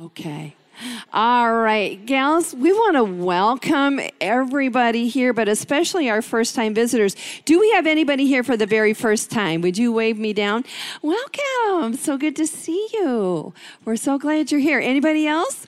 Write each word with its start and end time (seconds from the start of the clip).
Okay. 0.00 0.54
All 1.12 1.52
right, 1.54 2.06
gals, 2.06 2.54
we 2.54 2.72
want 2.72 2.94
to 2.94 3.02
welcome 3.02 4.00
everybody 4.20 5.08
here, 5.08 5.32
but 5.32 5.48
especially 5.48 6.08
our 6.08 6.22
first 6.22 6.54
time 6.54 6.72
visitors. 6.72 7.16
Do 7.44 7.58
we 7.58 7.72
have 7.72 7.84
anybody 7.84 8.24
here 8.28 8.44
for 8.44 8.56
the 8.56 8.66
very 8.66 8.94
first 8.94 9.28
time? 9.28 9.60
Would 9.62 9.76
you 9.76 9.90
wave 9.92 10.16
me 10.16 10.32
down? 10.32 10.64
Welcome. 11.02 11.96
So 11.96 12.16
good 12.16 12.36
to 12.36 12.46
see 12.46 12.88
you. 12.92 13.52
We're 13.84 13.96
so 13.96 14.18
glad 14.18 14.52
you're 14.52 14.60
here. 14.60 14.78
Anybody 14.78 15.26
else? 15.26 15.66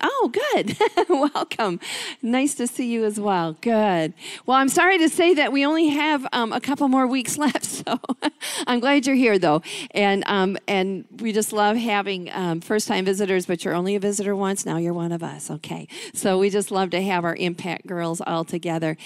Oh, 0.00 0.32
good. 0.32 0.76
Welcome. 1.08 1.80
Nice 2.20 2.54
to 2.56 2.66
see 2.66 2.90
you 2.90 3.04
as 3.04 3.18
well. 3.18 3.56
Good. 3.60 4.14
Well, 4.46 4.56
I'm 4.56 4.68
sorry 4.68 4.98
to 4.98 5.08
say 5.08 5.34
that 5.34 5.52
we 5.52 5.64
only 5.64 5.88
have 5.88 6.26
um, 6.32 6.52
a 6.52 6.60
couple 6.60 6.88
more 6.88 7.06
weeks 7.06 7.38
left, 7.42 7.64
so 7.64 7.98
I'm 8.66 8.80
glad 8.80 9.06
you're 9.06 9.16
here, 9.16 9.38
though. 9.38 9.62
And 9.92 10.24
um, 10.26 10.56
and 10.68 11.04
we 11.18 11.32
just 11.32 11.52
love 11.52 11.76
having 11.76 12.30
um, 12.32 12.60
first-time 12.60 13.04
visitors. 13.04 13.46
But 13.46 13.64
you're 13.64 13.74
only 13.74 13.94
a 13.94 14.00
visitor 14.00 14.34
once. 14.36 14.64
Now 14.64 14.76
you're 14.76 14.92
one 14.92 15.12
of 15.12 15.22
us. 15.22 15.50
Okay. 15.50 15.88
So 16.14 16.38
we 16.38 16.50
just 16.50 16.70
love 16.70 16.90
to 16.90 17.02
have 17.02 17.24
our 17.24 17.36
Impact 17.36 17.86
girls 17.86 18.20
all 18.20 18.44
together. 18.44 18.96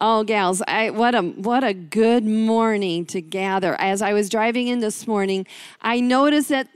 Oh, 0.00 0.24
gals, 0.24 0.62
I, 0.66 0.90
what 0.90 1.14
a 1.14 1.22
what 1.22 1.64
a 1.64 1.74
good 1.74 2.24
morning 2.24 3.06
to 3.06 3.20
gather. 3.20 3.74
As 3.80 4.02
I 4.02 4.12
was 4.12 4.28
driving 4.28 4.68
in 4.68 4.80
this 4.80 5.06
morning, 5.06 5.46
I 5.80 6.00
noticed 6.00 6.48
that 6.48 6.68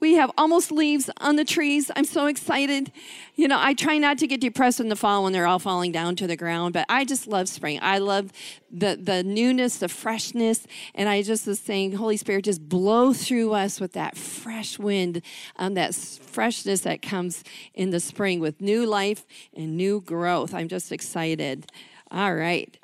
we 0.00 0.14
have 0.14 0.30
almost 0.38 0.72
leaves 0.72 1.10
on 1.18 1.36
the 1.36 1.44
trees. 1.44 1.90
I'm 1.94 2.04
so 2.04 2.26
excited. 2.26 2.90
You 3.36 3.48
know, 3.48 3.58
I 3.60 3.74
try 3.74 3.98
not 3.98 4.18
to 4.18 4.26
get 4.26 4.40
depressed 4.40 4.80
in 4.80 4.88
the 4.88 4.96
fall 4.96 5.22
when 5.22 5.32
they're 5.32 5.46
all 5.46 5.58
falling 5.58 5.92
down 5.92 6.16
to 6.16 6.26
the 6.26 6.36
ground, 6.36 6.72
but 6.72 6.86
I 6.88 7.04
just 7.04 7.26
love 7.26 7.48
spring. 7.48 7.78
I 7.82 7.98
love 7.98 8.32
the, 8.70 8.98
the 9.00 9.22
newness, 9.22 9.76
the 9.78 9.88
freshness. 9.88 10.66
And 10.94 11.08
I 11.08 11.22
just 11.22 11.46
was 11.46 11.60
saying, 11.60 11.92
Holy 11.92 12.16
Spirit, 12.16 12.46
just 12.46 12.66
blow 12.66 13.12
through 13.12 13.52
us 13.52 13.78
with 13.78 13.92
that 13.92 14.16
fresh 14.16 14.78
wind, 14.78 15.20
um, 15.56 15.74
that 15.74 15.94
freshness 15.94 16.80
that 16.80 17.02
comes 17.02 17.44
in 17.74 17.90
the 17.90 18.00
spring 18.00 18.40
with 18.40 18.60
new 18.60 18.86
life 18.86 19.26
and 19.54 19.76
new 19.76 20.00
growth. 20.00 20.54
I'm 20.54 20.68
just 20.68 20.90
excited. 20.92 21.70
All 22.10 22.34
right. 22.34 22.79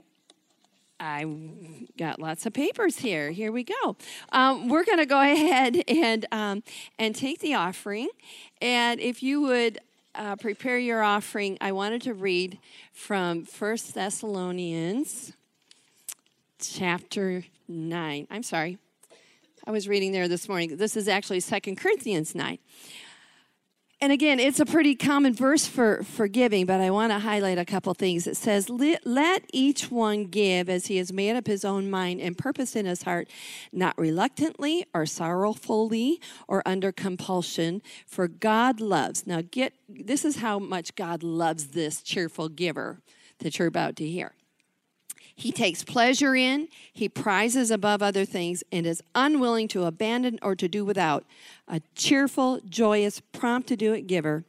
I 0.99 1.27
got 1.99 2.21
lots 2.21 2.47
of 2.47 2.53
papers 2.53 2.99
here. 2.99 3.31
Here 3.31 3.53
we 3.53 3.65
go. 3.65 3.97
Um, 4.33 4.69
we're 4.69 4.85
going 4.85 4.99
to 4.99 5.07
go 5.07 5.21
ahead 5.33 5.83
and 5.89 6.27
um, 6.33 6.63
and 6.99 7.15
take 7.15 7.41
the 7.41 7.55
offering, 7.55 8.09
and 8.61 9.01
if 9.01 9.23
you 9.23 9.41
would 9.43 9.79
uh, 10.15 10.37
prepare 10.37 10.79
your 10.79 11.03
offering, 11.03 11.59
I 11.61 11.73
wanted 11.73 12.03
to 12.03 12.15
read 12.15 12.59
from 12.93 13.45
First 13.45 13.95
Thessalonians 13.95 15.33
chapter 16.59 17.45
nine. 17.69 18.27
I'm 18.31 18.43
sorry, 18.43 18.79
I 19.67 19.71
was 19.71 19.89
reading 19.89 20.13
there 20.13 20.29
this 20.29 20.49
morning. 20.49 20.77
This 20.77 20.97
is 20.97 21.09
actually 21.09 21.41
Second 21.41 21.77
Corinthians 21.77 22.35
nine. 22.35 22.59
And 23.99 24.13
again, 24.13 24.39
it's 24.39 24.61
a 24.61 24.67
pretty 24.67 24.95
common 24.95 25.33
verse 25.33 25.67
for, 25.67 26.03
for 26.03 26.29
giving, 26.29 26.67
but 26.67 26.83
I 26.83 26.91
want 26.91 27.13
to 27.13 27.19
highlight 27.19 27.57
a 27.57 27.65
couple 27.65 27.95
things. 27.95 28.27
It 28.27 28.37
says, 28.37 28.69
Let 28.69 29.45
each 29.55 29.91
one 29.91 30.25
give 30.27 30.69
as 30.69 30.87
he 30.87 30.99
has 30.99 31.15
made 31.15 31.35
up 31.35 31.47
his 31.47 31.65
own 31.65 31.89
mind 31.91 32.21
and 32.21 32.37
purpose 32.37 32.77
in 32.77 32.85
his 32.85 33.05
heart, 33.05 33.31
not 33.73 33.97
reluctantly 33.97 34.85
or 34.93 35.07
sorrowfully 35.07 36.21
or 36.47 36.63
under 36.67 36.93
compulsion, 36.93 37.81
for 38.07 38.29
God 38.29 38.83
loves. 38.83 39.27
Now, 39.27 39.41
get 39.51 39.73
this 39.89 40.27
is 40.27 40.37
how 40.37 40.59
much 40.59 40.95
God 40.95 41.23
loves 41.23 41.69
this 41.69 42.03
cheerful 42.03 42.51
giver 42.51 43.01
that 43.39 43.59
you're 43.59 43.69
about 43.69 43.97
to 43.97 44.07
hear. 44.07 44.35
He 45.39 45.53
takes 45.53 45.85
pleasure 45.85 46.35
in, 46.35 46.69
he 46.91 47.11
prizes 47.11 47.71
above 47.71 48.03
other 48.03 48.25
things, 48.25 48.65
and 48.73 48.87
is 48.87 49.03
unwilling 49.15 49.69
to 49.69 49.85
abandon 49.85 50.39
or 50.43 50.57
to 50.57 50.67
do 50.67 50.83
without 50.85 51.25
a 51.69 51.83
cheerful, 51.95 52.61
joyous, 52.67 53.21
prompt 53.21 53.69
to 53.69 53.77
do 53.77 53.93
it 53.93 54.07
giver 54.07 54.45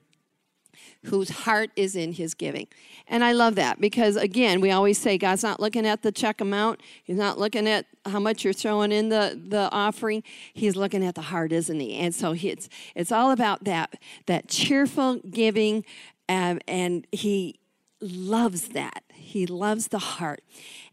whose 1.06 1.30
heart 1.30 1.72
is 1.76 1.96
in 1.96 2.14
his 2.14 2.34
giving. 2.34 2.68
And 3.08 3.24
I 3.24 3.32
love 3.32 3.56
that 3.56 3.80
because, 3.80 4.16
again, 4.16 4.62
we 4.62 4.72
always 4.72 4.98
say 4.98 5.18
God's 5.18 5.44
not 5.44 5.60
looking 5.60 5.86
at 5.86 6.02
the 6.02 6.12
check 6.12 6.42
amount, 6.42 6.82
He's 7.04 7.18
not 7.18 7.38
looking 7.38 7.68
at 7.68 7.86
how 8.06 8.20
much 8.20 8.44
you're 8.44 8.54
throwing 8.54 8.92
in 8.92 9.10
the, 9.10 9.40
the 9.48 9.70
offering. 9.72 10.24
He's 10.54 10.76
looking 10.76 11.06
at 11.06 11.16
the 11.16 11.22
heart, 11.22 11.52
isn't 11.52 11.80
He? 11.80 11.96
And 11.96 12.14
so 12.14 12.34
it's, 12.34 12.70
it's 12.96 13.12
all 13.12 13.32
about 13.32 13.64
that, 13.64 13.96
that 14.26 14.48
cheerful 14.48 15.18
giving, 15.30 15.86
um, 16.30 16.60
and 16.68 17.08
He 17.12 17.60
loves 18.02 18.70
that. 18.70 19.04
He 19.28 19.46
loves 19.46 19.90
the 19.90 20.00
heart. 20.00 20.42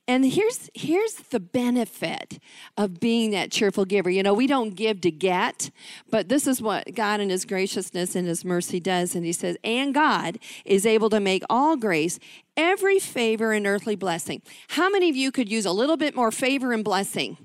And 0.06 0.24
here's 0.26 0.68
here's 0.74 1.14
the 1.14 1.40
benefit 1.40 2.38
of 2.76 3.00
being 3.00 3.30
that 3.30 3.50
cheerful 3.50 3.86
giver. 3.86 4.10
You 4.10 4.22
know, 4.22 4.34
we 4.34 4.46
don't 4.46 4.74
give 4.74 5.00
to 5.00 5.10
get, 5.10 5.70
but 6.10 6.28
this 6.28 6.46
is 6.46 6.60
what 6.60 6.94
God 6.94 7.20
in 7.20 7.30
his 7.30 7.46
graciousness 7.46 8.14
and 8.14 8.28
his 8.28 8.44
mercy 8.44 8.80
does 8.80 9.14
and 9.14 9.24
he 9.24 9.32
says, 9.32 9.56
"And 9.64 9.94
God 9.94 10.38
is 10.66 10.84
able 10.84 11.08
to 11.08 11.20
make 11.20 11.42
all 11.48 11.76
grace, 11.76 12.18
every 12.54 12.98
favor 12.98 13.52
and 13.52 13.66
earthly 13.66 13.96
blessing." 13.96 14.42
How 14.68 14.90
many 14.90 15.08
of 15.08 15.16
you 15.16 15.32
could 15.32 15.50
use 15.50 15.64
a 15.64 15.72
little 15.72 15.96
bit 15.96 16.14
more 16.14 16.30
favor 16.30 16.72
and 16.72 16.84
blessing? 16.84 17.38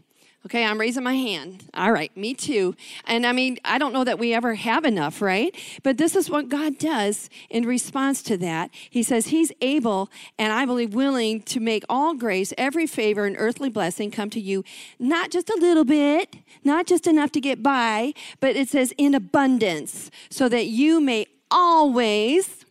Okay, 0.45 0.63
I'm 0.63 0.79
raising 0.79 1.03
my 1.03 1.15
hand. 1.15 1.65
All 1.73 1.91
right, 1.91 2.15
me 2.15 2.33
too. 2.33 2.73
And 3.05 3.25
I 3.25 3.33
mean, 3.33 3.57
I 3.65 3.77
don't 3.77 3.91
know 3.91 4.05
that 4.05 4.17
we 4.17 4.33
ever 4.33 4.55
have 4.55 4.85
enough, 4.85 5.21
right? 5.21 5.53
But 5.83 5.97
this 5.97 6.15
is 6.15 6.29
what 6.29 6.47
God 6.47 6.77
does 6.77 7.29
in 7.49 7.65
response 7.65 8.21
to 8.23 8.37
that. 8.37 8.69
He 8.89 9.03
says 9.03 9.27
He's 9.27 9.51
able 9.59 10.09
and 10.37 10.53
I 10.53 10.65
believe 10.65 10.93
willing 10.93 11.41
to 11.43 11.59
make 11.59 11.83
all 11.89 12.15
grace, 12.15 12.53
every 12.57 12.87
favor, 12.87 13.25
and 13.25 13.35
earthly 13.37 13.69
blessing 13.69 14.11
come 14.11 14.29
to 14.29 14.39
you, 14.39 14.63
not 14.97 15.29
just 15.29 15.49
a 15.49 15.57
little 15.59 15.83
bit, 15.85 16.37
not 16.63 16.87
just 16.87 17.05
enough 17.05 17.33
to 17.33 17.41
get 17.41 17.61
by, 17.61 18.13
but 18.39 18.55
it 18.55 18.69
says 18.69 18.93
in 18.97 19.13
abundance, 19.13 20.09
so 20.29 20.47
that 20.47 20.67
you 20.67 21.01
may 21.01 21.27
always 21.51 22.65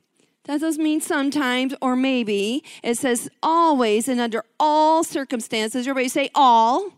that 0.45 0.62
doesn't 0.62 0.83
mean 0.83 1.03
sometimes 1.03 1.75
or 1.83 1.95
maybe. 1.95 2.65
It 2.83 2.97
says 2.97 3.29
always 3.43 4.09
and 4.09 4.19
under 4.19 4.43
all 4.59 5.05
circumstances. 5.05 5.87
Everybody 5.87 6.09
say 6.09 6.31
all 6.35 6.95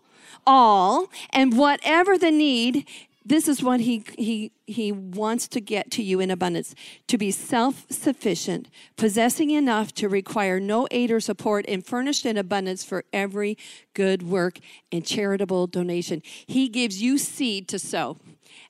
all, 0.50 1.08
and 1.30 1.56
whatever 1.56 2.18
the 2.18 2.32
need, 2.32 2.84
this 3.24 3.46
is 3.46 3.62
what 3.62 3.78
he, 3.78 4.02
he, 4.18 4.50
he 4.66 4.90
wants 4.90 5.46
to 5.46 5.60
get 5.60 5.92
to 5.92 6.02
you 6.02 6.18
in 6.18 6.28
abundance 6.28 6.74
to 7.06 7.16
be 7.16 7.30
self 7.30 7.86
sufficient, 7.88 8.66
possessing 8.96 9.50
enough 9.50 9.94
to 9.94 10.08
require 10.08 10.58
no 10.58 10.88
aid 10.90 11.12
or 11.12 11.20
support, 11.20 11.64
and 11.68 11.86
furnished 11.86 12.26
in 12.26 12.36
abundance 12.36 12.82
for 12.82 13.04
every 13.12 13.56
good 13.94 14.24
work 14.24 14.58
and 14.90 15.06
charitable 15.06 15.68
donation. 15.68 16.20
He 16.48 16.68
gives 16.68 17.00
you 17.00 17.16
seed 17.16 17.68
to 17.68 17.78
sow. 17.78 18.16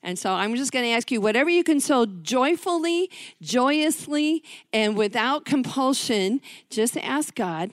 And 0.03 0.19
so 0.19 0.33
I'm 0.33 0.55
just 0.55 0.71
going 0.71 0.85
to 0.85 0.91
ask 0.91 1.09
you 1.09 1.19
whatever 1.19 1.49
you 1.49 1.63
can 1.63 1.79
sow 1.79 2.05
joyfully, 2.05 3.09
joyously, 3.41 4.43
and 4.71 4.95
without 4.95 5.45
compulsion, 5.45 6.41
just 6.69 6.95
ask 6.97 7.33
God, 7.33 7.71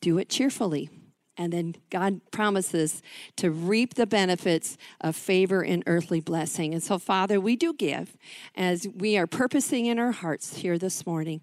do 0.00 0.18
it 0.18 0.28
cheerfully. 0.28 0.90
And 1.38 1.52
then 1.52 1.76
God 1.90 2.20
promises 2.30 3.02
to 3.36 3.50
reap 3.50 3.94
the 3.94 4.06
benefits 4.06 4.78
of 5.00 5.14
favor 5.14 5.62
and 5.62 5.82
earthly 5.86 6.20
blessing. 6.20 6.72
And 6.72 6.82
so, 6.82 6.98
Father, 6.98 7.40
we 7.40 7.56
do 7.56 7.72
give 7.74 8.16
as 8.54 8.88
we 8.94 9.18
are 9.18 9.26
purposing 9.26 9.86
in 9.86 9.98
our 9.98 10.12
hearts 10.12 10.56
here 10.56 10.78
this 10.78 11.06
morning. 11.06 11.42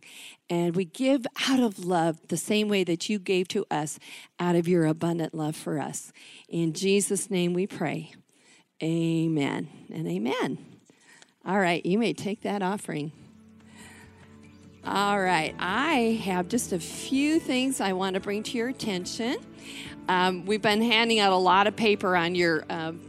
And 0.50 0.76
we 0.76 0.86
give 0.86 1.26
out 1.48 1.60
of 1.60 1.86
love 1.86 2.20
the 2.28 2.38
same 2.38 2.70
way 2.70 2.84
that 2.84 3.10
you 3.10 3.20
gave 3.20 3.48
to 3.50 3.66
us 3.70 4.00
out 4.40 4.56
of 4.56 4.68
your 4.68 4.86
abundant 4.86 5.34
love 5.34 5.56
for 5.56 5.80
us. 5.80 6.12
In 6.50 6.74
Jesus' 6.74 7.30
name 7.30 7.54
we 7.54 7.68
pray. 7.68 8.14
Amen 8.82 9.70
and 9.94 10.08
amen. 10.08 10.58
All 11.46 11.60
right, 11.60 11.86
you 11.86 11.98
may 11.98 12.14
take 12.14 12.42
that 12.42 12.62
offering. 12.62 13.12
All 14.86 15.18
right, 15.18 15.56
I 15.60 16.20
have 16.26 16.50
just 16.50 16.74
a 16.74 16.80
few 16.80 17.40
things 17.40 17.80
I 17.80 17.94
want 17.94 18.16
to 18.16 18.20
bring 18.20 18.44
to 18.44 18.58
your 18.58 18.68
attention. 18.68 19.38
Um, 20.10 20.46
we've 20.46 20.62
been 20.62 20.82
handing 20.82 21.20
out 21.20 21.32
a 21.32 21.38
lot 21.38 21.68
of 21.68 21.76
paper 21.78 22.18
on 22.18 22.36
your 22.36 22.66
um, 22.70 23.00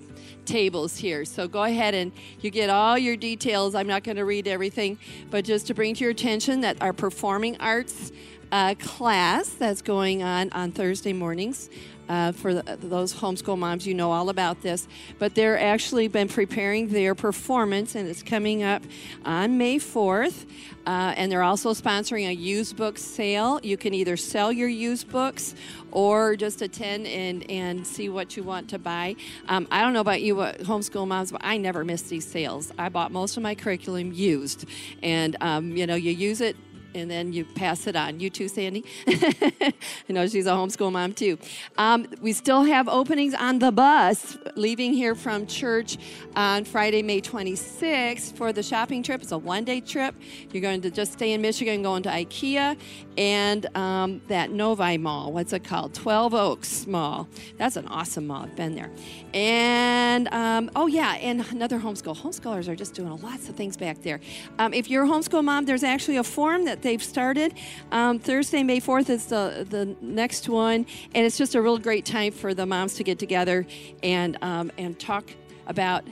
tables 0.45 0.97
here, 0.97 1.25
so 1.25 1.49
go 1.49 1.65
ahead 1.65 1.95
and 1.95 2.13
you 2.41 2.51
get 2.51 2.71
all 2.71 2.97
your 2.97 3.17
details. 3.17 3.75
I'm 3.75 3.89
not 3.89 4.05
going 4.05 4.19
to 4.19 4.25
read 4.25 4.47
everything, 4.47 4.99
but 5.33 5.45
just 5.45 5.67
to 5.67 5.75
bring 5.75 5.97
to 5.97 6.05
your 6.05 6.13
attention 6.13 6.61
that 6.61 6.81
our 6.81 6.93
performing 6.93 7.57
arts 7.59 8.13
uh, 8.53 8.77
class 8.79 9.49
that's 9.49 9.83
going 9.83 10.23
on 10.23 10.51
on 10.53 10.71
Thursday 10.71 11.13
mornings 11.13 11.71
uh, 12.09 12.33
for 12.33 12.55
the, 12.55 12.79
those 12.81 13.15
homeschool 13.15 13.59
moms, 13.59 13.87
you 13.87 13.95
know 13.95 14.13
all 14.13 14.29
about 14.29 14.63
this. 14.63 14.87
But 15.19 15.35
they're 15.35 15.59
actually 15.59 16.09
been 16.09 16.29
preparing 16.29 16.89
their 16.89 17.15
performance, 17.15 17.95
and 17.95 18.09
it's 18.09 18.23
coming 18.23 18.63
up 18.63 18.83
on 19.25 19.59
May 19.59 19.79
4th. 19.79 20.47
Uh, 20.87 21.15
and 21.17 21.33
they're 21.33 21.43
also 21.43 21.73
sponsoring 21.73 22.29
a 22.29 22.35
used 22.35 22.77
book 22.77 22.99
sale. 22.99 23.59
You 23.63 23.77
can 23.77 23.95
either 23.95 24.17
sell 24.17 24.53
your 24.53 24.69
used 24.69 25.11
books 25.11 25.55
or 25.93 26.37
just 26.37 26.61
attend 26.61 27.07
and, 27.07 27.49
and 27.51 27.87
see 27.87 28.09
what 28.09 28.37
you 28.37 28.43
want 28.43 28.69
to 28.71 28.79
buy. 28.79 29.17
Um, 29.49 29.67
I 29.71 29.81
don't 29.81 29.95
know 29.95 30.01
about 30.01 30.21
you, 30.21 30.35
homeschool 30.35 31.07
moms, 31.07 31.33
but 31.33 31.41
I 31.43 31.57
never 31.57 31.85
miss 31.85 32.03
these 32.03 32.27
sales. 32.27 32.73
I 32.79 32.91
bought 32.91 33.13
most 33.13 33.37
of 33.37 33.43
my 33.43 33.55
curriculum 33.55 34.13
used. 34.13 34.67
And, 35.03 35.37
um, 35.41 35.77
you 35.77 35.87
know, 35.87 35.95
you 35.95 36.11
use 36.11 36.41
it 36.41 36.57
and 36.95 37.11
then 37.11 37.33
you 37.33 37.45
pass 37.45 37.87
it 37.87 37.97
on. 37.97 38.21
You 38.21 38.31
too, 38.31 38.49
Sandy. 38.49 38.85
I 39.07 39.73
know 40.09 40.27
she's 40.27 40.47
a 40.47 40.51
homeschool 40.51 40.93
mom 40.93 41.13
too. 41.13 41.39
Um, 41.77 42.07
we 42.21 42.33
still 42.33 42.65
have 42.65 42.89
openings 42.89 43.35
on 43.35 43.59
the 43.59 43.73
bus 43.73 44.37
leaving 44.57 44.93
here 44.93 45.15
from 45.15 45.47
church 45.47 45.99
on 46.37 46.65
Friday, 46.65 47.03
May 47.03 47.21
26th 47.21 48.37
for 48.37 48.53
the 48.53 48.63
shopping 48.63 49.03
trip. 49.03 49.23
It's 49.23 49.33
a 49.33 49.39
one 49.39 49.65
day 49.65 49.81
trip. 49.81 50.15
You're 50.53 50.63
going 50.63 50.81
to 50.83 50.91
just 50.91 51.13
stay 51.13 51.33
in 51.33 51.43
Michigan, 51.43 51.83
going 51.83 52.03
to 52.05 52.11
IKEA 52.11 52.77
and 53.17 53.67
um, 53.77 54.21
that 54.29 54.51
Novi 54.51 54.99
Mall. 54.99 55.33
What's 55.33 55.53
it 55.53 55.65
called? 55.65 55.95
12 55.95 56.35
Oaks 56.35 56.87
Mall. 56.87 57.29
That's 57.57 57.77
an 57.77 57.87
awesome 57.89 58.27
mall. 58.27 58.45
I've 58.45 58.57
been 58.57 58.75
there. 58.75 58.91
And 59.33 60.29
um, 60.29 60.71
oh, 60.77 60.87
yeah, 60.87 61.15
and 61.15 61.45
another 61.51 61.79
homeschool. 61.79 62.17
Homeschoolers 62.17 62.69
are 62.69 62.77
just 62.77 62.95
doing 62.95 63.21
lots 63.23 63.49
of 63.49 63.57
things 63.57 63.77
back 63.77 64.03
there. 64.03 64.21
Um, 64.59 64.73
if 64.75 64.91
you're 64.91 65.05
a 65.05 65.09
homeschool 65.09 65.45
mom, 65.45 65.65
there's 65.65 65.85
actually 65.85 66.17
a 66.17 66.25
form 66.25 66.65
that 66.65 66.83
they've 66.85 67.03
started. 67.03 67.55
Um, 67.91 68.21
Thursday, 68.21 68.63
May 68.63 68.81
4th 68.81 69.11
is 69.11 69.27
the, 69.27 69.67
the 69.69 69.97
next 70.01 70.49
one, 70.49 70.87
and 71.15 71.27
it's 71.27 71.37
just 71.37 71.57
a 71.57 71.61
real 71.61 71.79
great 71.79 72.05
time 72.05 72.33
for 72.33 72.55
the 72.55 72.67
moms 72.67 72.95
to 72.95 73.03
get 73.03 73.19
together 73.19 73.67
and, 74.05 74.39
um, 74.43 74.71
and 74.79 74.97
talk 75.01 75.25
about 75.67 76.05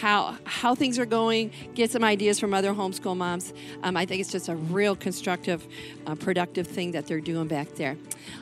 how 0.00 0.36
how 0.44 0.74
things 0.74 0.98
are 0.98 1.06
going, 1.06 1.50
get 1.74 1.90
some 1.90 2.04
ideas 2.04 2.38
from 2.38 2.54
other 2.54 2.72
homeschool 2.72 3.16
moms. 3.16 3.52
Um, 3.82 3.96
I 3.96 4.06
think 4.06 4.20
it's 4.20 4.30
just 4.30 4.48
a 4.48 4.54
real 4.54 4.96
constructive, 4.96 5.66
uh, 6.06 6.14
productive 6.14 6.66
thing 6.66 6.92
that 6.92 7.06
they're 7.06 7.20
doing 7.20 7.48
back 7.48 7.74
there. 7.74 7.96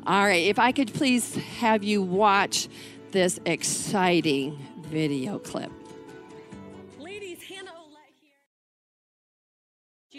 All 0.07 0.25
right, 0.25 0.47
if 0.47 0.59
I 0.59 0.73
could 0.73 0.93
please 0.93 1.35
have 1.35 1.83
you 1.83 2.03
watch 2.03 2.69
this 3.11 3.41
exciting 3.47 4.59
video 4.83 5.39
clip. 5.39 5.71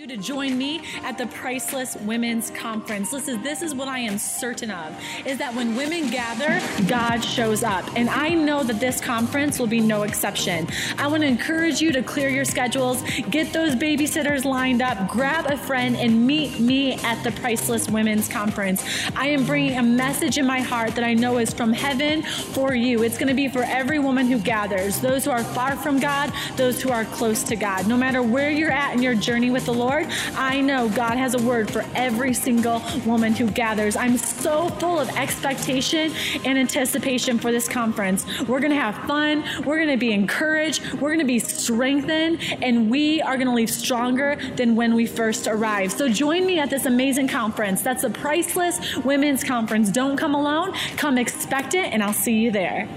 You 0.02 0.08
to 0.08 0.18
join 0.18 0.58
me 0.58 0.82
at 1.04 1.16
the 1.16 1.28
Priceless 1.28 1.96
Women's 1.98 2.50
Conference. 2.50 3.14
Listen, 3.14 3.44
this 3.44 3.62
is 3.62 3.76
what 3.76 3.88
I 3.88 4.00
am 4.00 4.18
certain 4.18 4.72
of 4.72 5.00
is 5.28 5.38
that 5.38 5.54
when 5.54 5.76
women 5.76 6.10
gather, 6.10 6.60
God 6.88 7.20
shows 7.20 7.62
up. 7.62 7.86
And 7.96 8.10
I 8.10 8.30
know 8.30 8.64
that 8.64 8.80
this 8.80 9.00
conference 9.00 9.60
will 9.60 9.68
be 9.68 9.80
no 9.80 10.02
exception. 10.02 10.68
I 10.98 11.06
want 11.06 11.22
to 11.22 11.28
encourage 11.28 11.82
you 11.82 11.92
to 11.92 12.02
clear 12.02 12.30
your 12.30 12.46
schedules, 12.46 13.04
get 13.30 13.54
those 13.54 13.76
babysitters 13.76 14.44
lined 14.44 14.82
up, 14.82 15.08
grab 15.08 15.46
a 15.46 15.56
friend, 15.56 15.96
and 15.96 16.26
meet 16.26 16.60
me 16.60 16.94
at 17.04 17.24
the 17.24 17.32
Priceless 17.34 17.88
Women's 17.88 18.28
Conference. 18.28 18.84
I 19.16 19.28
am 19.28 19.46
bringing 19.46 19.78
a 19.78 19.84
message 19.84 20.40
in 20.40 20.48
my 20.48 20.62
heart 20.62 20.96
that 20.96 21.04
I 21.04 21.14
know 21.14 21.38
is 21.38 21.54
from 21.54 21.74
heaven 21.74 22.24
for 22.24 22.74
you. 22.74 23.04
It's 23.04 23.20
going 23.20 23.28
to 23.28 23.36
be 23.36 23.50
for 23.50 23.62
every 23.62 24.00
woman 24.00 24.26
who 24.26 24.40
gathers, 24.40 25.00
those 25.00 25.26
who 25.26 25.32
are 25.32 25.44
far 25.44 25.76
from 25.76 26.00
God, 26.00 26.34
those 26.56 26.82
who 26.82 26.90
are 26.90 27.06
close 27.06 27.44
to 27.44 27.56
God. 27.56 27.88
No 27.88 27.98
matter 27.98 28.24
where 28.24 28.50
you're 28.50 28.72
at 28.72 28.96
in 28.96 29.04
your 29.04 29.14
journey 29.14 29.52
with 29.52 29.66
the 29.66 29.74
Lord, 29.74 29.91
Lord, 29.92 30.08
I 30.38 30.62
know 30.62 30.88
God 30.88 31.18
has 31.18 31.36
a 31.36 31.44
word 31.44 31.70
for 31.70 31.84
every 31.96 32.34
single 32.34 32.82
woman 33.06 33.34
who 33.34 33.46
gathers. 33.52 33.98
I'm 33.98 34.18
so 34.18 34.70
full 34.70 35.02
of 35.02 35.10
expectation 35.18 36.14
and 36.46 36.58
anticipation 36.58 37.38
for 37.38 37.52
this 37.52 37.68
conference. 37.68 38.26
We're 38.44 38.62
going 38.62 38.72
to 38.72 38.80
have 38.80 38.96
fun, 39.06 39.44
we're 39.66 39.76
going 39.76 39.90
to 39.90 39.98
be 39.98 40.14
encouraged, 40.14 40.94
we're 40.94 41.10
going 41.10 41.20
to 41.20 41.26
be 41.26 41.40
strengthened, 41.40 42.40
and 42.62 42.90
we 42.90 43.22
are 43.22 43.36
going 43.36 43.48
to 43.48 43.54
leave 43.54 43.70
stronger 43.70 44.38
than 44.56 44.78
when 44.78 44.96
we 44.96 45.06
first 45.06 45.46
arrived. 45.46 45.98
So 45.98 46.08
join 46.08 46.46
me 46.46 46.58
at 46.58 46.70
this 46.70 46.86
amazing 46.86 47.28
conference. 47.28 47.82
That's 47.82 48.06
a 48.06 48.10
priceless 48.10 48.96
women's 48.96 49.44
conference. 49.44 49.92
Don't 49.92 50.16
come 50.16 50.36
alone, 50.36 50.72
come 50.96 51.18
expectant, 51.18 51.92
and 51.92 52.02
I'll 52.02 52.14
see 52.14 52.40
you 52.40 52.50
there. 52.50 52.88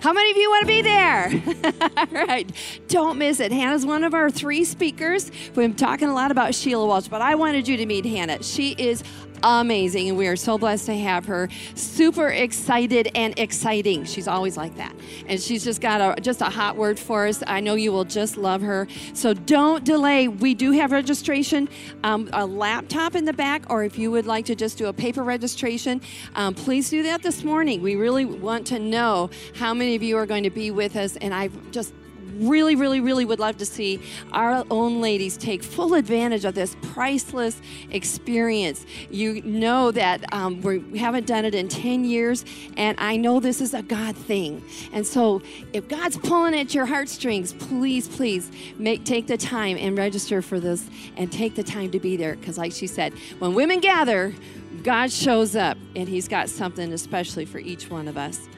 How 0.00 0.14
many 0.14 0.30
of 0.30 0.36
you 0.38 0.48
want 0.48 0.62
to 0.62 0.66
be 0.66 0.80
there? 0.80 1.30
All 1.98 2.26
right. 2.26 2.50
Don't 2.88 3.18
miss 3.18 3.38
it. 3.38 3.52
Hannah's 3.52 3.84
one 3.84 4.02
of 4.02 4.14
our 4.14 4.30
three 4.30 4.64
speakers. 4.64 5.30
We've 5.48 5.56
been 5.56 5.74
talking 5.74 6.08
a 6.08 6.14
lot 6.14 6.30
about 6.30 6.54
Sheila 6.54 6.86
Walsh, 6.86 7.08
but 7.08 7.20
I 7.20 7.34
wanted 7.34 7.68
you 7.68 7.76
to 7.76 7.84
meet 7.84 8.06
Hannah. 8.06 8.42
She 8.42 8.74
is 8.78 9.04
amazing, 9.42 10.08
and 10.08 10.18
we 10.18 10.26
are 10.26 10.36
so 10.36 10.58
blessed 10.58 10.86
to 10.86 10.96
have 10.96 11.26
her. 11.26 11.48
Super 11.74 12.28
excited 12.28 13.10
and 13.14 13.38
exciting. 13.38 14.04
She's 14.04 14.28
always 14.28 14.56
like 14.56 14.76
that, 14.76 14.94
and 15.26 15.40
she's 15.40 15.64
just 15.64 15.80
got 15.80 16.18
a 16.18 16.20
just 16.20 16.40
a 16.40 16.46
hot 16.46 16.76
word 16.76 16.98
for 16.98 17.26
us. 17.26 17.42
I 17.46 17.60
know 17.60 17.74
you 17.74 17.92
will 17.92 18.04
just 18.04 18.36
love 18.36 18.62
her. 18.62 18.86
So 19.14 19.34
don't 19.34 19.84
delay. 19.84 20.28
We 20.28 20.54
do 20.54 20.72
have 20.72 20.92
registration, 20.92 21.68
um, 22.04 22.28
a 22.32 22.46
laptop 22.46 23.14
in 23.14 23.24
the 23.24 23.32
back, 23.32 23.68
or 23.70 23.84
if 23.84 23.98
you 23.98 24.10
would 24.10 24.26
like 24.26 24.46
to 24.46 24.54
just 24.54 24.78
do 24.78 24.86
a 24.86 24.92
paper 24.92 25.22
registration, 25.22 26.00
um, 26.34 26.54
please 26.54 26.90
do 26.90 27.02
that 27.04 27.22
this 27.22 27.44
morning. 27.44 27.82
We 27.82 27.96
really 27.96 28.24
want 28.24 28.66
to 28.68 28.78
know 28.78 29.30
how 29.54 29.74
many 29.74 29.94
of 29.94 30.02
you 30.02 30.16
are 30.16 30.26
going 30.26 30.44
to 30.44 30.50
be 30.50 30.70
with 30.70 30.96
us, 30.96 31.16
and 31.16 31.34
I've 31.34 31.70
just 31.70 31.92
really, 32.40 32.74
really, 32.74 33.00
really 33.00 33.24
would 33.24 33.38
love 33.38 33.56
to 33.58 33.66
see 33.66 34.00
our 34.32 34.64
own 34.70 35.00
ladies 35.00 35.36
take 35.36 35.62
full 35.62 35.94
advantage 35.94 36.44
of 36.44 36.54
this 36.54 36.76
priceless 36.82 37.60
experience. 37.90 38.86
You 39.10 39.42
know 39.42 39.90
that 39.92 40.24
um, 40.32 40.60
we 40.62 40.98
haven't 40.98 41.26
done 41.26 41.44
it 41.44 41.54
in 41.54 41.68
10 41.68 42.04
years, 42.04 42.44
and 42.76 42.98
I 42.98 43.16
know 43.16 43.40
this 43.40 43.60
is 43.60 43.74
a 43.74 43.82
God 43.82 44.16
thing. 44.16 44.64
And 44.92 45.06
so 45.06 45.42
if 45.72 45.88
God's 45.88 46.16
pulling 46.16 46.58
at 46.58 46.74
your 46.74 46.86
heartstrings, 46.86 47.52
please, 47.52 48.08
please 48.08 48.50
make, 48.78 49.04
take 49.04 49.26
the 49.26 49.36
time 49.36 49.76
and 49.76 49.96
register 49.96 50.42
for 50.42 50.58
this 50.58 50.88
and 51.16 51.30
take 51.30 51.54
the 51.54 51.62
time 51.62 51.90
to 51.90 52.00
be 52.00 52.16
there. 52.16 52.36
Because, 52.36 52.58
like 52.58 52.72
she 52.72 52.86
said, 52.86 53.12
when 53.38 53.54
women 53.54 53.80
gather, 53.80 54.34
God 54.82 55.10
shows 55.10 55.56
up, 55.56 55.76
and 55.94 56.08
He's 56.08 56.28
got 56.28 56.48
something 56.48 56.92
especially 56.92 57.44
for 57.44 57.58
each 57.58 57.90
one 57.90 58.08
of 58.08 58.16
us. 58.16 58.48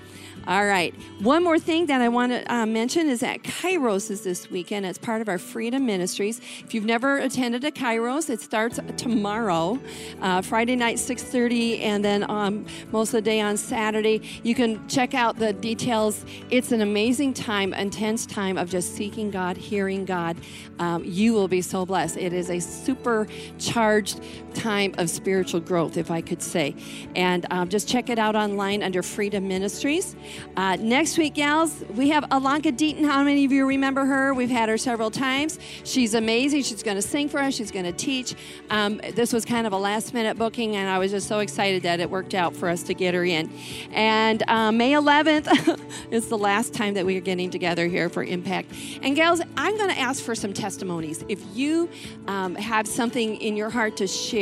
All 0.48 0.66
right. 0.66 0.92
One 1.20 1.44
more 1.44 1.58
thing 1.58 1.86
that 1.86 2.00
I 2.00 2.08
want 2.08 2.32
to 2.32 2.52
uh, 2.52 2.66
mention 2.66 3.08
is 3.08 3.20
that 3.20 3.44
Kairos 3.44 4.10
is 4.10 4.22
this 4.22 4.50
weekend. 4.50 4.84
It's 4.84 4.98
part 4.98 5.20
of 5.20 5.28
our 5.28 5.38
Freedom 5.38 5.86
Ministries. 5.86 6.40
If 6.64 6.74
you've 6.74 6.84
never 6.84 7.18
attended 7.18 7.62
a 7.62 7.70
Kairos, 7.70 8.28
it 8.28 8.40
starts 8.40 8.80
tomorrow, 8.96 9.78
uh, 10.20 10.42
Friday 10.42 10.74
night, 10.74 10.96
6.30, 10.96 11.82
and 11.82 12.04
then 12.04 12.28
um, 12.28 12.66
most 12.90 13.10
of 13.10 13.12
the 13.12 13.22
day 13.22 13.40
on 13.40 13.56
Saturday. 13.56 14.20
You 14.42 14.56
can 14.56 14.86
check 14.88 15.14
out 15.14 15.38
the 15.38 15.52
details. 15.52 16.24
It's 16.50 16.72
an 16.72 16.80
amazing 16.80 17.34
time, 17.34 17.72
intense 17.72 18.26
time 18.26 18.58
of 18.58 18.68
just 18.68 18.96
seeking 18.96 19.30
God, 19.30 19.56
hearing 19.56 20.04
God. 20.04 20.36
Um, 20.80 21.04
you 21.04 21.34
will 21.34 21.48
be 21.48 21.62
so 21.62 21.86
blessed. 21.86 22.16
It 22.16 22.32
is 22.32 22.50
a 22.50 22.58
supercharged 22.58 24.20
time 24.54 24.94
of 24.98 25.10
spiritual 25.10 25.60
growth, 25.60 25.96
if 25.96 26.10
I 26.10 26.20
could 26.20 26.42
say. 26.42 26.74
And 27.14 27.46
um, 27.50 27.68
just 27.68 27.88
check 27.88 28.08
it 28.08 28.18
out 28.18 28.36
online 28.36 28.82
under 28.82 29.02
Freedom 29.02 29.46
Ministries. 29.46 30.16
Uh, 30.56 30.76
next 30.76 31.18
week, 31.18 31.34
gals, 31.34 31.82
we 31.94 32.08
have 32.10 32.24
Alanka 32.24 32.76
Deaton. 32.76 33.04
How 33.04 33.22
many 33.22 33.44
of 33.44 33.52
you 33.52 33.66
remember 33.66 34.04
her? 34.04 34.34
We've 34.34 34.50
had 34.50 34.68
her 34.68 34.78
several 34.78 35.10
times. 35.10 35.58
She's 35.84 36.14
amazing. 36.14 36.62
She's 36.62 36.82
going 36.82 36.96
to 36.96 37.02
sing 37.02 37.28
for 37.28 37.40
us, 37.40 37.54
she's 37.54 37.70
going 37.70 37.84
to 37.84 37.92
teach. 37.92 38.34
Um, 38.70 39.00
this 39.14 39.32
was 39.32 39.44
kind 39.44 39.66
of 39.66 39.72
a 39.72 39.78
last 39.78 40.14
minute 40.14 40.38
booking, 40.38 40.76
and 40.76 40.88
I 40.88 40.98
was 40.98 41.10
just 41.10 41.28
so 41.28 41.40
excited 41.40 41.82
that 41.84 42.00
it 42.00 42.10
worked 42.10 42.34
out 42.34 42.54
for 42.54 42.68
us 42.68 42.82
to 42.84 42.94
get 42.94 43.14
her 43.14 43.24
in. 43.24 43.50
And 43.92 44.42
uh, 44.48 44.72
May 44.72 44.92
11th 44.92 45.80
is 46.10 46.28
the 46.28 46.38
last 46.38 46.74
time 46.74 46.94
that 46.94 47.06
we 47.06 47.16
are 47.16 47.20
getting 47.20 47.50
together 47.50 47.86
here 47.86 48.08
for 48.08 48.22
Impact. 48.22 48.72
And, 49.02 49.16
gals, 49.16 49.40
I'm 49.56 49.76
going 49.76 49.90
to 49.90 49.98
ask 49.98 50.22
for 50.22 50.34
some 50.34 50.52
testimonies. 50.52 51.24
If 51.28 51.40
you 51.54 51.88
um, 52.26 52.54
have 52.56 52.86
something 52.86 53.36
in 53.36 53.56
your 53.56 53.70
heart 53.70 53.96
to 53.98 54.06
share, 54.06 54.41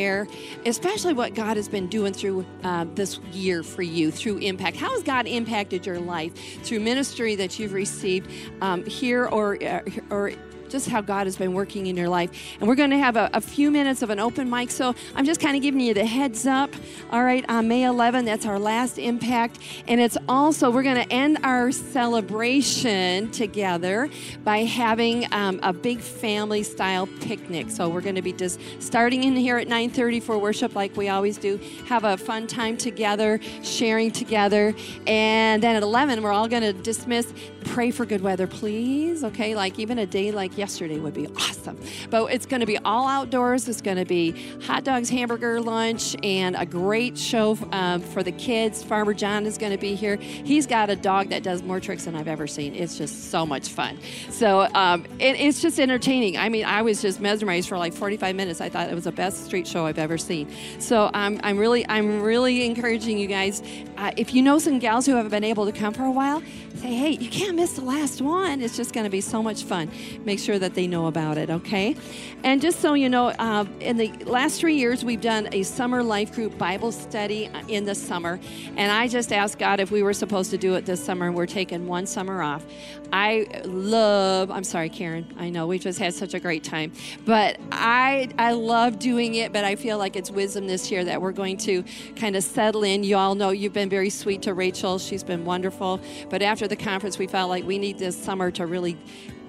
especially 0.66 1.12
what 1.12 1.34
God 1.34 1.56
has 1.56 1.68
been 1.68 1.86
doing 1.88 2.12
through 2.12 2.44
uh, 2.62 2.86
this 2.94 3.18
year 3.32 3.62
for 3.62 3.82
you 3.82 4.10
through 4.10 4.38
Impact, 4.38 4.76
how 4.76 4.90
has 4.90 5.02
God 5.02 5.26
impacted 5.26 5.86
your 5.86 5.98
life 5.98 6.32
through 6.64 6.80
ministry 6.80 7.36
that 7.36 7.58
you've 7.58 7.72
received 7.72 8.30
um, 8.60 8.84
here 8.84 9.26
or, 9.26 9.62
uh, 9.62 9.80
or 10.10 10.32
just 10.70 10.88
how 10.88 11.00
God 11.00 11.26
has 11.26 11.36
been 11.36 11.52
working 11.52 11.86
in 11.86 11.96
your 11.96 12.08
life. 12.08 12.30
And 12.60 12.68
we're 12.68 12.74
going 12.74 12.90
to 12.90 12.98
have 12.98 13.16
a, 13.16 13.30
a 13.34 13.40
few 13.40 13.70
minutes 13.70 14.02
of 14.02 14.10
an 14.10 14.18
open 14.20 14.48
mic. 14.48 14.70
So 14.70 14.94
I'm 15.14 15.24
just 15.24 15.40
kind 15.40 15.56
of 15.56 15.62
giving 15.62 15.80
you 15.80 15.94
the 15.94 16.06
heads 16.06 16.46
up. 16.46 16.70
All 17.10 17.24
right, 17.24 17.44
on 17.48 17.68
May 17.68 17.84
11, 17.84 18.24
that's 18.24 18.46
our 18.46 18.58
last 18.58 18.98
impact. 18.98 19.58
And 19.88 20.00
it's 20.00 20.16
also, 20.28 20.70
we're 20.70 20.82
going 20.82 21.02
to 21.02 21.12
end 21.12 21.38
our 21.42 21.72
celebration 21.72 23.30
together 23.30 24.08
by 24.44 24.58
having 24.58 25.32
um, 25.32 25.60
a 25.62 25.72
big 25.72 26.00
family 26.00 26.62
style 26.62 27.08
picnic. 27.20 27.70
So 27.70 27.88
we're 27.88 28.00
going 28.00 28.14
to 28.14 28.22
be 28.22 28.32
just 28.32 28.60
starting 28.78 29.24
in 29.24 29.36
here 29.36 29.58
at 29.58 29.68
9.30 29.68 30.22
for 30.22 30.38
worship 30.38 30.74
like 30.74 30.96
we 30.96 31.08
always 31.08 31.36
do. 31.36 31.58
Have 31.86 32.04
a 32.04 32.16
fun 32.16 32.46
time 32.46 32.76
together, 32.76 33.40
sharing 33.62 34.10
together. 34.10 34.74
And 35.06 35.62
then 35.62 35.76
at 35.76 35.82
11, 35.82 36.22
we're 36.22 36.32
all 36.32 36.48
going 36.48 36.62
to 36.62 36.72
dismiss. 36.72 37.32
Pray 37.64 37.90
for 37.90 38.04
good 38.04 38.20
weather, 38.20 38.46
please. 38.46 39.24
Okay, 39.24 39.54
like 39.54 39.78
even 39.78 39.98
a 39.98 40.06
day 40.06 40.30
like 40.30 40.56
yesterday 40.60 40.98
would 40.98 41.14
be 41.14 41.26
awesome. 41.26 41.78
But 42.10 42.26
it's 42.26 42.46
going 42.46 42.60
to 42.60 42.66
be 42.66 42.78
all 42.78 43.08
outdoors. 43.08 43.66
It's 43.66 43.80
going 43.80 43.96
to 43.96 44.04
be 44.04 44.32
hot 44.60 44.84
dogs, 44.84 45.08
hamburger 45.08 45.60
lunch, 45.60 46.14
and 46.22 46.54
a 46.54 46.66
great 46.66 47.16
show 47.18 47.58
um, 47.72 48.02
for 48.02 48.22
the 48.22 48.30
kids. 48.32 48.84
Farmer 48.84 49.14
John 49.14 49.46
is 49.46 49.56
going 49.58 49.72
to 49.72 49.78
be 49.78 49.94
here. 49.94 50.16
He's 50.16 50.66
got 50.66 50.90
a 50.90 50.96
dog 50.96 51.30
that 51.30 51.42
does 51.42 51.62
more 51.62 51.80
tricks 51.80 52.04
than 52.04 52.14
I've 52.14 52.28
ever 52.28 52.46
seen. 52.46 52.74
It's 52.74 52.98
just 52.98 53.30
so 53.30 53.46
much 53.46 53.68
fun. 53.68 53.98
So 54.28 54.68
um, 54.74 55.06
it, 55.18 55.40
it's 55.40 55.62
just 55.62 55.80
entertaining. 55.80 56.36
I 56.36 56.50
mean, 56.50 56.66
I 56.66 56.82
was 56.82 57.00
just 57.00 57.20
mesmerized 57.20 57.68
for 57.68 57.78
like 57.78 57.94
45 57.94 58.36
minutes. 58.36 58.60
I 58.60 58.68
thought 58.68 58.90
it 58.90 58.94
was 58.94 59.04
the 59.04 59.12
best 59.12 59.46
street 59.46 59.66
show 59.66 59.86
I've 59.86 59.98
ever 59.98 60.18
seen. 60.18 60.48
So 60.78 61.10
I'm, 61.14 61.40
I'm 61.42 61.56
really, 61.56 61.88
I'm 61.88 62.20
really 62.20 62.66
encouraging 62.66 63.18
you 63.18 63.26
guys. 63.26 63.62
Uh, 63.96 64.12
if 64.18 64.34
you 64.34 64.42
know 64.42 64.58
some 64.58 64.78
gals 64.78 65.06
who 65.06 65.14
haven't 65.14 65.30
been 65.30 65.44
able 65.44 65.64
to 65.64 65.72
come 65.72 65.94
for 65.94 66.04
a 66.04 66.10
while, 66.10 66.42
say, 66.76 66.94
hey, 66.94 67.10
you 67.10 67.30
can't 67.30 67.56
miss 67.56 67.72
the 67.74 67.82
last 67.82 68.20
one. 68.20 68.60
It's 68.60 68.76
just 68.76 68.92
going 68.92 69.04
to 69.04 69.10
be 69.10 69.20
so 69.20 69.42
much 69.42 69.64
fun. 69.64 69.90
Make 70.24 70.38
sure 70.38 70.49
sure 70.50 70.58
that 70.58 70.74
they 70.74 70.88
know 70.88 71.06
about 71.06 71.38
it, 71.38 71.48
okay? 71.48 71.94
And 72.42 72.60
just 72.60 72.80
so 72.80 72.94
you 72.94 73.08
know, 73.08 73.28
uh, 73.28 73.64
in 73.78 73.96
the 73.96 74.08
last 74.24 74.58
three 74.58 74.74
years, 74.74 75.04
we've 75.04 75.20
done 75.20 75.48
a 75.52 75.62
summer 75.62 76.02
life 76.02 76.34
group 76.34 76.58
Bible 76.58 76.90
study 76.90 77.46
uh, 77.46 77.62
in 77.68 77.84
the 77.84 77.94
summer. 77.94 78.40
And 78.76 78.90
I 78.90 79.06
just 79.06 79.32
asked 79.32 79.60
God 79.60 79.78
if 79.78 79.92
we 79.92 80.02
were 80.02 80.12
supposed 80.12 80.50
to 80.50 80.58
do 80.58 80.74
it 80.74 80.86
this 80.86 81.04
summer, 81.04 81.28
and 81.28 81.36
we're 81.36 81.46
taking 81.46 81.86
one 81.86 82.04
summer 82.04 82.42
off. 82.42 82.64
I 83.12 83.46
love, 83.64 84.50
I'm 84.50 84.64
sorry, 84.64 84.88
Karen, 84.88 85.32
I 85.38 85.50
know 85.50 85.68
we 85.68 85.78
just 85.78 86.00
had 86.00 86.14
such 86.14 86.34
a 86.34 86.40
great 86.40 86.64
time, 86.64 86.92
but 87.24 87.58
I, 87.70 88.28
I 88.36 88.52
love 88.52 88.98
doing 88.98 89.36
it, 89.36 89.52
but 89.52 89.64
I 89.64 89.76
feel 89.76 89.98
like 89.98 90.16
it's 90.16 90.32
wisdom 90.32 90.66
this 90.66 90.90
year 90.90 91.04
that 91.04 91.22
we're 91.22 91.32
going 91.32 91.58
to 91.58 91.84
kind 92.16 92.34
of 92.34 92.42
settle 92.42 92.82
in. 92.82 93.04
You 93.04 93.16
all 93.16 93.36
know 93.36 93.50
you've 93.50 93.72
been 93.72 93.88
very 93.88 94.10
sweet 94.10 94.42
to 94.42 94.54
Rachel, 94.54 94.98
she's 94.98 95.22
been 95.22 95.44
wonderful. 95.44 96.00
But 96.28 96.42
after 96.42 96.66
the 96.66 96.76
conference, 96.76 97.18
we 97.18 97.28
felt 97.28 97.50
like 97.50 97.64
we 97.64 97.78
need 97.78 97.98
this 97.98 98.20
summer 98.20 98.50
to 98.52 98.66
really 98.66 98.96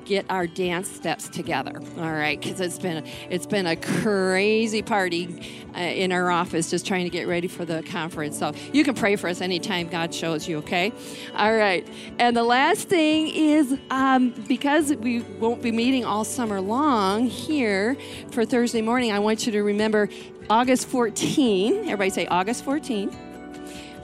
get 0.05 0.25
our 0.29 0.48
dance 0.48 0.89
steps 0.89 1.29
together 1.29 1.81
all 1.98 2.12
right? 2.12 2.39
Because 2.39 2.60
it's 2.60 2.79
been 2.79 3.05
it's 3.29 3.46
been 3.46 3.67
a 3.67 3.75
crazy 3.75 4.81
party 4.81 5.63
uh, 5.75 5.79
in 5.79 6.12
our 6.12 6.29
office 6.29 6.70
just 6.70 6.86
trying 6.86 7.03
to 7.03 7.10
get 7.10 7.27
ready 7.27 7.48
for 7.48 7.65
the 7.65 7.84
conference. 7.84 8.38
So 8.38 8.53
you 8.74 8.84
can 8.84 8.96
pray 8.96 9.15
for 9.15 9.27
us 9.27 9.41
anytime 9.41 9.88
god 9.88 10.13
shows 10.13 10.48
you 10.48 10.58
okay? 10.60 10.91
All 11.36 11.55
right. 11.55 11.88
And 12.20 12.36
the 12.36 12.43
last 12.43 12.89
thing 12.89 13.27
is 13.27 13.77
um, 13.89 14.31
because 14.48 14.93
we 14.96 15.22
won't 15.39 15.62
be 15.62 15.72
meeting 15.72 16.05
all 16.05 16.24
summer 16.24 16.62
long 16.62 17.27
here 17.27 17.96
for 18.31 18.46
thursday 18.46 18.81
morning 18.81 19.12
i 19.12 19.20
want 19.20 19.46
you 19.46 19.51
to 19.51 19.62
remember 19.62 20.10
august 20.50 20.88
14 20.88 21.86
everybody 21.86 22.10
say 22.10 22.25
august 22.27 22.63
14 22.63 23.15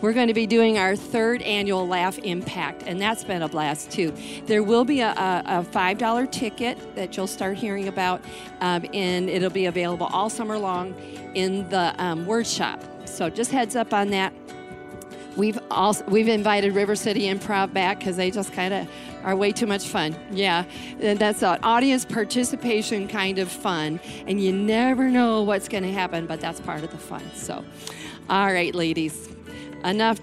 we're 0.01 0.13
going 0.13 0.27
to 0.27 0.33
be 0.33 0.45
doing 0.45 0.77
our 0.77 0.95
third 0.95 1.41
annual 1.41 1.87
Laugh 1.87 2.19
Impact, 2.19 2.83
and 2.85 3.01
that's 3.01 3.23
been 3.23 3.41
a 3.41 3.47
blast 3.47 3.89
too. 3.91 4.13
There 4.45 4.61
will 4.61 4.85
be 4.85 5.01
a, 5.01 5.09
a, 5.09 5.43
a 5.59 5.63
$5 5.63 6.31
ticket 6.31 6.95
that 6.95 7.17
you'll 7.17 7.27
start 7.27 7.57
hearing 7.57 7.87
about, 7.87 8.21
um, 8.61 8.85
and 8.93 9.29
it'll 9.29 9.49
be 9.49 9.65
available 9.65 10.07
all 10.07 10.29
summer 10.29 10.57
long 10.57 10.93
in 11.33 11.67
the 11.69 11.95
um, 11.97 12.25
Word 12.25 12.45
Shop. 12.45 12.79
So 13.05 13.29
just 13.29 13.51
heads 13.51 13.75
up 13.75 13.93
on 13.93 14.09
that. 14.11 14.33
We've 15.35 15.59
also 15.69 16.03
we've 16.05 16.27
invited 16.27 16.73
River 16.73 16.95
City 16.95 17.21
Improv 17.21 17.71
back 17.71 17.99
because 17.99 18.17
they 18.17 18.31
just 18.31 18.53
kind 18.53 18.73
of 18.73 18.89
are 19.23 19.35
way 19.35 19.51
too 19.51 19.67
much 19.67 19.85
fun. 19.85 20.15
Yeah, 20.31 20.63
and 20.99 21.19
that's 21.19 21.43
an 21.43 21.59
audience 21.61 22.05
participation 22.05 23.07
kind 23.07 23.37
of 23.37 23.51
fun, 23.51 23.99
and 24.25 24.41
you 24.41 24.51
never 24.51 25.09
know 25.09 25.43
what's 25.43 25.67
going 25.67 25.83
to 25.83 25.91
happen, 25.91 26.25
but 26.25 26.41
that's 26.41 26.59
part 26.59 26.83
of 26.83 26.89
the 26.89 26.97
fun. 26.97 27.23
So, 27.35 27.63
all 28.29 28.51
right, 28.51 28.73
ladies 28.73 29.36
enough 29.83 30.19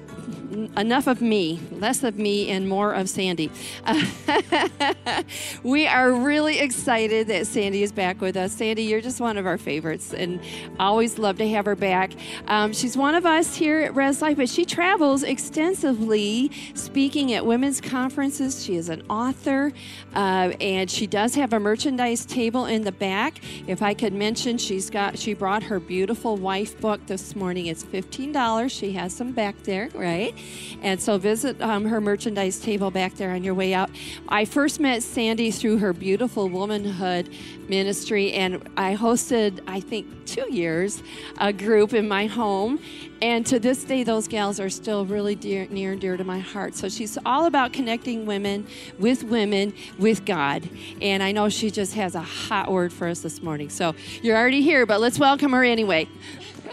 enough 0.76 1.06
of 1.06 1.20
me, 1.20 1.60
less 1.72 2.02
of 2.02 2.18
me, 2.18 2.50
and 2.50 2.68
more 2.68 2.92
of 2.92 3.08
Sandy. 3.08 3.50
we 5.62 5.86
are 5.86 6.12
really 6.12 6.58
excited 6.58 7.28
that 7.28 7.46
Sandy 7.46 7.82
is 7.82 7.92
back 7.92 8.20
with 8.20 8.36
us. 8.36 8.52
Sandy, 8.52 8.82
you're 8.82 9.00
just 9.00 9.20
one 9.20 9.36
of 9.36 9.46
our 9.46 9.58
favorites, 9.58 10.12
and 10.12 10.40
always 10.78 11.18
love 11.18 11.38
to 11.38 11.48
have 11.48 11.64
her 11.64 11.76
back. 11.76 12.12
Um, 12.48 12.72
she's 12.72 12.96
one 12.96 13.14
of 13.14 13.26
us 13.26 13.54
here 13.54 13.80
at 13.80 13.94
Res 13.94 14.20
Life, 14.22 14.36
but 14.36 14.48
she 14.48 14.64
travels 14.64 15.22
extensively 15.22 16.50
speaking 16.74 17.32
at 17.32 17.44
women's 17.44 17.80
conferences. 17.80 18.64
She 18.64 18.76
is 18.76 18.88
an 18.88 19.02
author, 19.08 19.72
uh, 20.14 20.52
and 20.60 20.90
she 20.90 21.06
does 21.06 21.34
have 21.34 21.52
a 21.52 21.60
merchandise 21.60 22.24
table 22.26 22.66
in 22.66 22.82
the 22.82 22.92
back. 22.92 23.40
If 23.66 23.82
I 23.82 23.94
could 23.94 24.12
mention, 24.12 24.58
she's 24.58 24.90
got 24.90 25.18
she 25.18 25.34
brought 25.34 25.62
her 25.64 25.80
beautiful 25.80 26.36
wife 26.36 26.80
book 26.80 27.04
this 27.06 27.34
morning. 27.36 27.66
It's 27.66 27.82
fifteen 27.82 28.32
dollars. 28.32 28.72
She 28.72 28.92
has 28.92 29.14
some 29.14 29.32
back 29.32 29.62
there, 29.64 29.88
right? 29.94 30.33
And 30.82 31.00
so 31.00 31.16
visit 31.16 31.60
um, 31.62 31.86
her 31.86 32.00
merchandise 32.00 32.60
table 32.60 32.90
back 32.90 33.14
there 33.14 33.30
on 33.30 33.42
your 33.42 33.54
way 33.54 33.72
out. 33.72 33.90
I 34.28 34.44
first 34.44 34.80
met 34.80 35.02
Sandy 35.02 35.50
through 35.50 35.78
her 35.78 35.92
beautiful 35.92 36.48
womanhood 36.48 37.30
ministry, 37.68 38.32
and 38.32 38.68
I 38.76 38.94
hosted, 38.94 39.60
I 39.66 39.80
think, 39.80 40.26
two 40.26 40.52
years, 40.52 41.02
a 41.38 41.52
group 41.52 41.94
in 41.94 42.06
my 42.08 42.26
home. 42.26 42.80
And 43.22 43.46
to 43.46 43.58
this 43.58 43.84
day, 43.84 44.02
those 44.02 44.28
gals 44.28 44.60
are 44.60 44.68
still 44.68 45.06
really 45.06 45.34
dear, 45.34 45.66
near 45.70 45.92
and 45.92 46.00
dear 46.00 46.16
to 46.16 46.24
my 46.24 46.40
heart. 46.40 46.74
So 46.74 46.90
she's 46.90 47.16
all 47.24 47.46
about 47.46 47.72
connecting 47.72 48.26
women 48.26 48.66
with 48.98 49.24
women 49.24 49.72
with 49.98 50.26
God. 50.26 50.68
And 51.00 51.22
I 51.22 51.32
know 51.32 51.48
she 51.48 51.70
just 51.70 51.94
has 51.94 52.14
a 52.14 52.20
hot 52.20 52.70
word 52.70 52.92
for 52.92 53.08
us 53.08 53.20
this 53.20 53.42
morning. 53.42 53.70
So 53.70 53.94
you're 54.22 54.36
already 54.36 54.60
here, 54.60 54.84
but 54.84 55.00
let's 55.00 55.18
welcome 55.18 55.52
her 55.52 55.64
anyway. 55.64 56.08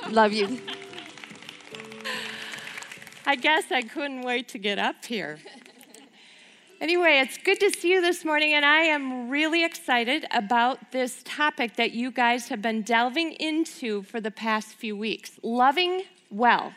Love 0.09 0.33
you. 0.33 0.59
I 3.31 3.35
guess 3.35 3.71
I 3.71 3.81
couldn't 3.81 4.23
wait 4.23 4.49
to 4.49 4.57
get 4.57 4.77
up 4.77 5.05
here. 5.05 5.39
Anyway, 6.81 7.21
it's 7.23 7.37
good 7.37 7.61
to 7.61 7.71
see 7.71 7.93
you 7.93 8.01
this 8.01 8.25
morning, 8.25 8.51
and 8.51 8.65
I 8.65 8.81
am 8.81 9.29
really 9.29 9.63
excited 9.63 10.25
about 10.31 10.91
this 10.91 11.21
topic 11.23 11.77
that 11.77 11.93
you 11.93 12.11
guys 12.11 12.49
have 12.49 12.61
been 12.61 12.81
delving 12.81 13.31
into 13.31 14.01
for 14.03 14.19
the 14.19 14.31
past 14.31 14.73
few 14.73 14.97
weeks 14.97 15.39
loving 15.43 16.03
well. 16.29 16.73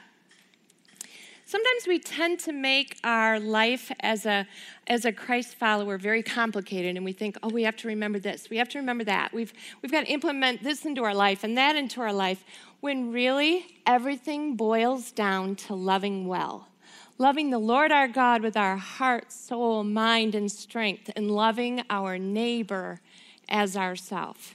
Sometimes 1.44 1.88
we 1.88 1.98
tend 1.98 2.38
to 2.40 2.52
make 2.52 2.98
our 3.02 3.40
life 3.40 3.90
as 3.98 4.24
a, 4.24 4.46
as 4.86 5.04
a 5.04 5.10
Christ 5.10 5.56
follower 5.56 5.98
very 5.98 6.22
complicated, 6.22 6.94
and 6.94 7.04
we 7.04 7.12
think, 7.12 7.36
oh, 7.42 7.48
we 7.48 7.64
have 7.64 7.76
to 7.78 7.88
remember 7.88 8.20
this, 8.20 8.48
we 8.48 8.58
have 8.58 8.68
to 8.68 8.78
remember 8.78 9.02
that, 9.02 9.34
we've, 9.34 9.52
we've 9.82 9.90
got 9.90 10.06
to 10.06 10.12
implement 10.12 10.62
this 10.62 10.84
into 10.84 11.02
our 11.02 11.14
life 11.14 11.42
and 11.42 11.58
that 11.58 11.74
into 11.74 12.00
our 12.00 12.12
life, 12.12 12.44
when 12.84 13.10
really 13.10 13.80
everything 13.86 14.56
boils 14.56 15.10
down 15.10 15.56
to 15.56 15.74
loving 15.74 16.26
well 16.26 16.68
loving 17.16 17.48
the 17.48 17.58
Lord 17.58 17.90
our 17.90 18.08
God 18.08 18.42
with 18.42 18.58
our 18.58 18.76
heart, 18.76 19.32
soul, 19.32 19.84
mind, 19.84 20.34
and 20.34 20.52
strength, 20.52 21.10
and 21.16 21.30
loving 21.30 21.82
our 21.88 22.18
neighbor 22.18 23.00
as 23.48 23.74
ourself. 23.74 24.54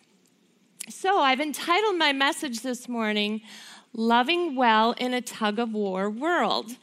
So 0.89 1.21
I've 1.21 1.39
entitled 1.39 1.97
my 1.97 2.13
message 2.13 2.61
this 2.61 2.87
morning, 2.87 3.41
Loving 3.93 4.55
Well 4.55 4.91
in 4.99 5.15
a 5.15 5.21
Tug 5.21 5.57
of 5.57 5.73
War 5.73 6.07
World. 6.07 6.75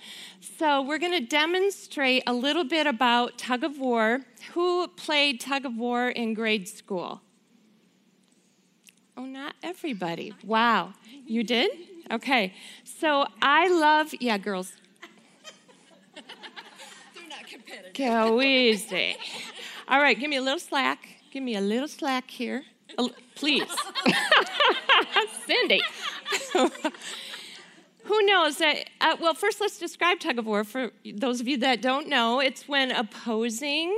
So 0.58 0.82
we're 0.82 0.98
going 0.98 1.12
to 1.12 1.24
demonstrate 1.24 2.24
a 2.26 2.32
little 2.32 2.64
bit 2.64 2.88
about 2.88 3.38
tug 3.38 3.62
of 3.62 3.78
war. 3.78 4.22
Who 4.54 4.88
played 4.88 5.40
tug 5.40 5.64
of 5.64 5.76
war 5.76 6.08
in 6.08 6.34
grade 6.34 6.66
school? 6.66 7.20
Oh, 9.16 9.24
not 9.24 9.54
everybody. 9.62 10.34
Wow. 10.44 10.92
You 11.26 11.42
did? 11.42 11.70
Okay. 12.10 12.52
So 12.84 13.26
I 13.40 13.68
love, 13.68 14.14
yeah, 14.20 14.36
girls, 14.38 14.72
They're 16.14 16.22
not 17.28 17.46
competitive. 17.46 17.94
Go 17.94 18.40
easy. 18.42 19.16
All 19.88 20.00
right, 20.00 20.18
give 20.18 20.28
me 20.28 20.36
a 20.36 20.42
little 20.42 20.58
slack. 20.58 21.08
Give 21.32 21.42
me 21.42 21.56
a 21.56 21.60
little 21.60 21.88
slack 21.88 22.30
here. 22.30 22.64
please. 23.34 23.66
Cindy. 25.46 25.82
Who 28.04 28.22
knows 28.22 28.58
that? 28.58 28.88
Uh, 29.00 29.16
well, 29.20 29.34
first, 29.34 29.60
let's 29.60 29.78
describe 29.78 30.20
tug 30.20 30.38
of 30.38 30.46
war 30.46 30.62
for 30.62 30.92
those 31.14 31.40
of 31.40 31.48
you 31.48 31.56
that 31.58 31.82
don't 31.82 32.08
know. 32.08 32.40
It's 32.40 32.68
when 32.68 32.90
opposing 32.92 33.96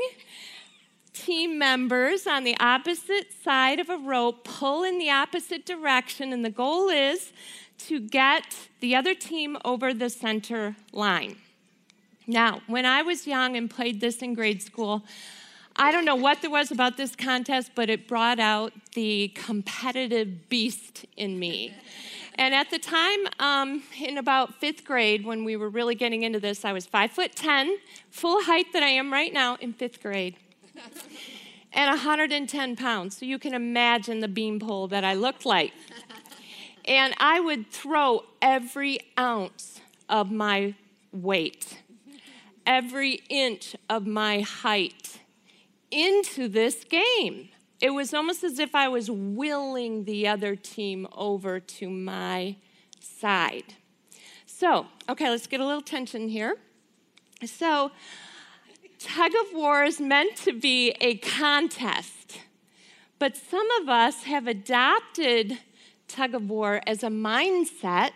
team 1.27 1.59
members 1.59 2.27
on 2.27 2.45
the 2.45 2.57
opposite 2.61 3.33
side 3.45 3.81
of 3.81 3.89
a 3.89 3.97
rope 3.97 4.45
pull 4.45 4.85
in 4.85 4.99
the 4.99 5.11
opposite 5.11 5.65
direction, 5.67 6.33
and 6.33 6.45
the 6.45 6.51
goal 6.51 6.89
is 6.89 7.33
to 7.89 8.01
get 8.01 8.57
the 8.81 8.95
other 8.95 9.15
team 9.15 9.57
over 9.65 9.95
the 9.95 10.11
center 10.11 10.77
line. 10.93 11.37
Now, 12.27 12.61
when 12.67 12.85
I 12.85 13.03
was 13.03 13.27
young 13.27 13.57
and 13.57 13.71
played 13.71 14.01
this 14.01 14.19
in 14.19 14.35
grade 14.35 14.63
school, 14.63 15.03
I 15.77 15.93
don't 15.93 16.05
know 16.05 16.17
what 16.17 16.43
there 16.43 16.51
was 16.51 16.71
about 16.71 16.97
this 16.97 17.15
contest, 17.15 17.71
but 17.75 17.89
it 17.89 18.09
brought 18.09 18.41
out 18.41 18.73
the 18.95 19.29
competitive 19.29 20.49
beast 20.49 21.07
in 21.17 21.39
me. 21.39 21.73
And 22.35 22.55
at 22.55 22.71
the 22.71 22.79
time, 22.79 23.21
um, 23.39 23.83
in 24.01 24.19
about 24.19 24.55
fifth 24.61 24.85
grade, 24.85 25.25
when 25.25 25.45
we 25.45 25.57
were 25.57 25.69
really 25.69 25.95
getting 25.95 26.23
into 26.23 26.41
this, 26.41 26.65
I 26.65 26.73
was 26.73 26.87
five 26.87 27.11
foot 27.13 27.35
ten, 27.35 27.79
full 28.11 28.43
height 28.45 28.67
that 28.73 28.83
I 28.83 28.91
am 28.91 29.13
right 29.13 29.33
now 29.33 29.57
in 29.61 29.73
fifth 29.73 30.03
grade, 30.03 30.37
and 31.73 31.89
110 31.91 32.77
pounds. 32.77 33.17
So 33.17 33.27
you 33.27 33.39
can 33.39 33.55
imagine 33.55 34.21
the 34.21 34.29
beanpole 34.29 34.89
that 34.89 35.05
I 35.05 35.15
looked 35.15 35.45
like. 35.45 35.73
And 36.85 37.15
I 37.19 37.41
would 37.41 37.71
throw 37.71 38.25
every 38.41 38.99
ounce 39.19 39.81
of 40.09 40.31
my 40.31 40.75
weight 41.13 41.83
every 42.69 43.23
inch 43.31 43.75
of 43.89 44.07
my 44.07 44.41
height 44.41 45.19
into 45.91 46.47
this 46.49 46.85
game. 46.85 47.49
It 47.81 47.91
was 47.91 48.13
almost 48.13 48.45
as 48.45 48.59
if 48.59 48.75
I 48.75 48.89
was 48.89 49.11
willing 49.11 50.05
the 50.05 50.29
other 50.29 50.55
team 50.55 51.09
over 51.13 51.59
to 51.59 51.89
my 51.89 52.57
side. 53.01 53.75
So, 54.45 54.87
okay, 55.09 55.31
let's 55.31 55.47
get 55.47 55.61
a 55.61 55.65
little 55.65 55.81
tension 55.81 56.29
here. 56.29 56.57
So, 57.47 57.91
tug 58.99 59.33
of 59.47 59.55
war 59.55 59.85
is 59.85 60.01
meant 60.01 60.37
to 60.37 60.53
be 60.53 60.91
a 61.01 61.17
contest, 61.17 62.41
but 63.19 63.37
some 63.37 63.69
of 63.81 63.89
us 63.89 64.25
have 64.25 64.47
adopted 64.47 65.59
tug 66.09 66.35
of 66.35 66.49
war 66.49 66.81
as 66.87 67.03
a 67.03 67.09
mindset 67.09 68.13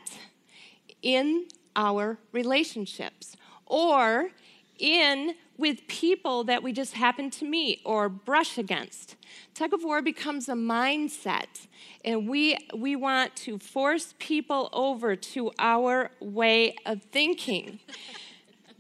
in 1.03 1.47
our 1.77 2.19
relationships 2.33 3.37
or 3.67 4.31
in 4.79 5.35
with 5.59 5.87
people 5.87 6.45
that 6.45 6.63
we 6.63 6.73
just 6.73 6.95
happen 6.95 7.31
to 7.31 7.45
meet 7.45 7.81
or 7.85 8.09
brush 8.09 8.59
against. 8.59 9.17
Tug 9.55 9.73
of 9.73 9.85
war 9.85 10.03
becomes 10.03 10.49
a 10.49 10.55
mindset, 10.55 11.67
and 12.05 12.29
we, 12.29 12.57
we 12.75 12.97
want 12.97 13.37
to 13.37 13.59
force 13.59 14.15
people 14.19 14.69
over 14.73 15.15
to 15.15 15.53
our 15.59 16.11
way 16.21 16.75
of 16.85 17.03
thinking. 17.13 17.79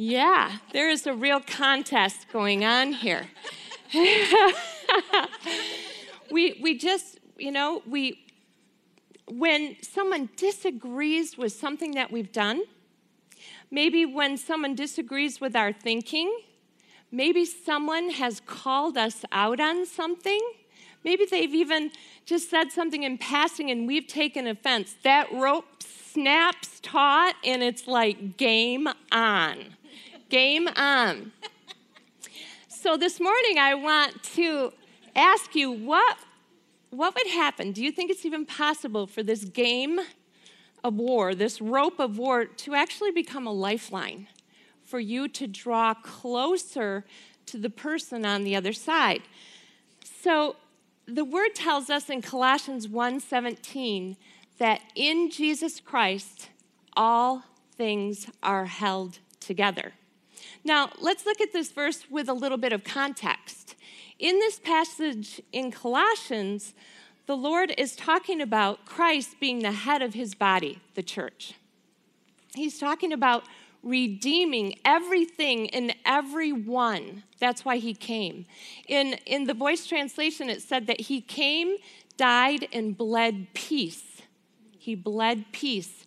Yeah, 0.04 0.58
there 0.72 0.90
is 0.90 1.06
a 1.06 1.14
real 1.14 1.38
contest 1.38 2.26
going 2.32 2.64
on 2.64 2.92
here. 2.92 3.28
we, 6.28 6.58
we 6.60 6.76
just, 6.76 7.20
you 7.38 7.52
know, 7.52 7.82
we, 7.86 8.18
when 9.28 9.76
someone 9.80 10.28
disagrees 10.36 11.38
with 11.38 11.52
something 11.52 11.92
that 11.92 12.10
we've 12.10 12.32
done, 12.32 12.64
maybe 13.70 14.04
when 14.04 14.36
someone 14.36 14.74
disagrees 14.74 15.40
with 15.40 15.54
our 15.54 15.72
thinking, 15.72 16.36
maybe 17.12 17.44
someone 17.44 18.10
has 18.10 18.40
called 18.44 18.98
us 18.98 19.24
out 19.30 19.60
on 19.60 19.86
something, 19.86 20.40
maybe 21.04 21.26
they've 21.30 21.54
even 21.54 21.92
just 22.26 22.50
said 22.50 22.72
something 22.72 23.04
in 23.04 23.18
passing 23.18 23.70
and 23.70 23.86
we've 23.86 24.08
taken 24.08 24.48
offense. 24.48 24.96
That 25.04 25.32
rope 25.32 25.80
snaps 25.80 26.80
taut 26.80 27.36
and 27.44 27.62
it's 27.62 27.86
like 27.86 28.36
game 28.36 28.88
on. 29.12 29.76
Game 30.32 30.66
on. 30.76 31.30
So 32.66 32.96
this 32.96 33.20
morning 33.20 33.58
I 33.58 33.74
want 33.74 34.22
to 34.36 34.72
ask 35.14 35.54
you 35.54 35.70
what 35.70 36.16
what 36.88 37.14
would 37.14 37.26
happen? 37.26 37.72
Do 37.72 37.84
you 37.84 37.92
think 37.92 38.10
it's 38.10 38.24
even 38.24 38.46
possible 38.46 39.06
for 39.06 39.22
this 39.22 39.44
game 39.44 40.00
of 40.82 40.94
war, 40.94 41.34
this 41.34 41.60
rope 41.60 42.00
of 42.00 42.16
war, 42.16 42.46
to 42.46 42.74
actually 42.74 43.10
become 43.10 43.46
a 43.46 43.52
lifeline 43.52 44.26
for 44.82 44.98
you 44.98 45.28
to 45.28 45.46
draw 45.46 45.92
closer 45.92 47.04
to 47.44 47.58
the 47.58 47.68
person 47.68 48.24
on 48.24 48.42
the 48.42 48.56
other 48.56 48.72
side? 48.72 49.24
So 50.02 50.56
the 51.04 51.26
word 51.26 51.54
tells 51.54 51.90
us 51.90 52.08
in 52.08 52.22
Colossians 52.22 52.88
1:17 52.88 54.16
that 54.56 54.80
in 54.94 55.30
Jesus 55.30 55.78
Christ 55.78 56.48
all 56.96 57.42
things 57.76 58.28
are 58.42 58.64
held 58.64 59.18
together. 59.38 59.92
Now, 60.64 60.90
let's 61.00 61.26
look 61.26 61.40
at 61.40 61.52
this 61.52 61.72
verse 61.72 62.06
with 62.10 62.28
a 62.28 62.34
little 62.34 62.58
bit 62.58 62.72
of 62.72 62.84
context. 62.84 63.74
In 64.18 64.38
this 64.38 64.60
passage 64.60 65.40
in 65.52 65.72
Colossians, 65.72 66.74
the 67.26 67.36
Lord 67.36 67.74
is 67.76 67.96
talking 67.96 68.40
about 68.40 68.84
Christ 68.84 69.40
being 69.40 69.60
the 69.60 69.72
head 69.72 70.02
of 70.02 70.14
his 70.14 70.34
body, 70.34 70.80
the 70.94 71.02
church. 71.02 71.54
He's 72.54 72.78
talking 72.78 73.12
about 73.12 73.44
redeeming 73.82 74.78
everything 74.84 75.68
and 75.70 75.94
everyone. 76.04 77.24
That's 77.40 77.64
why 77.64 77.78
he 77.78 77.94
came. 77.94 78.46
In, 78.86 79.14
in 79.26 79.44
the 79.44 79.54
voice 79.54 79.86
translation, 79.86 80.48
it 80.48 80.62
said 80.62 80.86
that 80.86 81.02
he 81.02 81.20
came, 81.20 81.76
died, 82.16 82.68
and 82.72 82.96
bled 82.96 83.48
peace. 83.54 84.22
He 84.78 84.94
bled 84.94 85.46
peace 85.52 86.04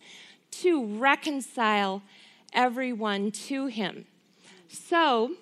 to 0.52 0.86
reconcile 0.86 2.02
everyone 2.52 3.30
to 3.30 3.66
him. 3.66 4.06
So, 4.68 5.36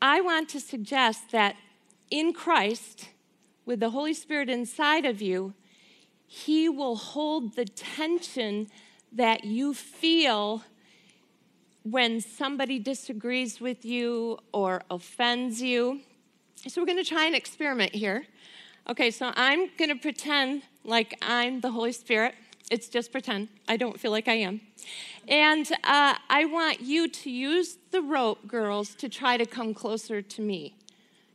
I 0.00 0.20
want 0.20 0.48
to 0.50 0.60
suggest 0.60 1.30
that 1.32 1.56
in 2.10 2.32
Christ, 2.32 3.10
with 3.66 3.80
the 3.80 3.90
Holy 3.90 4.14
Spirit 4.14 4.48
inside 4.48 5.04
of 5.04 5.20
you, 5.20 5.54
He 6.26 6.68
will 6.68 6.96
hold 6.96 7.56
the 7.56 7.66
tension 7.66 8.68
that 9.12 9.44
you 9.44 9.74
feel 9.74 10.64
when 11.82 12.20
somebody 12.20 12.78
disagrees 12.78 13.60
with 13.60 13.84
you 13.84 14.38
or 14.52 14.82
offends 14.90 15.60
you. 15.60 16.00
So, 16.66 16.80
we're 16.80 16.86
going 16.86 17.02
to 17.02 17.04
try 17.04 17.26
an 17.26 17.34
experiment 17.34 17.94
here. 17.94 18.26
Okay, 18.88 19.10
so 19.10 19.32
I'm 19.36 19.68
going 19.76 19.90
to 19.90 19.96
pretend 19.96 20.62
like 20.84 21.16
I'm 21.22 21.60
the 21.60 21.70
Holy 21.70 21.92
Spirit. 21.92 22.34
It's 22.70 22.88
just 22.88 23.12
pretend. 23.12 23.48
I 23.68 23.76
don't 23.76 23.98
feel 23.98 24.12
like 24.12 24.28
I 24.28 24.34
am. 24.34 24.60
And 25.28 25.70
uh, 25.84 26.14
I 26.28 26.44
want 26.46 26.80
you 26.80 27.08
to 27.08 27.30
use 27.30 27.76
the 27.90 28.00
rope, 28.00 28.46
girls, 28.46 28.94
to 28.96 29.08
try 29.08 29.36
to 29.36 29.44
come 29.44 29.74
closer 29.74 30.22
to 30.22 30.42
me 30.42 30.74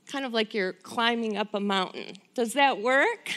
kind 0.08 0.26
of 0.26 0.34
like 0.34 0.54
you're 0.54 0.74
climbing 0.74 1.38
up 1.38 1.54
a 1.54 1.60
mountain. 1.60 2.16
Does 2.34 2.54
that 2.54 2.82
work? 2.82 3.32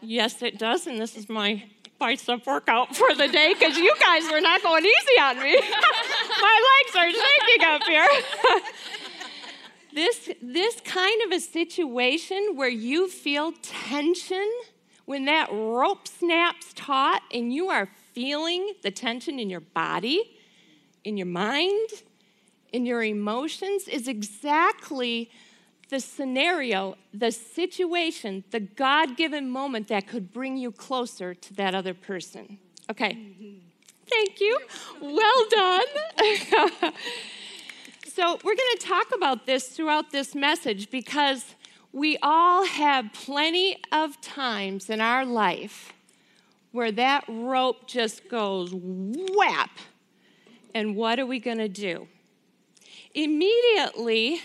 Yes, 0.00 0.42
it 0.42 0.58
does, 0.58 0.86
and 0.86 0.98
this 0.98 1.16
is 1.16 1.28
my 1.28 1.64
bicep 1.98 2.46
workout 2.46 2.96
for 2.96 3.14
the 3.14 3.28
day 3.28 3.52
because 3.52 3.76
you 3.76 3.94
guys 4.00 4.22
were 4.30 4.40
not 4.40 4.62
going 4.62 4.84
easy 4.84 5.20
on 5.20 5.38
me. 5.42 5.54
my 6.40 6.80
legs 6.84 6.96
are 6.96 7.10
shaking 7.10 7.66
up 7.66 7.82
here. 7.82 8.08
this, 9.94 10.30
this 10.40 10.80
kind 10.80 11.22
of 11.22 11.32
a 11.32 11.40
situation 11.40 12.52
where 12.54 12.70
you 12.70 13.08
feel 13.08 13.52
tension 13.62 14.50
when 15.10 15.24
that 15.24 15.48
rope 15.50 16.06
snaps 16.06 16.72
taut 16.76 17.20
and 17.34 17.52
you 17.52 17.68
are 17.68 17.88
feeling 18.12 18.74
the 18.84 18.92
tension 18.92 19.40
in 19.40 19.50
your 19.50 19.58
body, 19.58 20.38
in 21.02 21.16
your 21.16 21.26
mind, 21.26 21.88
in 22.72 22.86
your 22.86 23.02
emotions 23.02 23.88
is 23.88 24.06
exactly 24.06 25.28
the 25.88 25.98
scenario, 25.98 26.94
the 27.12 27.32
situation, 27.32 28.44
the 28.52 28.60
God 28.60 29.16
given 29.16 29.50
moment 29.50 29.88
that 29.88 30.06
could 30.06 30.32
bring 30.32 30.56
you 30.56 30.70
closer 30.70 31.34
to 31.34 31.54
that 31.54 31.74
other 31.74 31.92
person. 31.92 32.60
Okay. 32.88 33.18
Thank 34.08 34.40
you. 34.40 34.60
Well 35.00 35.48
done. 35.50 35.86
so, 38.06 38.38
we're 38.44 38.54
going 38.54 38.76
to 38.78 38.86
talk 38.86 39.08
about 39.12 39.44
this 39.44 39.70
throughout 39.70 40.12
this 40.12 40.36
message 40.36 40.88
because 40.88 41.56
we 41.92 42.18
all 42.22 42.64
have 42.64 43.12
plenty 43.12 43.78
of 43.90 44.20
times 44.20 44.90
in 44.90 45.00
our 45.00 45.24
life 45.24 45.92
where 46.72 46.92
that 46.92 47.24
rope 47.28 47.88
just 47.88 48.28
goes 48.28 48.72
whap. 48.72 49.70
And 50.74 50.94
what 50.94 51.18
are 51.18 51.26
we 51.26 51.40
going 51.40 51.58
to 51.58 51.68
do? 51.68 52.06
immediately, 53.14 54.40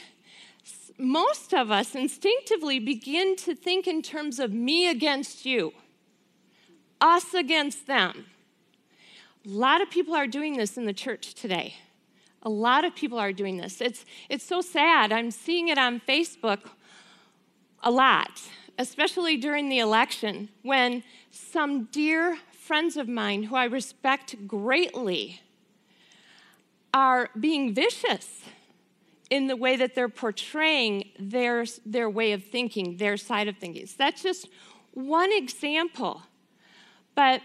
most 0.98 1.54
of 1.54 1.72
us 1.72 1.96
instinctively 1.96 2.80
begin 2.80 3.36
to 3.38 3.56
think 3.56 3.88
in 3.88 4.02
terms 4.02 4.40
of 4.40 4.52
me 4.52 4.90
against 4.90 5.46
you, 5.46 5.74
us 7.02 7.34
against 7.34 7.88
them. 7.88 8.26
A 9.46 9.50
lot 9.50 9.82
of 9.82 9.90
people 9.90 10.16
are 10.16 10.28
doing 10.28 10.58
this 10.58 10.78
in 10.78 10.86
the 10.86 10.94
church 10.94 11.36
today. 11.36 11.76
A 12.42 12.50
lot 12.50 12.86
of 12.86 12.96
people 12.96 13.20
are 13.20 13.34
doing 13.34 13.58
this. 13.58 13.82
It's, 13.82 14.06
it's 14.30 14.46
so 14.46 14.62
sad. 14.62 15.12
I'm 15.12 15.32
seeing 15.32 15.68
it 15.68 15.78
on 15.78 16.00
Facebook 16.08 16.70
a 17.86 17.92
lot, 17.92 18.42
especially 18.80 19.38
during 19.38 19.70
the 19.70 19.80
election, 19.80 20.50
when 20.64 21.04
some 21.32 21.86
dear 21.86 22.38
friends 22.52 22.98
of 22.98 23.08
mine 23.08 23.44
who 23.44 23.56
I 23.56 23.66
respect 23.66 24.36
greatly 24.48 25.42
are 26.94 27.30
being 27.40 27.76
vicious 27.76 28.42
in 29.30 29.48
the 29.48 29.56
way 29.56 29.76
that 29.76 29.94
they're 29.96 30.10
portraying 30.10 31.10
their, 31.20 31.66
their 31.86 32.10
way 32.10 32.32
of 32.32 32.44
thinking, 32.44 32.98
their 32.98 33.18
side 33.18 33.48
of 33.48 33.58
thinking. 33.58 33.86
So 33.86 33.96
that's 33.98 34.24
just 34.24 34.50
one 34.94 35.32
example. 35.32 36.24
But 37.14 37.42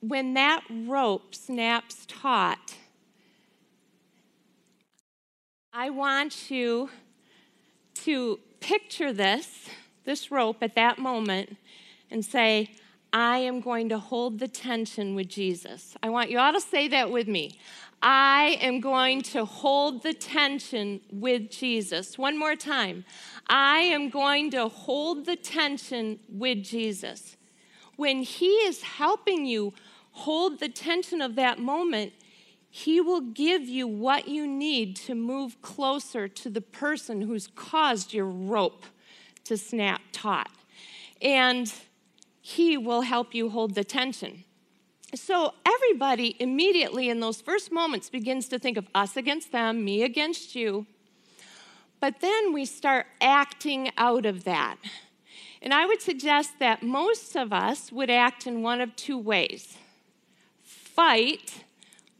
when 0.00 0.34
that 0.34 0.62
rope 0.70 1.34
snaps 1.34 2.06
taut, 2.06 2.74
I 5.72 5.90
want 5.90 6.50
you 6.50 6.90
to 7.94 8.38
picture 8.66 9.12
this, 9.12 9.68
this 10.04 10.32
rope 10.32 10.56
at 10.60 10.74
that 10.74 10.98
moment, 10.98 11.56
and 12.10 12.24
say, 12.24 12.68
I 13.12 13.38
am 13.38 13.60
going 13.60 13.88
to 13.90 13.98
hold 14.00 14.40
the 14.40 14.48
tension 14.48 15.14
with 15.14 15.28
Jesus. 15.28 15.96
I 16.02 16.10
want 16.10 16.30
you 16.30 16.40
all 16.40 16.52
to 16.52 16.60
say 16.60 16.88
that 16.88 17.12
with 17.12 17.28
me. 17.28 17.60
I 18.02 18.58
am 18.60 18.80
going 18.80 19.22
to 19.22 19.44
hold 19.44 20.02
the 20.02 20.12
tension 20.12 21.00
with 21.12 21.48
Jesus. 21.48 22.18
One 22.18 22.36
more 22.36 22.56
time. 22.56 23.04
I 23.48 23.78
am 23.78 24.10
going 24.10 24.50
to 24.50 24.66
hold 24.66 25.26
the 25.26 25.36
tension 25.36 26.18
with 26.28 26.64
Jesus. 26.64 27.36
When 27.94 28.22
He 28.22 28.48
is 28.48 28.82
helping 28.82 29.46
you 29.46 29.74
hold 30.10 30.58
the 30.58 30.68
tension 30.68 31.22
of 31.22 31.36
that 31.36 31.60
moment, 31.60 32.12
He 32.76 33.00
will 33.00 33.22
give 33.22 33.62
you 33.62 33.88
what 33.88 34.28
you 34.28 34.46
need 34.46 34.96
to 34.96 35.14
move 35.14 35.62
closer 35.62 36.28
to 36.28 36.50
the 36.50 36.60
person 36.60 37.22
who's 37.22 37.46
caused 37.46 38.12
your 38.12 38.26
rope 38.26 38.84
to 39.44 39.56
snap 39.56 40.02
taut. 40.12 40.50
And 41.22 41.72
He 42.42 42.76
will 42.76 43.00
help 43.00 43.34
you 43.34 43.48
hold 43.48 43.74
the 43.74 43.82
tension. 43.82 44.44
So 45.14 45.54
everybody 45.64 46.36
immediately 46.38 47.08
in 47.08 47.20
those 47.20 47.40
first 47.40 47.72
moments 47.72 48.10
begins 48.10 48.46
to 48.48 48.58
think 48.58 48.76
of 48.76 48.86
us 48.94 49.16
against 49.16 49.52
them, 49.52 49.82
me 49.82 50.02
against 50.02 50.54
you. 50.54 50.84
But 51.98 52.20
then 52.20 52.52
we 52.52 52.66
start 52.66 53.06
acting 53.22 53.90
out 53.96 54.26
of 54.26 54.44
that. 54.44 54.76
And 55.62 55.72
I 55.72 55.86
would 55.86 56.02
suggest 56.02 56.58
that 56.58 56.82
most 56.82 57.36
of 57.36 57.54
us 57.54 57.90
would 57.90 58.10
act 58.10 58.46
in 58.46 58.60
one 58.60 58.82
of 58.82 58.94
two 58.96 59.16
ways 59.16 59.78
fight 60.62 61.64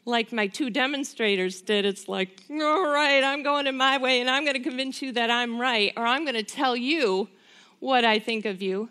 like 0.06 0.32
my 0.32 0.46
two 0.46 0.70
demonstrators 0.70 1.60
did. 1.60 1.84
It's 1.84 2.08
like, 2.08 2.42
all 2.48 2.86
right, 2.86 3.22
I'm 3.22 3.42
going 3.42 3.66
in 3.66 3.76
my 3.76 3.98
way 3.98 4.20
and 4.20 4.30
I'm 4.30 4.44
going 4.44 4.54
to 4.56 4.62
convince 4.62 5.02
you 5.02 5.12
that 5.12 5.30
I'm 5.30 5.60
right, 5.60 5.92
or 5.96 6.06
I'm 6.06 6.24
going 6.24 6.36
to 6.36 6.42
tell 6.42 6.76
you 6.76 7.28
what 7.80 8.04
I 8.04 8.18
think 8.18 8.46
of 8.46 8.62
you. 8.62 8.88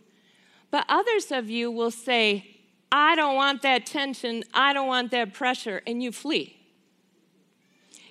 But 0.69 0.85
others 0.89 1.31
of 1.31 1.49
you 1.49 1.71
will 1.71 1.89
say, 1.89 2.57
I 2.91 3.15
don't 3.15 3.35
want 3.35 3.61
that 3.61 3.85
tension, 3.85 4.43
I 4.53 4.73
don't 4.73 4.87
want 4.87 5.11
that 5.11 5.33
pressure, 5.33 5.81
and 5.87 6.03
you 6.03 6.11
flee. 6.11 6.57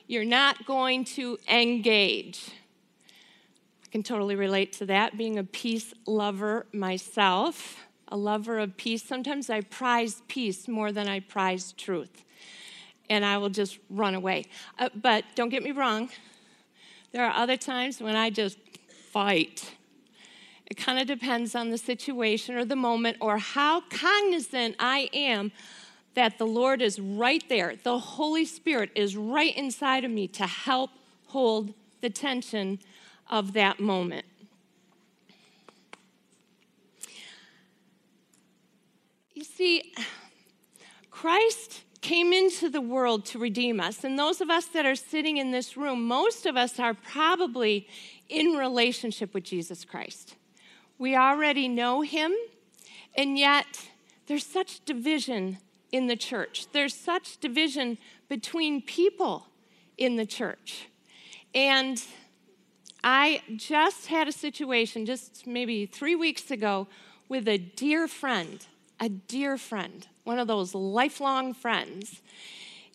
You're 0.06 0.24
not 0.24 0.66
going 0.66 1.04
to 1.04 1.38
engage. 1.48 2.50
I 3.84 3.88
can 3.90 4.02
totally 4.02 4.34
relate 4.34 4.72
to 4.74 4.86
that, 4.86 5.16
being 5.16 5.38
a 5.38 5.44
peace 5.44 5.92
lover 6.06 6.66
myself, 6.72 7.76
a 8.08 8.16
lover 8.16 8.58
of 8.58 8.76
peace. 8.76 9.02
Sometimes 9.02 9.48
I 9.50 9.60
prize 9.60 10.22
peace 10.26 10.68
more 10.68 10.90
than 10.90 11.08
I 11.08 11.20
prize 11.20 11.72
truth, 11.72 12.23
and 13.10 13.24
I 13.24 13.38
will 13.38 13.50
just 13.50 13.78
run 13.90 14.14
away. 14.14 14.46
Uh, 14.78 14.88
but 14.94 15.24
don't 15.34 15.48
get 15.48 15.62
me 15.62 15.72
wrong, 15.72 16.10
there 17.12 17.24
are 17.24 17.34
other 17.34 17.56
times 17.56 18.00
when 18.00 18.16
I 18.16 18.30
just 18.30 18.58
fight 19.10 19.74
it 20.66 20.76
kind 20.76 20.98
of 20.98 21.06
depends 21.06 21.54
on 21.54 21.70
the 21.70 21.78
situation 21.78 22.56
or 22.56 22.64
the 22.64 22.74
moment 22.74 23.18
or 23.20 23.38
how 23.38 23.82
cognizant 23.82 24.74
I 24.80 25.08
am 25.12 25.52
that 26.14 26.38
the 26.38 26.46
Lord 26.46 26.80
is 26.80 26.98
right 26.98 27.42
there. 27.48 27.76
The 27.80 27.98
Holy 27.98 28.44
Spirit 28.44 28.90
is 28.96 29.16
right 29.16 29.54
inside 29.56 30.04
of 30.04 30.10
me 30.10 30.26
to 30.28 30.46
help 30.46 30.90
hold 31.26 31.74
the 32.00 32.10
tension 32.10 32.80
of 33.30 33.52
that 33.52 33.78
moment. 33.78 34.26
You 39.34 39.44
see, 39.44 39.92
Christ 41.10 41.83
came 42.04 42.34
into 42.34 42.68
the 42.68 42.82
world 42.82 43.24
to 43.24 43.38
redeem 43.38 43.80
us. 43.80 44.04
And 44.04 44.18
those 44.18 44.42
of 44.42 44.50
us 44.50 44.66
that 44.66 44.84
are 44.84 44.94
sitting 44.94 45.38
in 45.38 45.52
this 45.52 45.74
room, 45.74 46.06
most 46.06 46.44
of 46.44 46.54
us 46.54 46.78
are 46.78 46.92
probably 46.92 47.88
in 48.28 48.58
relationship 48.58 49.32
with 49.32 49.44
Jesus 49.44 49.86
Christ. 49.86 50.36
We 50.98 51.16
already 51.16 51.66
know 51.66 52.02
him, 52.02 52.34
and 53.16 53.38
yet 53.38 53.88
there's 54.26 54.44
such 54.44 54.84
division 54.84 55.56
in 55.92 56.06
the 56.06 56.14
church. 56.14 56.66
There's 56.72 56.94
such 56.94 57.38
division 57.38 57.96
between 58.28 58.82
people 58.82 59.46
in 59.96 60.16
the 60.16 60.26
church. 60.26 60.88
And 61.54 62.02
I 63.02 63.40
just 63.56 64.08
had 64.08 64.28
a 64.28 64.32
situation 64.32 65.06
just 65.06 65.46
maybe 65.46 65.86
three 65.86 66.16
weeks 66.16 66.50
ago 66.50 66.86
with 67.30 67.48
a 67.48 67.56
dear 67.56 68.08
friend, 68.08 68.66
a 69.00 69.08
dear 69.08 69.56
friend, 69.56 70.06
one 70.24 70.38
of 70.38 70.46
those 70.46 70.74
lifelong 70.74 71.54
friends. 71.54 72.22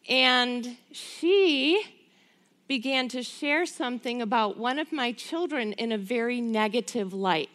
And 0.07 0.77
she 0.91 1.83
began 2.67 3.07
to 3.09 3.23
share 3.23 3.65
something 3.65 4.21
about 4.21 4.57
one 4.57 4.79
of 4.79 4.91
my 4.91 5.11
children 5.11 5.73
in 5.73 5.91
a 5.91 5.97
very 5.97 6.39
negative 6.39 7.13
light. 7.13 7.49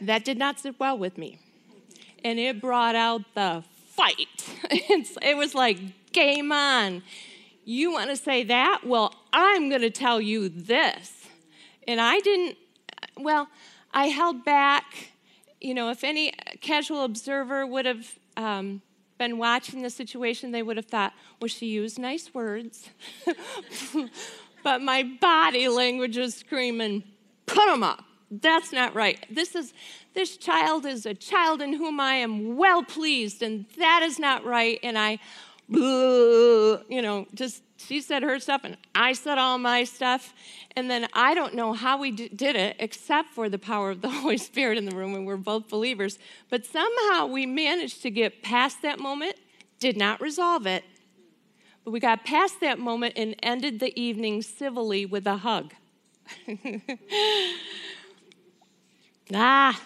That 0.00 0.24
did 0.24 0.38
not 0.38 0.58
sit 0.58 0.78
well 0.78 0.98
with 0.98 1.16
me. 1.16 1.38
And 2.24 2.38
it 2.38 2.60
brought 2.60 2.94
out 2.94 3.22
the 3.34 3.62
fight. 3.86 4.50
it 4.70 5.36
was 5.36 5.54
like, 5.54 5.78
game 6.12 6.52
on. 6.52 7.02
You 7.64 7.92
want 7.92 8.10
to 8.10 8.16
say 8.16 8.44
that? 8.44 8.82
Well, 8.84 9.14
I'm 9.32 9.68
going 9.68 9.82
to 9.82 9.90
tell 9.90 10.20
you 10.20 10.48
this. 10.48 11.12
And 11.86 12.00
I 12.00 12.20
didn't, 12.20 12.56
well, 13.18 13.48
I 13.94 14.08
held 14.08 14.44
back. 14.44 15.12
You 15.60 15.72
know, 15.72 15.88
if 15.88 16.04
any 16.04 16.32
casual 16.60 17.04
observer 17.04 17.66
would 17.66 17.86
have 17.86 18.18
um, 18.36 18.82
been 19.16 19.38
watching 19.38 19.82
the 19.82 19.88
situation, 19.88 20.50
they 20.50 20.62
would 20.62 20.76
have 20.76 20.86
thought, 20.86 21.14
well, 21.40 21.48
she 21.48 21.66
used 21.66 21.98
nice 21.98 22.34
words. 22.34 22.90
but 24.64 24.82
my 24.82 25.04
body 25.20 25.68
language 25.68 26.18
was 26.18 26.34
screaming, 26.34 27.04
put 27.46 27.66
them 27.66 27.82
up. 27.82 28.04
That's 28.30 28.72
not 28.72 28.94
right. 28.94 29.24
This 29.30 29.54
is 29.54 29.72
this 30.14 30.36
child 30.36 30.86
is 30.86 31.06
a 31.06 31.14
child 31.14 31.62
in 31.62 31.74
whom 31.74 32.00
I 32.00 32.14
am 32.14 32.56
well 32.56 32.82
pleased, 32.82 33.42
and 33.42 33.66
that 33.78 34.02
is 34.02 34.18
not 34.18 34.44
right. 34.44 34.78
And 34.82 34.98
I, 34.98 35.18
you 35.68 37.02
know, 37.02 37.26
just 37.34 37.62
she 37.76 38.00
said 38.00 38.22
her 38.22 38.38
stuff, 38.38 38.62
and 38.64 38.76
I 38.94 39.12
said 39.12 39.38
all 39.38 39.58
my 39.58 39.84
stuff. 39.84 40.34
And 40.76 40.90
then 40.90 41.06
I 41.12 41.34
don't 41.34 41.54
know 41.54 41.72
how 41.72 41.98
we 41.98 42.10
did 42.10 42.56
it, 42.56 42.76
except 42.78 43.32
for 43.32 43.48
the 43.48 43.58
power 43.58 43.90
of 43.90 44.00
the 44.00 44.10
Holy 44.20 44.38
Spirit 44.38 44.78
in 44.78 44.84
the 44.84 44.96
room, 44.96 45.14
and 45.14 45.26
we're 45.26 45.36
both 45.36 45.68
believers. 45.68 46.18
But 46.50 46.66
somehow 46.66 47.26
we 47.26 47.46
managed 47.46 48.02
to 48.02 48.10
get 48.10 48.42
past 48.42 48.82
that 48.82 48.98
moment, 48.98 49.36
did 49.78 49.96
not 49.96 50.20
resolve 50.20 50.66
it, 50.66 50.84
but 51.84 51.90
we 51.90 52.00
got 52.00 52.24
past 52.24 52.60
that 52.60 52.78
moment 52.78 53.14
and 53.16 53.34
ended 53.42 53.80
the 53.80 53.98
evening 54.00 54.42
civilly 54.42 55.04
with 55.06 55.26
a 55.26 55.38
hug. 55.38 55.74
Ah, 59.32 59.80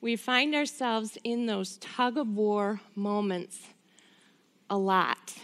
we 0.00 0.14
find 0.14 0.54
ourselves 0.54 1.18
in 1.24 1.46
those 1.46 1.78
tug 1.78 2.16
of 2.16 2.28
war 2.28 2.80
moments 2.94 3.58
a 4.68 4.76
lot. 4.76 5.34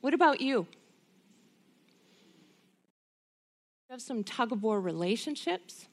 What 0.00 0.14
about 0.14 0.40
you? 0.40 0.66
You 3.88 3.92
have 3.94 4.02
some 4.02 4.24
tug 4.24 4.52
of 4.52 4.62
war 4.62 4.80
relationships, 4.80 5.86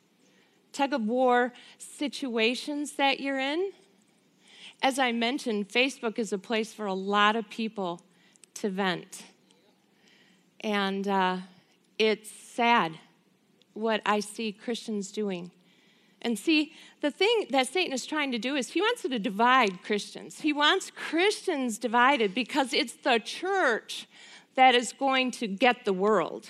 tug 0.71 0.93
of 0.93 1.05
war 1.05 1.53
situations 1.77 2.93
that 2.93 3.19
you're 3.19 3.39
in. 3.39 3.71
As 4.81 4.99
I 4.99 5.11
mentioned, 5.11 5.69
Facebook 5.69 6.19
is 6.19 6.31
a 6.31 6.37
place 6.37 6.71
for 6.73 6.85
a 6.85 6.93
lot 6.93 7.35
of 7.35 7.49
people 7.49 8.01
to 8.55 8.69
vent. 8.69 9.23
And 10.61 11.07
uh, 11.07 11.37
it's 11.97 12.29
sad 12.29 12.93
what 13.73 14.01
I 14.05 14.19
see 14.19 14.51
Christians 14.51 15.11
doing. 15.11 15.51
And 16.21 16.37
see, 16.37 16.73
the 17.01 17.11
thing 17.11 17.45
that 17.51 17.67
Satan 17.67 17.93
is 17.93 18.05
trying 18.05 18.31
to 18.31 18.39
do 18.39 18.55
is 18.55 18.69
he 18.69 18.81
wants 18.81 19.03
to 19.03 19.19
divide 19.19 19.83
Christians. 19.83 20.41
He 20.41 20.51
wants 20.51 20.91
Christians 20.91 21.77
divided 21.77 22.33
because 22.33 22.73
it's 22.73 22.93
the 22.93 23.19
church 23.19 24.07
that 24.55 24.73
is 24.73 24.93
going 24.93 25.31
to 25.31 25.47
get 25.47 25.85
the 25.85 25.93
world. 25.93 26.49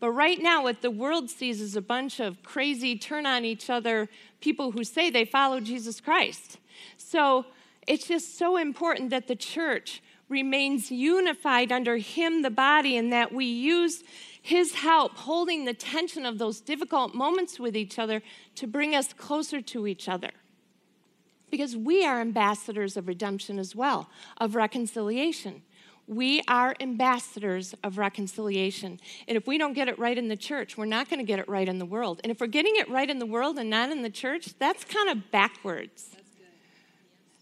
But 0.00 0.10
right 0.10 0.42
now, 0.42 0.64
what 0.64 0.82
the 0.82 0.90
world 0.90 1.30
sees 1.30 1.60
is 1.60 1.76
a 1.76 1.80
bunch 1.80 2.20
of 2.20 2.42
crazy, 2.42 2.98
turn 2.98 3.24
on 3.24 3.44
each 3.44 3.70
other 3.70 4.08
people 4.40 4.72
who 4.72 4.84
say 4.84 5.08
they 5.08 5.24
follow 5.24 5.60
Jesus 5.60 6.00
Christ. 6.00 6.58
So 6.98 7.46
it's 7.86 8.08
just 8.08 8.36
so 8.36 8.56
important 8.56 9.10
that 9.10 9.28
the 9.28 9.36
church 9.36 10.02
remains 10.28 10.90
unified 10.90 11.70
under 11.70 11.96
Him, 11.96 12.42
the 12.42 12.50
body, 12.50 12.96
and 12.96 13.12
that 13.12 13.32
we 13.32 13.46
use 13.46 14.02
his 14.44 14.74
help 14.74 15.16
holding 15.16 15.64
the 15.64 15.72
tension 15.72 16.26
of 16.26 16.36
those 16.36 16.60
difficult 16.60 17.14
moments 17.14 17.58
with 17.58 17.74
each 17.74 17.98
other 17.98 18.20
to 18.54 18.66
bring 18.66 18.94
us 18.94 19.14
closer 19.14 19.62
to 19.62 19.86
each 19.86 20.06
other. 20.06 20.28
Because 21.50 21.74
we 21.74 22.04
are 22.04 22.20
ambassadors 22.20 22.98
of 22.98 23.08
redemption 23.08 23.58
as 23.58 23.74
well, 23.74 24.10
of 24.36 24.54
reconciliation. 24.54 25.62
We 26.06 26.42
are 26.46 26.76
ambassadors 26.78 27.74
of 27.82 27.96
reconciliation. 27.96 29.00
And 29.26 29.38
if 29.38 29.46
we 29.46 29.56
don't 29.56 29.72
get 29.72 29.88
it 29.88 29.98
right 29.98 30.18
in 30.18 30.28
the 30.28 30.36
church, 30.36 30.76
we're 30.76 30.84
not 30.84 31.08
going 31.08 31.20
to 31.20 31.24
get 31.24 31.38
it 31.38 31.48
right 31.48 31.66
in 31.66 31.78
the 31.78 31.86
world. 31.86 32.20
And 32.22 32.30
if 32.30 32.38
we're 32.38 32.46
getting 32.46 32.76
it 32.76 32.90
right 32.90 33.08
in 33.08 33.20
the 33.20 33.26
world 33.26 33.56
and 33.56 33.70
not 33.70 33.88
in 33.88 34.02
the 34.02 34.10
church, 34.10 34.58
that's 34.58 34.84
kind 34.84 35.08
of 35.08 35.30
backwards. 35.30 36.10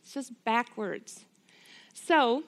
It's 0.05 0.15
just 0.15 0.45
backwards. 0.45 1.25
So, 1.95 2.45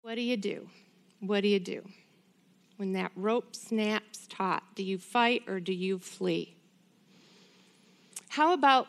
what 0.00 0.14
do 0.14 0.22
you 0.22 0.38
do? 0.38 0.70
What 1.20 1.42
do 1.42 1.48
you 1.48 1.60
do? 1.60 1.86
When 2.76 2.92
that 2.92 3.12
rope 3.16 3.56
snaps 3.56 4.26
taut, 4.28 4.62
do 4.74 4.82
you 4.82 4.98
fight 4.98 5.42
or 5.46 5.60
do 5.60 5.72
you 5.72 5.98
flee? 5.98 6.56
How 8.28 8.52
about 8.52 8.88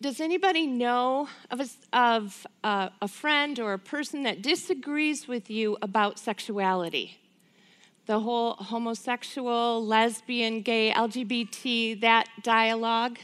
does 0.00 0.20
anybody 0.20 0.66
know 0.66 1.28
of, 1.50 1.60
a, 1.60 1.68
of 1.92 2.46
a, 2.64 2.90
a, 3.02 3.08
friend 3.08 3.58
or 3.60 3.74
a 3.74 3.78
person 3.78 4.22
that 4.22 4.40
disagrees 4.40 5.28
with 5.28 5.50
you 5.50 5.76
about 5.82 6.18
sexuality? 6.18 7.18
The 8.06 8.20
whole 8.20 8.54
homosexual, 8.54 9.84
lesbian, 9.84 10.62
gay, 10.62 10.90
LGBT, 10.90 12.00
that 12.00 12.28
dialogue? 12.42 13.18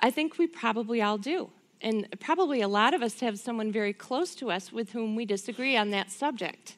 I 0.00 0.10
think 0.10 0.38
we 0.38 0.48
probably 0.48 1.00
all 1.00 1.18
do. 1.18 1.50
And 1.82 2.06
probably 2.20 2.60
a 2.60 2.68
lot 2.68 2.94
of 2.94 3.02
us 3.02 3.20
have 3.20 3.40
someone 3.40 3.72
very 3.72 3.92
close 3.92 4.36
to 4.36 4.52
us 4.52 4.72
with 4.72 4.92
whom 4.92 5.16
we 5.16 5.26
disagree 5.26 5.76
on 5.76 5.90
that 5.90 6.12
subject. 6.12 6.76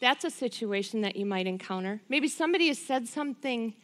That's 0.00 0.24
a 0.24 0.30
situation 0.30 1.02
that 1.02 1.14
you 1.14 1.24
might 1.24 1.46
encounter. 1.46 2.00
Maybe 2.08 2.26
somebody 2.26 2.66
has 2.66 2.78
said 2.78 3.06
something 3.06 3.74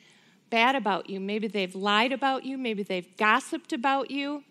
bad 0.51 0.75
about 0.75 1.09
you. 1.09 1.21
Maybe 1.21 1.47
they've 1.47 1.75
lied 1.75 2.11
about 2.11 2.45
you. 2.45 2.59
Maybe 2.59 2.83
they've 2.83 3.17
gossiped 3.17 3.73
about 3.73 4.11
you. 4.11 4.43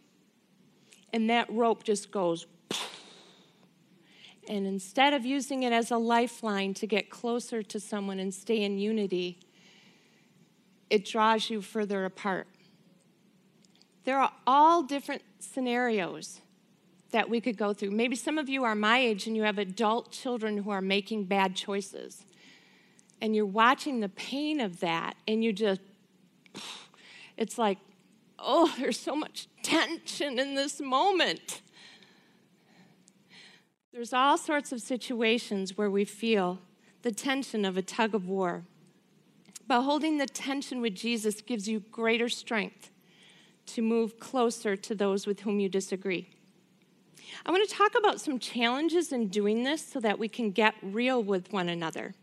And 1.12 1.30
that 1.30 1.52
rope 1.52 1.84
just 1.84 2.10
goes. 2.10 2.45
And 4.47 4.65
instead 4.65 5.13
of 5.13 5.26
using 5.26 5.63
it 5.63 5.73
as 5.73 5.91
a 5.91 5.97
lifeline 5.97 6.73
to 6.76 6.88
get 6.88 7.10
closer 7.10 7.62
to 7.62 7.80
someone 7.82 8.19
and 8.19 8.34
stay 8.34 8.63
in 8.63 8.78
unity, 8.78 9.39
it 10.89 11.04
draws 11.04 11.50
you 11.50 11.62
further 11.62 12.06
apart. 12.06 12.47
There 14.08 14.22
are 14.22 14.32
all 14.48 14.84
different 14.84 15.22
scenarios 15.39 16.39
that 17.12 17.30
we 17.30 17.41
could 17.41 17.58
go 17.58 17.74
through. 17.74 17.91
Maybe 17.91 18.15
some 18.15 18.38
of 18.38 18.48
you 18.48 18.63
are 18.63 18.74
my 18.74 19.00
age 19.00 19.28
and 19.28 19.36
you 19.36 19.43
have 19.43 19.58
adult 19.58 20.13
children 20.13 20.60
who 20.60 20.70
are 20.70 20.80
making 20.80 21.26
bad 21.26 21.58
choices. 21.58 22.24
And 23.20 23.36
you're 23.36 23.46
watching 23.46 24.00
the 24.00 24.08
pain 24.08 24.62
of 24.62 24.80
that, 24.80 25.15
and 25.28 25.43
you 25.43 25.52
just, 25.52 25.82
it's 27.38 27.58
like, 27.58 27.80
oh, 28.39 28.74
there's 28.80 28.98
so 28.98 29.13
much 29.13 29.50
tension 29.62 30.39
in 30.39 30.56
this 30.56 30.80
moment. 30.80 31.62
There's 33.91 34.13
all 34.13 34.38
sorts 34.38 34.72
of 34.72 34.82
situations 34.82 35.78
where 35.78 35.91
we 35.91 36.06
feel 36.06 36.60
the 37.02 37.12
tension 37.12 37.65
of 37.65 37.76
a 37.76 37.82
tug 37.82 38.15
of 38.15 38.26
war. 38.26 38.63
But 39.67 39.82
holding 39.82 40.17
the 40.17 40.28
tension 40.28 40.80
with 40.80 40.96
Jesus 40.96 41.41
gives 41.41 41.67
you 41.67 41.82
greater 41.91 42.30
strength 42.30 42.89
to 43.67 43.82
move 43.82 44.19
closer 44.19 44.75
to 44.75 44.95
those 44.95 45.27
with 45.27 45.41
whom 45.41 45.60
you 45.60 45.69
disagree. 45.69 46.30
I 47.45 47.51
want 47.51 47.67
to 47.67 47.75
talk 47.75 47.93
about 47.97 48.19
some 48.19 48.39
challenges 48.39 49.12
in 49.12 49.27
doing 49.27 49.63
this 49.63 49.86
so 49.86 49.99
that 49.99 50.17
we 50.17 50.27
can 50.27 50.51
get 50.51 50.75
real 50.82 51.21
with 51.21 51.51
one 51.51 51.69
another. 51.69 52.13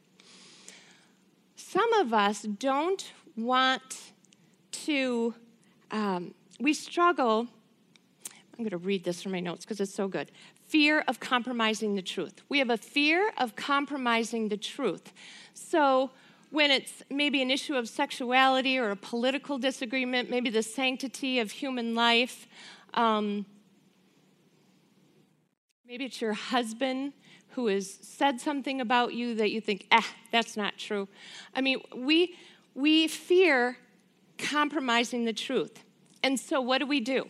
Some 1.57 1.93
of 1.95 2.13
us 2.13 2.43
don't 2.43 3.13
want 3.37 4.13
to, 4.73 5.35
um, 5.91 6.35
we 6.59 6.73
struggle. 6.73 7.49
I'm 8.31 8.59
going 8.59 8.71
to 8.71 8.79
read 8.79 9.05
this 9.05 9.23
from 9.23 9.33
my 9.33 9.41
notes 9.41 9.65
because 9.65 9.81
it's 9.81 9.95
so 9.95 10.09
good. 10.09 10.31
Fear 10.69 11.05
of 11.07 11.21
compromising 11.21 11.95
the 11.95 12.03
truth. 12.03 12.43
We 12.49 12.59
have 12.59 12.71
a 12.71 12.77
fear 12.77 13.33
of 13.39 13.57
compromising 13.57 14.49
the 14.49 14.57
truth. 14.57 15.13
So, 15.53 16.11
when 16.55 16.71
it's 16.71 17.03
maybe 17.11 17.43
an 17.43 17.51
issue 17.51 17.75
of 17.75 17.89
sexuality 17.89 18.79
or 18.79 18.91
a 18.91 18.97
political 18.97 19.59
disagreement, 19.59 20.31
maybe 20.31 20.51
the 20.51 20.63
sanctity 20.63 21.41
of 21.41 21.51
human 21.51 21.95
life, 21.95 22.47
um, 22.95 23.45
Maybe 25.87 26.07
it's 26.07 26.21
your 26.21 26.33
husband 26.33 27.13
who 27.51 27.67
has 27.67 27.99
said 28.01 28.41
something 28.41 28.81
about 28.81 29.13
you 29.15 29.35
that 29.35 29.51
you 29.51 29.61
think, 29.61 29.87
ah, 29.93 30.15
that's 30.33 30.57
not 30.57 30.79
true. 30.79 31.09
I 31.55 31.61
mean, 31.61 31.81
we, 31.95 32.35
we 32.75 33.07
fear 33.07 33.77
compromising 34.39 35.25
the 35.25 35.33
truth. 35.33 35.85
And 36.23 36.41
so 36.41 36.61
what 36.61 36.79
do 36.79 36.87
we 36.87 37.01
do? 37.01 37.29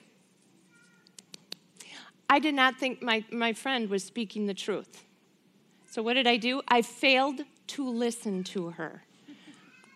I 2.31 2.39
did 2.39 2.55
not 2.55 2.79
think 2.79 3.03
my, 3.03 3.25
my 3.31 3.53
friend 3.53 3.91
was 3.91 4.05
speaking 4.05 4.47
the 4.47 4.55
truth. 4.55 5.05
So 5.91 6.03
what 6.03 6.15
did 6.15 6.27
I 6.27 6.37
do? 6.37 6.63
I 6.69 6.81
failed 6.81 7.41
to 7.67 7.89
listen 7.89 8.45
to 8.45 8.71
her. 8.71 9.03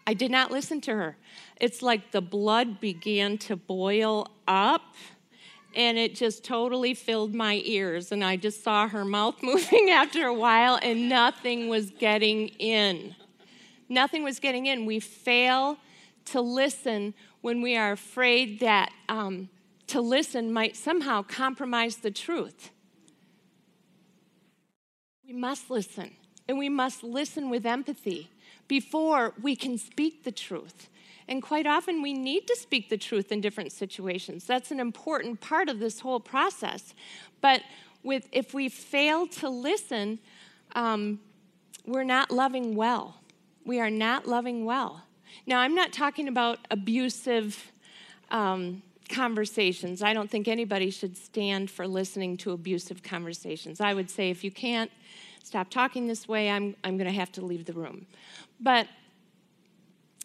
I 0.09 0.15
did 0.15 0.31
not 0.31 0.51
listen 0.51 0.81
to 0.83 0.95
her. 0.95 1.19
It's 1.61 1.83
like 1.83 2.13
the 2.13 2.23
blood 2.23 2.81
began 2.81 3.37
to 3.41 3.57
boil 3.57 4.27
up 4.49 4.95
and 5.75 5.99
it 5.99 6.15
just 6.15 6.43
totally 6.43 6.95
filled 6.95 7.35
my 7.35 7.61
ears. 7.67 8.11
And 8.11 8.25
I 8.25 8.37
just 8.37 8.65
saw 8.65 8.89
her 8.89 9.05
mouth 9.05 9.35
moving 9.43 9.91
after 9.91 10.25
a 10.25 10.33
while, 10.33 10.79
and 10.81 11.11
nothing 11.11 11.69
was 11.69 11.91
getting 11.91 12.49
in. 12.59 13.17
Nothing 13.91 14.23
was 14.25 14.41
getting 14.41 14.65
in. 14.65 14.87
We 14.87 14.99
fail 14.99 15.77
to 16.25 16.41
listen 16.41 17.13
when 17.43 17.61
we 17.61 17.77
are 17.77 17.93
afraid 17.93 18.61
that 18.61 18.91
um, 19.11 19.51
to 19.89 20.01
listen 20.01 20.51
might 20.51 20.75
somehow 20.75 21.21
compromise 21.21 21.97
the 21.97 22.11
truth. 22.11 22.71
We 25.27 25.35
must 25.35 25.69
listen, 25.69 26.13
and 26.49 26.57
we 26.57 26.71
must 26.71 27.05
listen 27.05 27.51
with 27.51 27.67
empathy 27.67 28.31
before 28.69 29.35
we 29.41 29.57
can 29.57 29.79
speak 29.79 30.25
the 30.25 30.33
truth. 30.33 30.89
And 31.27 31.43
quite 31.43 31.67
often, 31.67 32.01
we 32.01 32.15
need 32.15 32.47
to 32.47 32.57
speak 32.57 32.89
the 32.89 32.97
truth 32.97 33.33
in 33.33 33.41
different 33.41 33.73
situations. 33.73 34.47
That's 34.47 34.71
an 34.71 34.81
important 34.81 35.41
part 35.41 35.69
of 35.69 35.79
this 35.79 36.01
whole 36.01 36.21
process. 36.21 36.95
But 37.41 37.63
with, 38.03 38.29
if 38.33 38.55
we 38.55 38.69
fail 38.69 39.27
to 39.27 39.49
listen, 39.49 40.21
um, 40.75 41.21
we're 41.85 42.05
not 42.05 42.31
loving 42.31 42.77
well. 42.77 43.21
We 43.65 43.81
are 43.81 43.91
not 43.91 44.27
loving 44.27 44.65
well. 44.65 45.03
Now, 45.47 45.61
I'm 45.61 45.75
not 45.75 45.93
talking 45.93 46.29
about 46.29 46.59
abusive 46.71 47.73
um, 48.31 48.83
conversations. 49.09 50.03
I 50.03 50.15
don't 50.15 50.31
think 50.31 50.49
anybody 50.49 50.91
should 50.91 51.17
stand 51.17 51.71
for 51.71 51.87
listening 51.87 52.37
to 52.39 52.53
abusive 52.53 53.03
conversations. 53.03 53.81
I 53.81 53.95
would 53.95 54.11
say 54.11 54.31
if 54.31 54.45
you 54.45 54.51
can't 54.51 54.91
stop 55.43 55.71
talking 55.71 56.07
this 56.07 56.29
way, 56.29 56.51
I'm, 56.51 56.77
I'm 56.85 56.97
going 56.97 57.09
to 57.09 57.19
have 57.19 57.33
to 57.33 57.45
leave 57.45 57.65
the 57.65 57.73
room. 57.73 58.07
But 58.61 58.89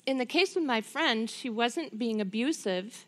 in 0.06 0.17
the 0.17 0.26
case 0.26 0.56
with 0.56 0.65
my 0.65 0.82
friend, 0.82 1.30
she 1.30 1.49
wasn't 1.49 1.97
being 1.97 2.19
abusive, 2.19 3.06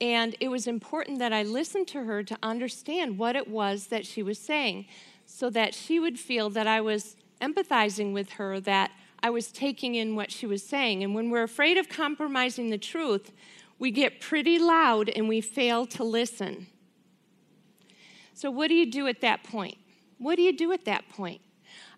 and 0.00 0.36
it 0.40 0.48
was 0.48 0.66
important 0.66 1.18
that 1.20 1.32
I 1.32 1.42
listened 1.42 1.88
to 1.88 2.04
her 2.04 2.22
to 2.22 2.36
understand 2.42 3.18
what 3.18 3.36
it 3.36 3.48
was 3.48 3.86
that 3.86 4.04
she 4.04 4.22
was 4.22 4.38
saying 4.38 4.86
so 5.26 5.50
that 5.50 5.74
she 5.74 5.98
would 5.98 6.18
feel 6.18 6.50
that 6.50 6.66
I 6.66 6.80
was 6.80 7.16
empathizing 7.40 8.12
with 8.12 8.30
her, 8.32 8.60
that 8.60 8.90
I 9.22 9.30
was 9.30 9.50
taking 9.50 9.94
in 9.94 10.16
what 10.16 10.30
she 10.30 10.46
was 10.46 10.62
saying. 10.62 11.02
And 11.02 11.14
when 11.14 11.30
we're 11.30 11.42
afraid 11.42 11.78
of 11.78 11.88
compromising 11.88 12.70
the 12.70 12.78
truth, 12.78 13.32
we 13.78 13.90
get 13.90 14.20
pretty 14.20 14.58
loud 14.58 15.08
and 15.08 15.28
we 15.28 15.40
fail 15.40 15.86
to 15.86 16.04
listen. 16.04 16.66
So, 18.34 18.50
what 18.50 18.68
do 18.68 18.74
you 18.74 18.90
do 18.90 19.06
at 19.06 19.20
that 19.20 19.44
point? 19.44 19.78
What 20.18 20.36
do 20.36 20.42
you 20.42 20.56
do 20.56 20.72
at 20.72 20.84
that 20.84 21.08
point? 21.08 21.40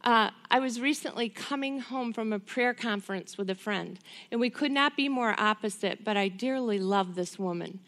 Uh, 0.04 0.30
I 0.50 0.58
was 0.58 0.80
recently 0.80 1.28
coming 1.28 1.80
home 1.80 2.12
from 2.12 2.32
a 2.32 2.38
prayer 2.38 2.74
conference 2.74 3.36
with 3.36 3.50
a 3.50 3.54
friend, 3.54 3.98
and 4.30 4.40
we 4.40 4.50
could 4.50 4.70
not 4.70 4.96
be 4.96 5.08
more 5.08 5.34
opposite, 5.38 6.04
but 6.04 6.16
I 6.16 6.28
dearly 6.28 6.78
love 6.78 7.14
this 7.14 7.38
woman. 7.38 7.80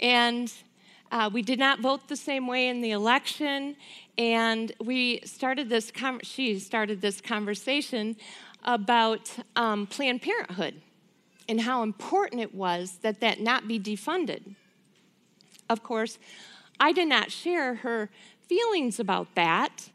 And 0.00 0.52
uh, 1.10 1.30
we 1.32 1.42
did 1.42 1.58
not 1.58 1.80
vote 1.80 2.08
the 2.08 2.16
same 2.16 2.46
way 2.46 2.68
in 2.68 2.80
the 2.80 2.92
election, 2.92 3.76
and 4.16 4.72
we 4.80 5.20
started 5.24 5.68
this. 5.68 5.90
Com- 5.90 6.20
she 6.22 6.58
started 6.58 7.00
this 7.00 7.20
conversation 7.20 8.16
about 8.64 9.30
um, 9.56 9.86
Planned 9.86 10.22
Parenthood 10.22 10.80
and 11.48 11.60
how 11.60 11.82
important 11.82 12.40
it 12.40 12.54
was 12.54 12.98
that 13.02 13.20
that 13.20 13.40
not 13.40 13.68
be 13.68 13.78
defunded. 13.78 14.54
Of 15.68 15.82
course, 15.82 16.18
I 16.78 16.92
did 16.92 17.08
not 17.08 17.30
share 17.30 17.76
her 17.76 18.10
feelings 18.48 18.98
about 19.00 19.34
that, 19.34 19.90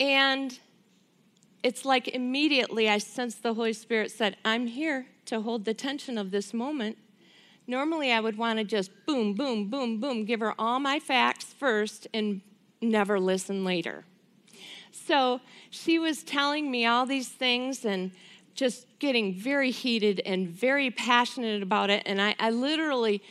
and 0.00 0.58
it's 1.62 1.84
like 1.84 2.08
immediately 2.08 2.88
I 2.88 2.98
sensed 2.98 3.42
the 3.42 3.54
Holy 3.54 3.72
Spirit 3.72 4.10
said, 4.10 4.36
I'm 4.44 4.66
here 4.66 5.06
to 5.26 5.40
hold 5.40 5.64
the 5.64 5.74
tension 5.74 6.18
of 6.18 6.30
this 6.30 6.52
moment. 6.52 6.98
Normally, 7.66 8.12
I 8.12 8.20
would 8.20 8.36
want 8.36 8.58
to 8.58 8.64
just 8.64 8.90
boom, 9.06 9.32
boom, 9.34 9.70
boom, 9.70 9.98
boom, 9.98 10.24
give 10.26 10.40
her 10.40 10.54
all 10.58 10.78
my 10.78 11.00
facts 11.00 11.44
first 11.44 12.06
and 12.12 12.42
never 12.82 13.18
listen 13.18 13.64
later. 13.64 14.04
So 14.92 15.40
she 15.70 15.98
was 15.98 16.22
telling 16.22 16.70
me 16.70 16.84
all 16.84 17.06
these 17.06 17.28
things 17.28 17.84
and 17.84 18.10
just 18.54 18.86
getting 18.98 19.34
very 19.34 19.70
heated 19.70 20.20
and 20.24 20.48
very 20.48 20.90
passionate 20.90 21.62
about 21.62 21.90
it. 21.90 22.02
And 22.06 22.20
I, 22.20 22.36
I 22.38 22.50
literally, 22.50 23.22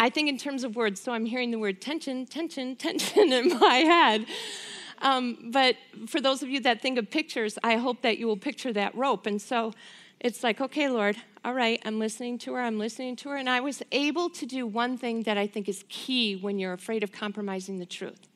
I 0.00 0.10
think 0.10 0.28
in 0.28 0.38
terms 0.38 0.64
of 0.64 0.76
words, 0.76 1.00
so 1.00 1.12
I'm 1.12 1.26
hearing 1.26 1.50
the 1.50 1.58
word 1.58 1.80
tension, 1.80 2.26
tension, 2.26 2.76
tension 2.76 3.32
in 3.32 3.58
my 3.58 3.76
head. 3.76 4.26
Um, 5.00 5.50
but 5.50 5.76
for 6.06 6.20
those 6.20 6.42
of 6.42 6.48
you 6.48 6.60
that 6.60 6.80
think 6.80 6.98
of 6.98 7.10
pictures, 7.10 7.58
I 7.62 7.76
hope 7.76 8.02
that 8.02 8.18
you 8.18 8.26
will 8.26 8.36
picture 8.36 8.72
that 8.72 8.94
rope. 8.94 9.26
And 9.26 9.42
so 9.42 9.72
it's 10.20 10.44
like, 10.44 10.60
okay, 10.60 10.88
Lord, 10.88 11.16
all 11.44 11.54
right, 11.54 11.82
I'm 11.84 11.98
listening 11.98 12.38
to 12.38 12.54
her, 12.54 12.60
I'm 12.60 12.78
listening 12.78 13.16
to 13.16 13.30
her. 13.30 13.36
And 13.36 13.50
I 13.50 13.60
was 13.60 13.82
able 13.90 14.30
to 14.30 14.46
do 14.46 14.64
one 14.66 14.96
thing 14.96 15.24
that 15.24 15.36
I 15.36 15.48
think 15.48 15.68
is 15.68 15.84
key 15.88 16.36
when 16.36 16.58
you're 16.60 16.72
afraid 16.72 17.02
of 17.02 17.10
compromising 17.10 17.78
the 17.78 17.86
truth. 17.86 18.28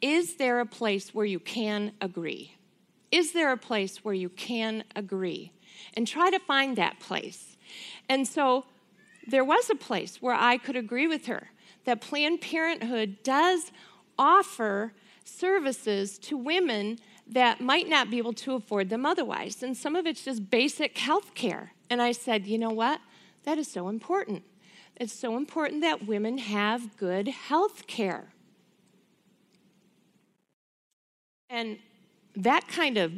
Is 0.00 0.36
there 0.36 0.60
a 0.60 0.66
place 0.66 1.12
where 1.12 1.26
you 1.26 1.40
can 1.40 1.92
agree? 2.00 2.56
Is 3.10 3.32
there 3.32 3.52
a 3.52 3.56
place 3.56 4.04
where 4.04 4.14
you 4.14 4.28
can 4.28 4.84
agree? 4.94 5.52
And 5.94 6.06
try 6.06 6.30
to 6.30 6.38
find 6.38 6.76
that 6.76 7.00
place. 7.00 7.56
And 8.08 8.26
so 8.26 8.64
there 9.26 9.44
was 9.44 9.70
a 9.70 9.74
place 9.74 10.20
where 10.20 10.34
I 10.34 10.58
could 10.58 10.76
agree 10.76 11.06
with 11.06 11.26
her 11.26 11.50
that 11.84 12.00
Planned 12.00 12.40
Parenthood 12.40 13.18
does 13.22 13.72
offer 14.18 14.92
services 15.24 16.18
to 16.18 16.36
women 16.36 16.98
that 17.26 17.60
might 17.60 17.88
not 17.88 18.10
be 18.10 18.18
able 18.18 18.32
to 18.32 18.54
afford 18.54 18.90
them 18.90 19.06
otherwise. 19.06 19.62
And 19.62 19.76
some 19.76 19.96
of 19.96 20.06
it's 20.06 20.24
just 20.24 20.50
basic 20.50 20.98
health 20.98 21.34
care. 21.34 21.72
And 21.88 22.02
I 22.02 22.12
said, 22.12 22.46
you 22.46 22.58
know 22.58 22.70
what? 22.70 23.00
That 23.44 23.58
is 23.58 23.68
so 23.68 23.88
important. 23.88 24.44
It's 24.96 25.12
so 25.12 25.36
important 25.36 25.80
that 25.82 26.06
women 26.06 26.38
have 26.38 26.96
good 26.96 27.28
health 27.28 27.86
care. 27.86 28.32
And 31.48 31.78
that 32.36 32.68
kind 32.68 32.98
of, 32.98 33.12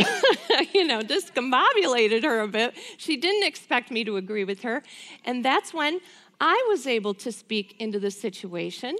you 0.74 0.86
know, 0.86 1.00
discombobulated 1.00 2.22
her 2.22 2.40
a 2.40 2.48
bit. 2.48 2.74
She 2.96 3.16
didn't 3.16 3.46
expect 3.46 3.90
me 3.90 4.04
to 4.04 4.16
agree 4.16 4.44
with 4.44 4.62
her. 4.62 4.82
And 5.24 5.44
that's 5.44 5.72
when 5.74 6.00
I 6.40 6.66
was 6.68 6.86
able 6.86 7.14
to 7.14 7.32
speak 7.32 7.76
into 7.78 7.98
the 7.98 8.10
situation. 8.10 8.96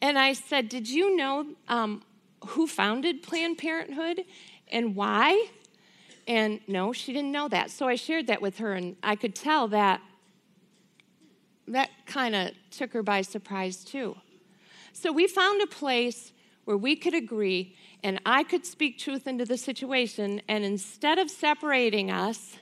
And 0.00 0.18
I 0.18 0.32
said, 0.32 0.68
Did 0.68 0.88
you 0.88 1.16
know 1.16 1.46
um, 1.68 2.02
who 2.46 2.66
founded 2.66 3.22
Planned 3.22 3.58
Parenthood 3.58 4.24
and 4.70 4.94
why? 4.94 5.48
And 6.26 6.60
no, 6.66 6.92
she 6.92 7.12
didn't 7.12 7.32
know 7.32 7.48
that. 7.48 7.70
So 7.70 7.88
I 7.88 7.94
shared 7.94 8.26
that 8.26 8.42
with 8.42 8.58
her, 8.58 8.74
and 8.74 8.96
I 9.02 9.16
could 9.16 9.34
tell 9.34 9.68
that 9.68 10.02
that 11.66 11.90
kind 12.06 12.34
of 12.34 12.52
took 12.70 12.92
her 12.92 13.02
by 13.02 13.22
surprise 13.22 13.84
too. 13.84 14.16
So 14.92 15.12
we 15.12 15.26
found 15.26 15.62
a 15.62 15.66
place 15.66 16.32
where 16.64 16.76
we 16.76 16.96
could 16.96 17.14
agree 17.14 17.74
and 18.02 18.20
I 18.24 18.44
could 18.44 18.64
speak 18.64 18.98
truth 18.98 19.26
into 19.26 19.44
the 19.44 19.56
situation, 19.56 20.40
and 20.48 20.64
instead 20.64 21.18
of 21.18 21.30
separating 21.30 22.10
us, 22.10 22.56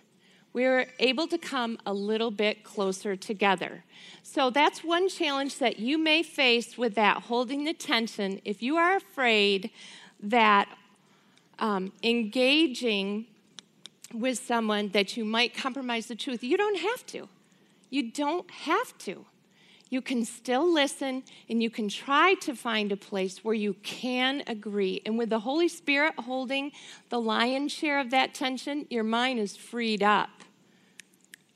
we 0.53 0.64
were 0.64 0.87
able 0.99 1.27
to 1.29 1.37
come 1.37 1.79
a 1.85 1.92
little 1.92 2.31
bit 2.31 2.64
closer 2.64 3.14
together. 3.14 3.85
So 4.22 4.49
that's 4.49 4.83
one 4.83 5.09
challenge 5.11 5.59
that 5.59 5.79
you 5.79 5.99
may 5.99 6.22
face 6.22 6.79
with 6.79 6.94
that 6.94 7.25
holding 7.25 7.64
the 7.64 7.75
tension. 7.75 8.40
If 8.44 8.62
you 8.62 8.77
are 8.77 8.96
afraid 8.96 9.70
that 10.20 10.68
um, 11.59 11.92
engaging 12.03 13.27
with 14.14 14.38
someone 14.38 14.88
that 14.90 15.16
you 15.16 15.27
might 15.27 15.55
compromise 15.55 16.07
the 16.07 16.16
truth, 16.16 16.42
you 16.42 16.57
don't 16.57 16.79
have 16.79 17.05
to. 17.07 17.29
You 17.90 18.11
don't 18.11 18.51
have 18.51 18.96
to 18.99 19.27
you 19.88 20.01
can 20.01 20.25
still 20.25 20.70
listen 20.70 21.22
and 21.49 21.62
you 21.62 21.70
can 21.70 21.88
try 21.88 22.35
to 22.35 22.55
find 22.55 22.90
a 22.90 22.96
place 22.96 23.44
where 23.44 23.55
you 23.55 23.75
can 23.83 24.42
agree. 24.46 25.01
And 25.07 25.16
with 25.16 25.31
the 25.31 25.40
Holy 25.40 25.68
Spirit 25.68 26.14
holding 26.18 26.72
the 27.09 27.20
lion's 27.20 27.72
share 27.72 28.01
of 28.01 28.11
that 28.11 28.35
tension, 28.35 28.87
your 28.90 29.05
mind 29.05 29.38
is 29.38 29.57
freed 29.57 30.03
up 30.03 30.31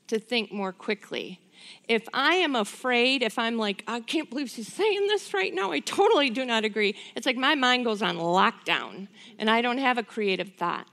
to 0.07 0.17
think 0.17 0.51
more 0.51 0.71
quickly. 0.71 1.39
If 1.87 2.07
I 2.13 2.35
am 2.35 2.55
afraid, 2.55 3.21
if 3.21 3.37
I'm 3.37 3.57
like, 3.57 3.83
I 3.87 3.99
can't 3.99 4.29
believe 4.29 4.49
she's 4.49 4.71
saying 4.71 5.07
this 5.07 5.33
right 5.33 5.53
now, 5.53 5.71
I 5.71 5.79
totally 5.79 6.29
do 6.29 6.45
not 6.45 6.63
agree. 6.63 6.95
It's 7.15 7.25
like 7.25 7.37
my 7.37 7.55
mind 7.55 7.85
goes 7.85 8.01
on 8.01 8.17
lockdown 8.17 9.07
and 9.37 9.49
I 9.49 9.61
don't 9.61 9.77
have 9.77 9.97
a 9.97 10.03
creative 10.03 10.53
thought. 10.55 10.87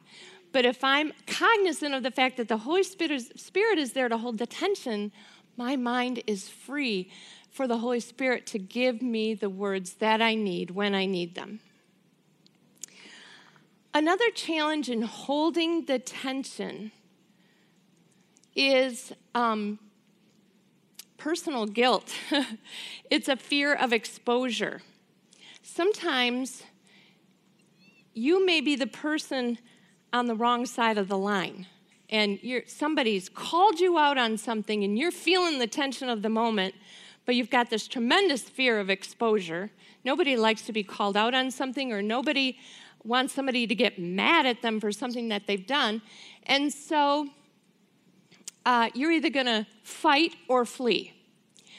But 0.52 0.64
if 0.64 0.82
I'm 0.82 1.12
cognizant 1.26 1.94
of 1.94 2.02
the 2.02 2.10
fact 2.10 2.36
that 2.38 2.48
the 2.48 2.56
Holy 2.58 2.82
Spirit 2.82 3.12
is, 3.12 3.32
Spirit 3.36 3.78
is 3.78 3.92
there 3.92 4.08
to 4.08 4.16
hold 4.16 4.38
the 4.38 4.46
tension, 4.46 5.12
my 5.58 5.74
mind 5.74 6.22
is 6.28 6.48
free 6.48 7.10
for 7.50 7.66
the 7.66 7.78
Holy 7.78 7.98
Spirit 7.98 8.46
to 8.46 8.58
give 8.58 9.02
me 9.02 9.34
the 9.34 9.50
words 9.50 9.94
that 9.94 10.22
I 10.22 10.36
need 10.36 10.70
when 10.70 10.94
I 10.94 11.04
need 11.04 11.34
them. 11.34 11.58
Another 13.92 14.30
challenge 14.30 14.88
in 14.88 15.02
holding 15.02 15.86
the 15.86 15.98
tension 15.98 16.92
is 18.54 19.12
um, 19.34 19.80
personal 21.16 21.66
guilt. 21.66 22.14
it's 23.10 23.28
a 23.28 23.36
fear 23.36 23.74
of 23.74 23.92
exposure. 23.92 24.82
Sometimes 25.62 26.62
you 28.14 28.46
may 28.46 28.60
be 28.60 28.76
the 28.76 28.86
person 28.86 29.58
on 30.12 30.26
the 30.26 30.36
wrong 30.36 30.66
side 30.66 30.98
of 30.98 31.08
the 31.08 31.18
line 31.18 31.66
and 32.10 32.38
somebody's 32.66 33.28
called 33.28 33.80
you 33.80 33.98
out 33.98 34.16
on 34.16 34.38
something 34.38 34.82
and 34.84 34.98
you're 34.98 35.10
feeling 35.10 35.58
the 35.58 35.66
tension 35.66 36.08
of 36.08 36.22
the 36.22 36.28
moment, 36.28 36.74
but 37.26 37.34
you've 37.34 37.50
got 37.50 37.68
this 37.68 37.86
tremendous 37.86 38.42
fear 38.42 38.80
of 38.80 38.88
exposure. 38.88 39.70
Nobody 40.04 40.36
likes 40.36 40.62
to 40.62 40.72
be 40.72 40.82
called 40.82 41.16
out 41.16 41.34
on 41.34 41.50
something, 41.50 41.92
or 41.92 42.00
nobody 42.00 42.58
wants 43.04 43.34
somebody 43.34 43.66
to 43.66 43.74
get 43.74 43.98
mad 43.98 44.46
at 44.46 44.62
them 44.62 44.80
for 44.80 44.90
something 44.90 45.28
that 45.28 45.46
they've 45.46 45.66
done. 45.66 46.00
And 46.46 46.72
so 46.72 47.28
uh, 48.64 48.88
you're 48.94 49.12
either 49.12 49.30
going 49.30 49.46
to 49.46 49.66
fight 49.82 50.34
or 50.48 50.64
flee. 50.64 51.12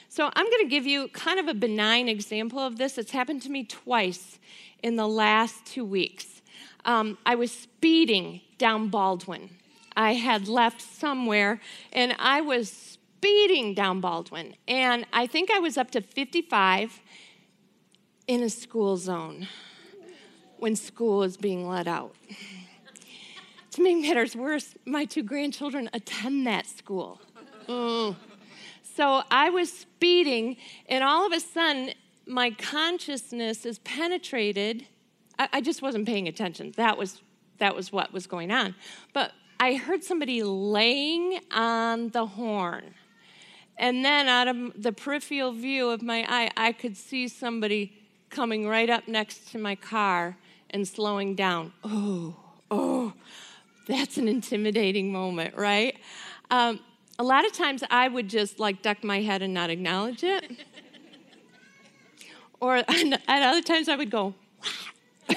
So 0.09 0.29
I'm 0.33 0.45
going 0.45 0.63
to 0.63 0.69
give 0.69 0.85
you 0.85 1.07
kind 1.09 1.39
of 1.39 1.47
a 1.47 1.53
benign 1.53 2.09
example 2.09 2.59
of 2.59 2.77
this. 2.77 2.97
It's 2.97 3.11
happened 3.11 3.41
to 3.43 3.49
me 3.49 3.63
twice 3.63 4.39
in 4.81 4.95
the 4.95 5.07
last 5.07 5.65
two 5.65 5.85
weeks. 5.85 6.41
Um, 6.85 7.17
I 7.25 7.35
was 7.35 7.51
speeding 7.51 8.41
down 8.57 8.89
Baldwin. 8.89 9.49
I 9.99 10.13
had 10.13 10.47
left 10.47 10.81
somewhere, 10.81 11.59
and 11.91 12.15
I 12.19 12.39
was 12.39 12.71
speeding 12.71 13.73
down 13.73 13.99
Baldwin. 13.99 14.55
And 14.65 15.05
I 15.11 15.27
think 15.27 15.51
I 15.51 15.59
was 15.59 15.77
up 15.77 15.91
to 15.91 15.99
55 15.99 17.01
in 18.25 18.41
a 18.41 18.49
school 18.49 18.95
zone 18.95 19.49
when 20.57 20.77
school 20.77 21.17
was 21.17 21.35
being 21.35 21.67
let 21.67 21.85
out. 21.85 22.15
to 23.71 23.83
make 23.83 23.97
matters 23.97 24.37
worse, 24.37 24.73
my 24.85 25.03
two 25.03 25.21
grandchildren 25.21 25.89
attend 25.91 26.47
that 26.47 26.65
school. 26.65 27.19
Mm. 27.67 28.15
So 28.95 29.23
I 29.29 29.49
was 29.49 29.69
speeding, 29.69 30.55
and 30.87 31.03
all 31.03 31.25
of 31.27 31.33
a 31.33 31.41
sudden, 31.41 31.91
my 32.25 32.51
consciousness 32.51 33.65
is 33.65 33.79
penetrated. 33.79 34.87
I, 35.37 35.49
I 35.53 35.61
just 35.61 35.81
wasn't 35.81 36.07
paying 36.07 36.29
attention. 36.29 36.71
That 36.77 36.97
was 36.97 37.21
that 37.57 37.75
was 37.75 37.91
what 37.91 38.13
was 38.13 38.25
going 38.25 38.51
on. 38.51 38.73
But 39.11 39.33
I 39.59 39.75
heard 39.75 40.03
somebody 40.03 40.41
laying 40.41 41.41
on 41.51 42.09
the 42.09 42.25
horn. 42.25 42.93
And 43.77 44.05
then 44.05 44.27
out 44.27 44.47
of 44.47 44.81
the 44.81 44.91
peripheral 44.91 45.51
view 45.51 45.89
of 45.89 46.01
my 46.01 46.25
eye, 46.27 46.51
I 46.55 46.71
could 46.71 46.95
see 46.95 47.27
somebody 47.27 47.93
coming 48.29 48.67
right 48.67 48.89
up 48.89 49.07
next 49.07 49.51
to 49.51 49.57
my 49.57 49.75
car 49.75 50.37
and 50.69 50.87
slowing 50.87 51.35
down. 51.35 51.73
Oh, 51.83 52.35
oh, 52.71 53.13
that's 53.87 54.17
an 54.17 54.27
intimidating 54.27 55.11
moment, 55.11 55.55
right? 55.55 55.97
Um, 56.51 56.79
a 57.17 57.23
lot 57.23 57.45
of 57.45 57.51
times 57.51 57.83
I 57.89 58.07
would 58.07 58.29
just 58.29 58.59
like 58.59 58.81
duck 58.81 59.03
my 59.03 59.21
head 59.21 59.41
and 59.41 59.53
not 59.53 59.69
acknowledge 59.69 60.23
it. 60.23 60.51
or 62.61 62.77
at 62.87 63.23
other 63.27 63.61
times 63.61 63.89
I 63.89 63.95
would 63.95 64.11
go, 64.11 64.35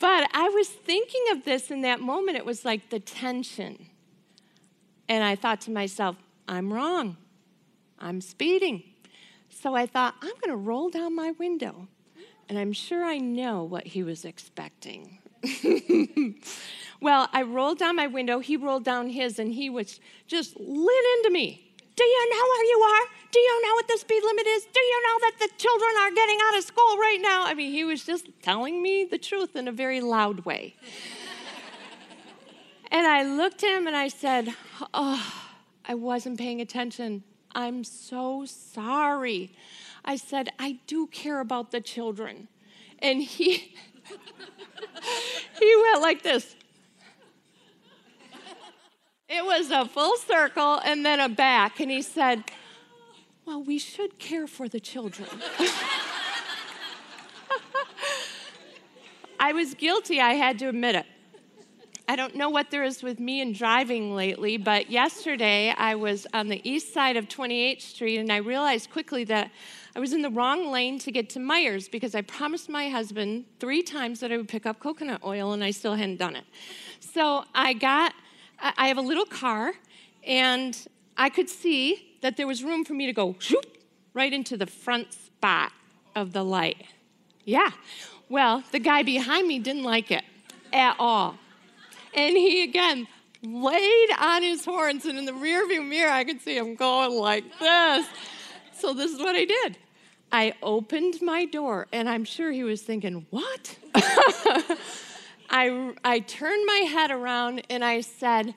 But 0.00 0.30
I 0.34 0.48
was 0.48 0.66
thinking 0.66 1.22
of 1.30 1.44
this 1.44 1.70
in 1.70 1.82
that 1.82 2.00
moment. 2.00 2.38
It 2.38 2.46
was 2.46 2.64
like 2.64 2.88
the 2.88 2.98
tension. 2.98 3.86
And 5.08 5.22
I 5.22 5.36
thought 5.36 5.60
to 5.62 5.70
myself, 5.70 6.16
I'm 6.48 6.72
wrong. 6.72 7.18
I'm 7.98 8.20
speeding. 8.22 8.82
So 9.50 9.74
I 9.74 9.86
thought, 9.86 10.14
I'm 10.22 10.34
going 10.40 10.50
to 10.50 10.56
roll 10.56 10.88
down 10.88 11.14
my 11.14 11.32
window. 11.32 11.86
And 12.48 12.58
I'm 12.58 12.72
sure 12.72 13.04
I 13.04 13.18
know 13.18 13.62
what 13.62 13.86
he 13.86 14.02
was 14.02 14.24
expecting. 14.24 15.18
well, 17.00 17.28
I 17.32 17.42
rolled 17.42 17.78
down 17.78 17.94
my 17.94 18.06
window. 18.06 18.40
He 18.40 18.56
rolled 18.56 18.84
down 18.84 19.10
his, 19.10 19.38
and 19.38 19.52
he 19.52 19.68
was 19.68 20.00
just 20.26 20.58
lit 20.58 21.04
into 21.18 21.30
me. 21.30 21.69
Do 22.00 22.06
you 22.06 22.30
know 22.30 22.44
where 22.48 22.64
you 22.64 22.78
are? 22.80 23.06
Do 23.30 23.38
you 23.38 23.62
know 23.62 23.74
what 23.74 23.86
the 23.86 23.98
speed 23.98 24.22
limit 24.24 24.46
is? 24.46 24.64
Do 24.64 24.80
you 24.80 25.02
know 25.06 25.18
that 25.20 25.32
the 25.38 25.48
children 25.58 25.90
are 26.00 26.10
getting 26.10 26.38
out 26.44 26.56
of 26.56 26.64
school 26.64 26.96
right 26.96 27.18
now? 27.20 27.44
I 27.44 27.52
mean, 27.52 27.72
he 27.72 27.84
was 27.84 28.04
just 28.04 28.30
telling 28.40 28.82
me 28.82 29.04
the 29.04 29.18
truth 29.18 29.54
in 29.54 29.68
a 29.68 29.72
very 29.72 30.00
loud 30.00 30.46
way. 30.46 30.76
and 32.90 33.06
I 33.06 33.24
looked 33.24 33.62
at 33.64 33.76
him 33.76 33.86
and 33.86 33.94
I 33.94 34.08
said, 34.08 34.48
Oh, 34.94 35.44
I 35.84 35.92
wasn't 35.92 36.38
paying 36.38 36.62
attention. 36.62 37.22
I'm 37.54 37.84
so 37.84 38.46
sorry. 38.46 39.52
I 40.02 40.16
said, 40.16 40.48
I 40.58 40.78
do 40.86 41.06
care 41.06 41.40
about 41.40 41.70
the 41.70 41.82
children. 41.82 42.48
And 43.00 43.22
he 43.22 43.74
he 45.58 45.82
went 45.82 46.00
like 46.00 46.22
this. 46.22 46.56
It 49.32 49.44
was 49.44 49.70
a 49.70 49.84
full 49.84 50.16
circle 50.16 50.80
and 50.84 51.06
then 51.06 51.20
a 51.20 51.28
back. 51.28 51.78
And 51.78 51.88
he 51.88 52.02
said, 52.02 52.42
Well, 53.46 53.62
we 53.62 53.78
should 53.78 54.18
care 54.18 54.48
for 54.48 54.68
the 54.68 54.80
children. 54.80 55.28
I 59.38 59.52
was 59.52 59.74
guilty, 59.74 60.20
I 60.20 60.32
had 60.32 60.58
to 60.58 60.68
admit 60.68 60.96
it. 60.96 61.06
I 62.08 62.16
don't 62.16 62.34
know 62.34 62.50
what 62.50 62.72
there 62.72 62.82
is 62.82 63.04
with 63.04 63.20
me 63.20 63.40
and 63.40 63.54
driving 63.54 64.16
lately, 64.16 64.56
but 64.56 64.90
yesterday 64.90 65.72
I 65.78 65.94
was 65.94 66.26
on 66.34 66.48
the 66.48 66.60
east 66.68 66.92
side 66.92 67.16
of 67.16 67.28
28th 67.28 67.82
Street 67.82 68.18
and 68.18 68.32
I 68.32 68.38
realized 68.38 68.90
quickly 68.90 69.22
that 69.24 69.52
I 69.94 70.00
was 70.00 70.12
in 70.12 70.22
the 70.22 70.30
wrong 70.30 70.72
lane 70.72 70.98
to 70.98 71.12
get 71.12 71.30
to 71.30 71.38
Meijer's 71.38 71.88
because 71.88 72.16
I 72.16 72.22
promised 72.22 72.68
my 72.68 72.88
husband 72.88 73.44
three 73.60 73.82
times 73.82 74.18
that 74.20 74.32
I 74.32 74.36
would 74.36 74.48
pick 74.48 74.66
up 74.66 74.80
coconut 74.80 75.20
oil 75.24 75.52
and 75.52 75.62
I 75.62 75.70
still 75.70 75.94
hadn't 75.94 76.16
done 76.16 76.34
it. 76.34 76.44
So 76.98 77.44
I 77.54 77.74
got 77.74 78.12
I 78.62 78.88
have 78.88 78.98
a 78.98 79.02
little 79.02 79.26
car, 79.26 79.72
and 80.26 80.76
I 81.16 81.28
could 81.28 81.48
see 81.48 82.16
that 82.22 82.36
there 82.36 82.46
was 82.46 82.62
room 82.62 82.84
for 82.84 82.94
me 82.94 83.06
to 83.06 83.12
go 83.12 83.36
right 84.14 84.32
into 84.32 84.56
the 84.56 84.66
front 84.66 85.12
spot 85.12 85.72
of 86.14 86.32
the 86.32 86.42
light. 86.42 86.84
Yeah. 87.44 87.70
Well, 88.28 88.62
the 88.72 88.78
guy 88.78 89.02
behind 89.02 89.48
me 89.48 89.58
didn't 89.58 89.84
like 89.84 90.10
it 90.10 90.24
at 90.72 90.96
all. 90.98 91.36
And 92.14 92.36
he 92.36 92.62
again 92.62 93.06
laid 93.42 94.08
on 94.18 94.42
his 94.42 94.64
horns, 94.64 95.06
and 95.06 95.18
in 95.18 95.24
the 95.24 95.32
rearview 95.32 95.86
mirror, 95.86 96.10
I 96.10 96.24
could 96.24 96.40
see 96.40 96.56
him 96.56 96.74
going 96.74 97.12
like 97.12 97.44
this. 97.58 98.06
So, 98.74 98.92
this 98.92 99.12
is 99.12 99.18
what 99.18 99.34
I 99.34 99.44
did. 99.44 99.78
I 100.32 100.54
opened 100.62 101.20
my 101.22 101.44
door, 101.44 101.86
and 101.92 102.08
I'm 102.08 102.24
sure 102.24 102.52
he 102.52 102.64
was 102.64 102.82
thinking, 102.82 103.26
What? 103.30 103.76
I, 105.50 105.94
I 106.04 106.20
turned 106.20 106.64
my 106.64 106.86
head 106.90 107.10
around 107.10 107.62
and 107.68 107.84
I 107.84 108.00
said, 108.02 108.54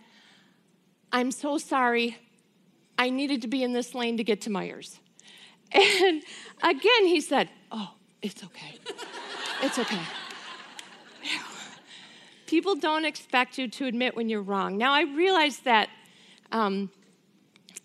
I'm 1.11 1.31
so 1.31 1.57
sorry. 1.57 2.17
I 2.97 3.09
needed 3.09 3.41
to 3.41 3.47
be 3.47 3.63
in 3.63 3.73
this 3.73 3.95
lane 3.95 4.17
to 4.17 4.23
get 4.23 4.41
to 4.41 4.49
Meijer's. 4.49 4.99
And 5.75 6.21
again, 6.61 7.05
he 7.05 7.19
said, 7.19 7.49
Oh, 7.71 7.95
it's 8.21 8.43
okay. 8.43 8.77
It's 9.63 9.79
okay. 9.79 10.01
People 12.45 12.75
don't 12.75 13.05
expect 13.05 13.57
you 13.57 13.67
to 13.67 13.87
admit 13.87 14.15
when 14.15 14.29
you're 14.29 14.43
wrong. 14.43 14.77
Now, 14.77 14.93
I 14.93 15.01
realize 15.01 15.59
that 15.61 15.89
um, 16.51 16.91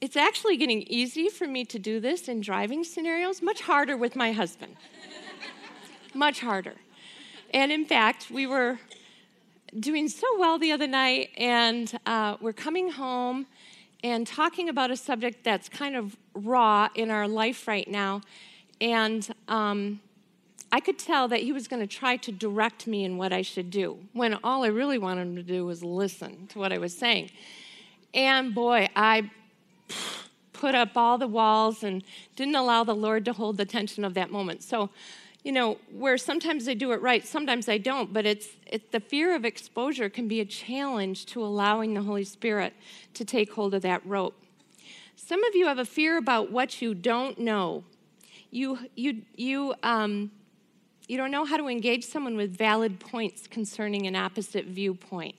it's 0.02 0.16
actually 0.16 0.58
getting 0.58 0.82
easy 0.82 1.30
for 1.30 1.46
me 1.46 1.64
to 1.64 1.78
do 1.78 1.98
this 1.98 2.28
in 2.28 2.42
driving 2.42 2.84
scenarios, 2.84 3.40
much 3.40 3.62
harder 3.62 3.96
with 3.96 4.14
my 4.14 4.32
husband. 4.32 4.76
much 6.14 6.40
harder. 6.40 6.74
And 7.54 7.72
in 7.72 7.86
fact, 7.86 8.30
we 8.30 8.46
were 8.46 8.78
doing 9.78 10.08
so 10.08 10.26
well 10.38 10.58
the 10.58 10.72
other 10.72 10.86
night, 10.86 11.30
and 11.36 11.98
uh, 12.06 12.36
we're 12.40 12.52
coming 12.52 12.90
home 12.90 13.46
and 14.04 14.26
talking 14.26 14.68
about 14.68 14.90
a 14.90 14.96
subject 14.96 15.44
that's 15.44 15.68
kind 15.68 15.96
of 15.96 16.16
raw 16.34 16.88
in 16.94 17.10
our 17.10 17.26
life 17.26 17.66
right 17.66 17.88
now. 17.88 18.20
And 18.80 19.28
um, 19.48 20.00
I 20.70 20.80
could 20.80 20.98
tell 20.98 21.28
that 21.28 21.40
he 21.40 21.52
was 21.52 21.66
going 21.66 21.80
to 21.80 21.86
try 21.86 22.16
to 22.16 22.30
direct 22.30 22.86
me 22.86 23.04
in 23.04 23.16
what 23.16 23.32
I 23.32 23.42
should 23.42 23.70
do, 23.70 23.98
when 24.12 24.38
all 24.44 24.64
I 24.64 24.68
really 24.68 24.98
wanted 24.98 25.22
him 25.22 25.36
to 25.36 25.42
do 25.42 25.66
was 25.66 25.82
listen 25.82 26.46
to 26.48 26.58
what 26.58 26.72
I 26.72 26.78
was 26.78 26.96
saying. 26.96 27.30
And 28.14 28.54
boy, 28.54 28.88
I 28.94 29.30
put 30.52 30.74
up 30.74 30.96
all 30.96 31.18
the 31.18 31.28
walls 31.28 31.82
and 31.82 32.02
didn't 32.36 32.54
allow 32.54 32.84
the 32.84 32.94
Lord 32.94 33.24
to 33.26 33.32
hold 33.32 33.56
the 33.56 33.64
tension 33.64 34.04
of 34.04 34.14
that 34.14 34.30
moment. 34.30 34.62
So, 34.62 34.90
you 35.48 35.54
know, 35.54 35.78
where 35.90 36.18
sometimes 36.18 36.68
I 36.68 36.74
do 36.74 36.92
it 36.92 37.00
right, 37.00 37.26
sometimes 37.26 37.70
I 37.70 37.78
don't, 37.78 38.12
but 38.12 38.26
it's, 38.26 38.48
it's 38.66 38.84
the 38.90 39.00
fear 39.00 39.34
of 39.34 39.46
exposure 39.46 40.10
can 40.10 40.28
be 40.28 40.40
a 40.40 40.44
challenge 40.44 41.24
to 41.24 41.42
allowing 41.42 41.94
the 41.94 42.02
Holy 42.02 42.24
Spirit 42.24 42.74
to 43.14 43.24
take 43.24 43.54
hold 43.54 43.72
of 43.72 43.80
that 43.80 44.04
rope. 44.04 44.38
Some 45.16 45.42
of 45.44 45.54
you 45.54 45.66
have 45.66 45.78
a 45.78 45.86
fear 45.86 46.18
about 46.18 46.52
what 46.52 46.82
you 46.82 46.92
don't 46.92 47.38
know. 47.38 47.84
You, 48.50 48.78
you, 48.94 49.22
you, 49.36 49.74
um, 49.82 50.32
you 51.08 51.16
don't 51.16 51.30
know 51.30 51.46
how 51.46 51.56
to 51.56 51.66
engage 51.66 52.04
someone 52.04 52.36
with 52.36 52.54
valid 52.54 53.00
points 53.00 53.46
concerning 53.46 54.06
an 54.06 54.16
opposite 54.16 54.66
viewpoint. 54.66 55.34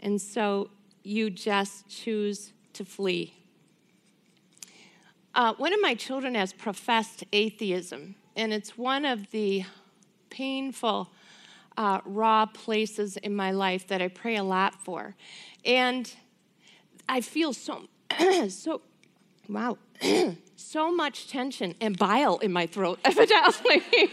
And 0.00 0.18
so 0.22 0.70
you 1.02 1.28
just 1.28 1.86
choose 1.86 2.54
to 2.72 2.86
flee. 2.86 3.34
Uh, 5.34 5.52
one 5.58 5.74
of 5.74 5.82
my 5.82 5.94
children 5.94 6.34
has 6.34 6.54
professed 6.54 7.24
atheism, 7.30 8.14
and 8.36 8.52
it's 8.52 8.76
one 8.76 9.04
of 9.04 9.30
the 9.30 9.64
painful, 10.30 11.10
uh, 11.76 12.00
raw 12.04 12.46
places 12.46 13.16
in 13.18 13.34
my 13.34 13.50
life 13.50 13.86
that 13.88 14.02
I 14.02 14.08
pray 14.08 14.36
a 14.36 14.44
lot 14.44 14.74
for. 14.74 15.14
And 15.64 16.12
I 17.08 17.20
feel 17.20 17.52
so, 17.52 17.88
so, 18.48 18.82
wow, 19.48 19.78
so 20.56 20.94
much 20.94 21.28
tension 21.28 21.74
and 21.80 21.96
bile 21.98 22.38
in 22.38 22.52
my 22.52 22.66
throat, 22.66 22.98
evidently. 23.04 23.82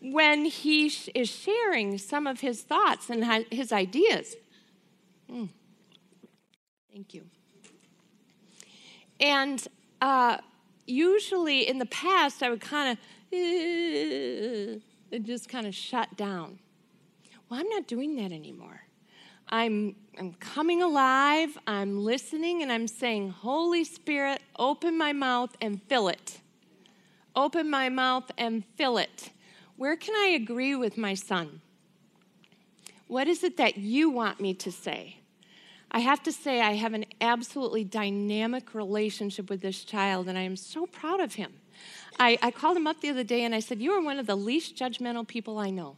when 0.00 0.44
he 0.44 0.88
sh- 0.88 1.08
is 1.14 1.30
sharing 1.30 1.98
some 1.98 2.26
of 2.26 2.40
his 2.40 2.62
thoughts 2.62 3.08
and 3.08 3.46
his 3.50 3.72
ideas. 3.72 4.36
Mm. 5.30 5.48
Thank 6.92 7.14
you. 7.14 7.24
And 9.18 9.66
uh, 10.00 10.38
usually 10.86 11.68
in 11.68 11.78
the 11.78 11.86
past, 11.86 12.42
I 12.42 12.50
would 12.50 12.60
kind 12.60 12.98
of 12.98 12.98
uh, 15.12 15.18
just 15.18 15.48
kind 15.48 15.66
of 15.66 15.74
shut 15.74 16.16
down. 16.16 16.58
Well, 17.48 17.60
I'm 17.60 17.68
not 17.68 17.86
doing 17.86 18.16
that 18.16 18.32
anymore. 18.32 18.80
I'm, 19.48 19.94
I'm 20.18 20.32
coming 20.34 20.82
alive, 20.82 21.56
I'm 21.66 22.02
listening, 22.02 22.62
and 22.62 22.72
I'm 22.72 22.88
saying, 22.88 23.30
Holy 23.30 23.84
Spirit, 23.84 24.40
open 24.58 24.96
my 24.96 25.12
mouth 25.12 25.54
and 25.60 25.82
fill 25.82 26.08
it. 26.08 26.40
Open 27.36 27.68
my 27.68 27.88
mouth 27.88 28.30
and 28.38 28.64
fill 28.76 28.98
it. 28.98 29.30
Where 29.76 29.96
can 29.96 30.14
I 30.14 30.28
agree 30.28 30.74
with 30.74 30.96
my 30.96 31.14
son? 31.14 31.60
What 33.06 33.28
is 33.28 33.44
it 33.44 33.56
that 33.58 33.76
you 33.76 34.08
want 34.08 34.40
me 34.40 34.54
to 34.54 34.72
say? 34.72 35.18
I 35.94 36.00
have 36.00 36.24
to 36.24 36.32
say, 36.32 36.60
I 36.60 36.72
have 36.72 36.92
an 36.92 37.04
absolutely 37.20 37.84
dynamic 37.84 38.74
relationship 38.74 39.48
with 39.48 39.60
this 39.60 39.84
child, 39.84 40.28
and 40.28 40.36
I 40.36 40.40
am 40.40 40.56
so 40.56 40.86
proud 40.86 41.20
of 41.20 41.34
him. 41.34 41.52
I, 42.18 42.36
I 42.42 42.50
called 42.50 42.76
him 42.76 42.88
up 42.88 43.00
the 43.00 43.10
other 43.10 43.22
day 43.22 43.44
and 43.44 43.54
I 43.54 43.60
said, 43.60 43.80
You 43.80 43.92
are 43.92 44.02
one 44.02 44.18
of 44.18 44.26
the 44.26 44.34
least 44.34 44.76
judgmental 44.76 45.24
people 45.26 45.56
I 45.56 45.70
know. 45.70 45.94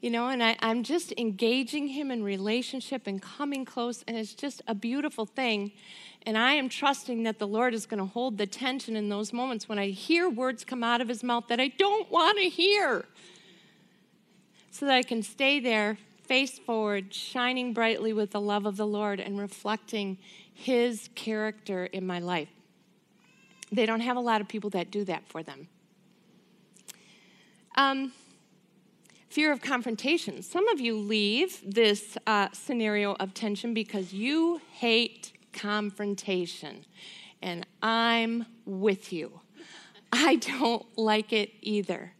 You 0.00 0.10
know, 0.10 0.26
and 0.26 0.42
I, 0.42 0.56
I'm 0.58 0.82
just 0.82 1.12
engaging 1.16 1.86
him 1.86 2.10
in 2.10 2.24
relationship 2.24 3.06
and 3.06 3.22
coming 3.22 3.64
close, 3.64 4.02
and 4.08 4.16
it's 4.16 4.34
just 4.34 4.62
a 4.66 4.74
beautiful 4.74 5.26
thing. 5.26 5.70
And 6.26 6.36
I 6.36 6.54
am 6.54 6.68
trusting 6.68 7.22
that 7.22 7.38
the 7.38 7.46
Lord 7.46 7.74
is 7.74 7.86
going 7.86 8.00
to 8.00 8.06
hold 8.06 8.36
the 8.36 8.48
tension 8.48 8.96
in 8.96 9.08
those 9.08 9.32
moments 9.32 9.68
when 9.68 9.78
I 9.78 9.90
hear 9.90 10.28
words 10.28 10.64
come 10.64 10.82
out 10.82 11.00
of 11.00 11.06
his 11.06 11.22
mouth 11.22 11.44
that 11.50 11.60
I 11.60 11.68
don't 11.68 12.10
want 12.10 12.36
to 12.38 12.48
hear, 12.48 13.04
so 14.72 14.86
that 14.86 14.96
I 14.96 15.04
can 15.04 15.22
stay 15.22 15.60
there 15.60 15.98
face 16.32 16.58
forward, 16.58 17.12
shining 17.12 17.74
brightly 17.74 18.10
with 18.10 18.30
the 18.30 18.40
love 18.40 18.64
of 18.64 18.78
the 18.78 18.86
Lord 18.86 19.20
and 19.20 19.38
reflecting 19.38 20.16
His 20.54 21.10
character 21.14 21.84
in 21.84 22.06
my 22.06 22.20
life. 22.20 22.48
They 23.70 23.84
don't 23.84 24.00
have 24.00 24.16
a 24.16 24.20
lot 24.20 24.40
of 24.40 24.48
people 24.48 24.70
that 24.70 24.90
do 24.90 25.04
that 25.04 25.28
for 25.28 25.42
them. 25.42 25.68
Um, 27.76 28.12
fear 29.28 29.52
of 29.52 29.60
confrontation. 29.60 30.40
Some 30.40 30.68
of 30.68 30.80
you 30.80 30.96
leave 30.96 31.60
this 31.66 32.16
uh, 32.26 32.48
scenario 32.54 33.12
of 33.16 33.34
tension 33.34 33.74
because 33.74 34.14
you 34.14 34.62
hate 34.72 35.34
confrontation, 35.52 36.86
and 37.42 37.66
I'm 37.82 38.46
with 38.64 39.12
you. 39.12 39.38
I 40.10 40.36
don't 40.36 40.86
like 40.96 41.34
it 41.34 41.50
either. 41.60 42.14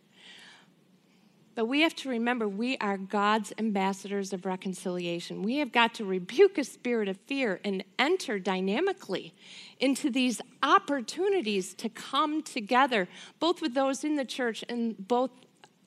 But 1.54 1.66
we 1.66 1.82
have 1.82 1.94
to 1.96 2.08
remember 2.08 2.48
we 2.48 2.78
are 2.78 2.96
God's 2.96 3.52
ambassadors 3.58 4.32
of 4.32 4.46
reconciliation. 4.46 5.42
We 5.42 5.56
have 5.56 5.70
got 5.70 5.94
to 5.94 6.04
rebuke 6.04 6.56
a 6.56 6.64
spirit 6.64 7.08
of 7.08 7.18
fear 7.26 7.60
and 7.62 7.84
enter 7.98 8.38
dynamically 8.38 9.34
into 9.78 10.10
these 10.10 10.40
opportunities 10.62 11.74
to 11.74 11.88
come 11.90 12.42
together, 12.42 13.06
both 13.38 13.60
with 13.60 13.74
those 13.74 14.02
in 14.02 14.16
the 14.16 14.24
church 14.24 14.64
and 14.68 14.96
both 15.08 15.30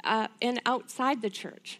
uh, 0.03 0.27
and 0.41 0.61
outside 0.65 1.21
the 1.21 1.31
church. 1.31 1.79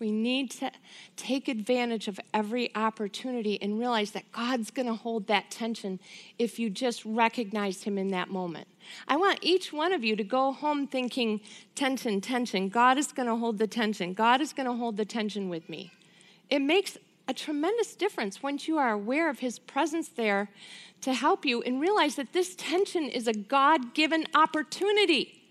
We 0.00 0.10
need 0.10 0.50
to 0.52 0.70
take 1.14 1.46
advantage 1.46 2.08
of 2.08 2.18
every 2.32 2.74
opportunity 2.74 3.60
and 3.60 3.78
realize 3.78 4.12
that 4.12 4.32
God's 4.32 4.70
going 4.70 4.86
to 4.86 4.94
hold 4.94 5.26
that 5.26 5.50
tension 5.50 6.00
if 6.38 6.58
you 6.58 6.70
just 6.70 7.04
recognize 7.04 7.82
Him 7.82 7.98
in 7.98 8.08
that 8.08 8.30
moment. 8.30 8.66
I 9.06 9.16
want 9.16 9.40
each 9.42 9.74
one 9.74 9.92
of 9.92 10.02
you 10.02 10.16
to 10.16 10.24
go 10.24 10.52
home 10.52 10.86
thinking 10.86 11.42
tension, 11.74 12.22
tension. 12.22 12.70
God 12.70 12.96
is 12.96 13.12
going 13.12 13.28
to 13.28 13.36
hold 13.36 13.58
the 13.58 13.66
tension. 13.66 14.14
God 14.14 14.40
is 14.40 14.54
going 14.54 14.66
to 14.66 14.72
hold 14.72 14.96
the 14.96 15.04
tension 15.04 15.50
with 15.50 15.68
me. 15.68 15.92
It 16.48 16.60
makes 16.60 16.96
a 17.28 17.34
tremendous 17.34 17.94
difference 17.94 18.42
once 18.42 18.66
you 18.66 18.78
are 18.78 18.92
aware 18.92 19.28
of 19.28 19.40
His 19.40 19.58
presence 19.58 20.08
there 20.08 20.48
to 21.02 21.12
help 21.12 21.44
you 21.44 21.60
and 21.60 21.78
realize 21.78 22.14
that 22.14 22.32
this 22.32 22.54
tension 22.56 23.04
is 23.04 23.28
a 23.28 23.34
God 23.34 23.92
given 23.92 24.26
opportunity. 24.34 25.42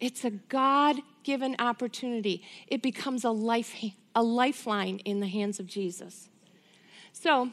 It's 0.00 0.24
a 0.24 0.30
God 0.30 0.96
given 1.24 1.56
opportunity. 1.58 2.42
It 2.68 2.82
becomes 2.82 3.24
a, 3.24 3.30
life, 3.30 3.74
a 4.14 4.22
lifeline 4.22 5.00
in 5.00 5.20
the 5.20 5.26
hands 5.26 5.58
of 5.58 5.66
Jesus. 5.66 6.28
So, 7.12 7.50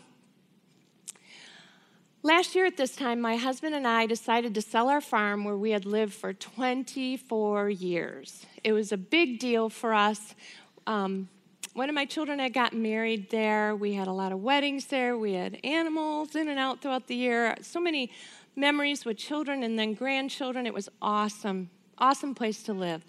last 2.23 2.55
year 2.55 2.65
at 2.65 2.77
this 2.77 2.95
time, 2.95 3.19
my 3.21 3.37
husband 3.37 3.73
and 3.75 3.87
I 3.87 4.05
decided 4.05 4.53
to 4.55 4.61
sell 4.61 4.89
our 4.89 5.01
farm 5.01 5.43
where 5.43 5.57
we 5.57 5.71
had 5.71 5.85
lived 5.85 6.13
for 6.13 6.33
24 6.33 7.69
years. 7.69 8.45
It 8.63 8.73
was 8.73 8.91
a 8.91 8.97
big 8.97 9.39
deal 9.39 9.69
for 9.69 9.93
us. 9.93 10.35
Um, 10.85 11.29
one 11.73 11.87
of 11.87 11.95
my 11.95 12.05
children 12.05 12.39
had 12.39 12.53
gotten 12.53 12.81
married 12.81 13.29
there. 13.29 13.75
We 13.75 13.93
had 13.93 14.07
a 14.07 14.11
lot 14.11 14.31
of 14.31 14.39
weddings 14.39 14.87
there. 14.87 15.17
We 15.17 15.33
had 15.33 15.57
animals 15.63 16.35
in 16.35 16.49
and 16.49 16.59
out 16.59 16.81
throughout 16.81 17.07
the 17.07 17.15
year. 17.15 17.55
So 17.61 17.79
many 17.79 18.11
memories 18.55 19.05
with 19.05 19.17
children 19.17 19.63
and 19.63 19.79
then 19.79 19.93
grandchildren. 19.93 20.67
It 20.67 20.73
was 20.73 20.89
awesome 21.01 21.69
awesome 22.01 22.33
place 22.33 22.63
to 22.63 22.73
live. 22.73 23.03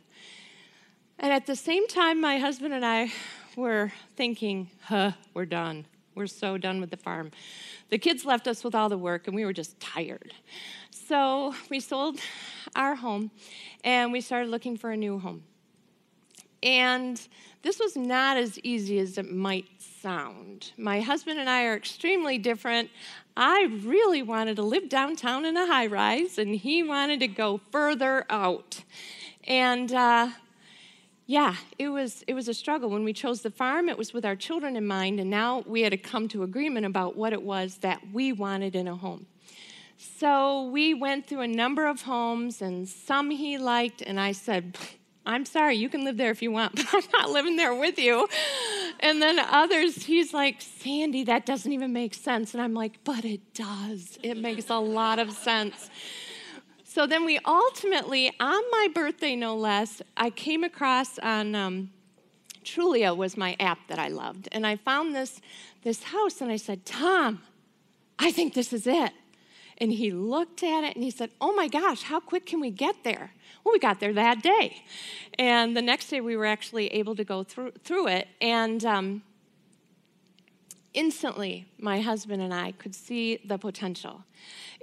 And 1.23 1.33
at 1.33 1.47
the 1.47 1.55
same 1.55 1.87
time, 1.87 2.21
my 2.21 2.39
husband 2.39 2.75
and 2.75 2.85
I 2.85 3.13
were 3.55 3.93
thinking, 4.17 4.69
huh, 4.83 5.13
we're 5.35 5.47
done. 5.47 5.87
We're 6.17 6.27
so 6.27 6.59
done 6.59 6.81
with 6.81 6.91
the 6.91 6.97
farm. 6.97 7.31
The 7.91 7.99
kids 7.99 8.25
left 8.25 8.49
us 8.49 8.65
with 8.65 8.75
all 8.75 8.89
the 8.89 8.99
work, 8.99 9.29
and 9.29 9.37
we 9.37 9.45
were 9.45 9.53
just 9.53 9.79
tired. 9.79 10.35
So 10.91 11.55
we 11.71 11.79
sold 11.79 12.19
our 12.75 12.97
home 12.97 13.31
and 13.85 14.11
we 14.13 14.21
started 14.21 14.51
looking 14.51 14.77
for 14.77 14.91
a 14.91 14.97
new 14.97 15.21
home. 15.21 15.45
And 16.61 17.21
this 17.63 17.79
was 17.79 17.97
not 17.97 18.37
as 18.37 18.59
easy 18.61 18.99
as 18.99 19.17
it 19.17 19.31
might 19.31 19.67
sound. 19.79 20.73
My 20.77 21.01
husband 21.01 21.39
and 21.39 21.49
I 21.49 21.67
are 21.67 21.77
extremely 21.77 22.37
different. 22.37 22.91
I 23.37 23.69
really 23.83 24.23
wanted 24.23 24.57
to 24.57 24.63
live 24.63 24.89
downtown 24.89 25.45
in 25.45 25.57
a 25.57 25.67
high 25.67 25.87
rise, 25.87 26.37
and 26.39 26.57
he 26.57 26.83
wanted 26.83 27.21
to 27.21 27.29
go 27.29 27.61
further 27.71 28.27
out. 28.29 28.83
And 29.45 29.93
uh, 29.93 30.31
yeah, 31.27 31.55
it 31.79 31.89
was, 31.89 32.25
it 32.27 32.35
was 32.35 32.49
a 32.49 32.55
struggle. 32.55 32.91
When 32.91 33.05
we 33.05 33.13
chose 33.13 33.43
the 33.43 33.51
farm, 33.51 33.89
it 33.89 33.97
was 33.97 34.13
with 34.13 34.25
our 34.25 34.37
children 34.37 34.77
in 34.77 34.87
mind, 34.87 35.21
and 35.21 35.31
now 35.31 35.63
we 35.67 35.83
had 35.83 35.93
to 35.93 35.97
come 35.97 36.29
to 36.29 36.43
agreement 36.43 36.85
about 36.85 37.17
what 37.17 37.33
it 37.33 37.43
was 37.43 37.79
that 37.79 38.01
we 38.13 38.33
wanted 38.33 38.75
in 38.75 38.89
a 38.89 38.97
home. 38.97 39.27
So 39.97 40.69
we 40.71 40.95
went 40.95 41.27
through 41.27 41.43
a 41.43 41.49
number 41.49 41.87
of 41.87 42.03
homes, 42.03 42.61
and 42.61 42.89
some 42.89 43.31
he 43.31 43.57
liked, 43.57 44.03
and 44.03 44.19
I 44.19 44.33
said, 44.33 44.77
I'm 45.25 45.45
sorry, 45.45 45.77
you 45.77 45.89
can 45.89 46.03
live 46.05 46.17
there 46.17 46.33
if 46.33 46.43
you 46.43 46.51
want, 46.51 46.75
but 46.77 46.93
I'm 46.93 47.11
not 47.13 47.31
living 47.31 47.57
there 47.57 47.75
with 47.75 47.99
you. 47.99 48.29
and 49.01 49.23
then 49.23 49.39
others, 49.39 50.05
he's 50.05 50.35
like, 50.35 50.61
Sandy, 50.61 51.25
that 51.25 51.47
doesn't 51.47 51.73
even 51.73 51.93
make 51.93 52.15
sense. 52.15 52.55
And 52.55 52.63
I'm 52.63 52.75
like, 52.75 52.99
but 53.05 53.25
it 53.25 53.55
does. 53.55 54.19
It 54.23 54.37
makes 54.37 54.71
a 54.71 54.79
lot 54.79 55.19
of 55.21 55.31
sense. 55.31 55.89
So 56.95 57.07
then 57.07 57.25
we 57.25 57.39
ultimately, 57.47 58.31
on 58.39 58.63
my 58.71 58.89
birthday 58.95 59.35
no 59.35 59.57
less, 59.57 60.03
I 60.15 60.29
came 60.29 60.63
across 60.63 61.19
on 61.21 61.55
um, 61.55 61.91
Trulia 62.67 63.17
was 63.17 63.35
my 63.35 63.57
app 63.59 63.79
that 63.89 63.99
I 63.99 64.09
loved, 64.09 64.47
and 64.53 64.67
I 64.67 64.77
found 64.77 65.15
this 65.15 65.41
this 65.85 66.03
house, 66.03 66.43
and 66.43 66.53
I 66.53 66.57
said, 66.57 66.85
Tom, 66.85 67.41
I 68.19 68.31
think 68.31 68.53
this 68.53 68.75
is 68.75 68.87
it. 68.87 69.13
And 69.79 69.91
he 69.91 70.11
looked 70.11 70.63
at 70.63 70.85
it 70.85 70.95
and 70.95 71.03
he 71.03 71.11
said, 71.11 71.31
Oh 71.41 71.55
my 71.55 71.67
gosh, 71.67 72.03
how 72.03 72.21
quick 72.21 72.45
can 72.45 72.61
we 72.61 72.71
get 72.71 72.97
there? 73.05 73.33
Well, 73.65 73.73
we 73.73 73.79
got 73.79 73.99
there 73.99 74.13
that 74.13 74.43
day. 74.43 74.85
And 75.39 75.75
the 75.75 75.81
next 75.81 76.09
day 76.09 76.21
we 76.21 76.37
were 76.37 76.45
actually 76.45 76.89
able 76.89 77.17
to 77.17 77.25
go 77.25 77.43
through, 77.43 77.73
through 77.85 78.09
it. 78.09 78.29
And 78.43 78.85
um, 78.85 79.23
instantly, 80.93 81.67
my 81.79 82.03
husband 82.03 82.43
and 82.43 82.53
I 82.53 82.73
could 82.73 82.95
see 82.95 83.41
the 83.47 83.57
potential. 83.57 84.25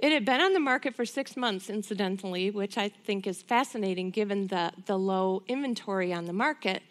It 0.02 0.12
had 0.12 0.24
been 0.24 0.40
on 0.40 0.54
the 0.54 0.60
market 0.60 0.94
for 0.94 1.04
six 1.04 1.36
months, 1.36 1.68
incidentally, 1.68 2.50
which 2.50 2.78
I 2.78 2.88
think 2.88 3.26
is 3.26 3.42
fascinating 3.42 4.10
given 4.10 4.46
the, 4.46 4.72
the 4.86 4.98
low 4.98 5.42
inventory 5.46 6.10
on 6.10 6.24
the 6.24 6.32
market, 6.32 6.82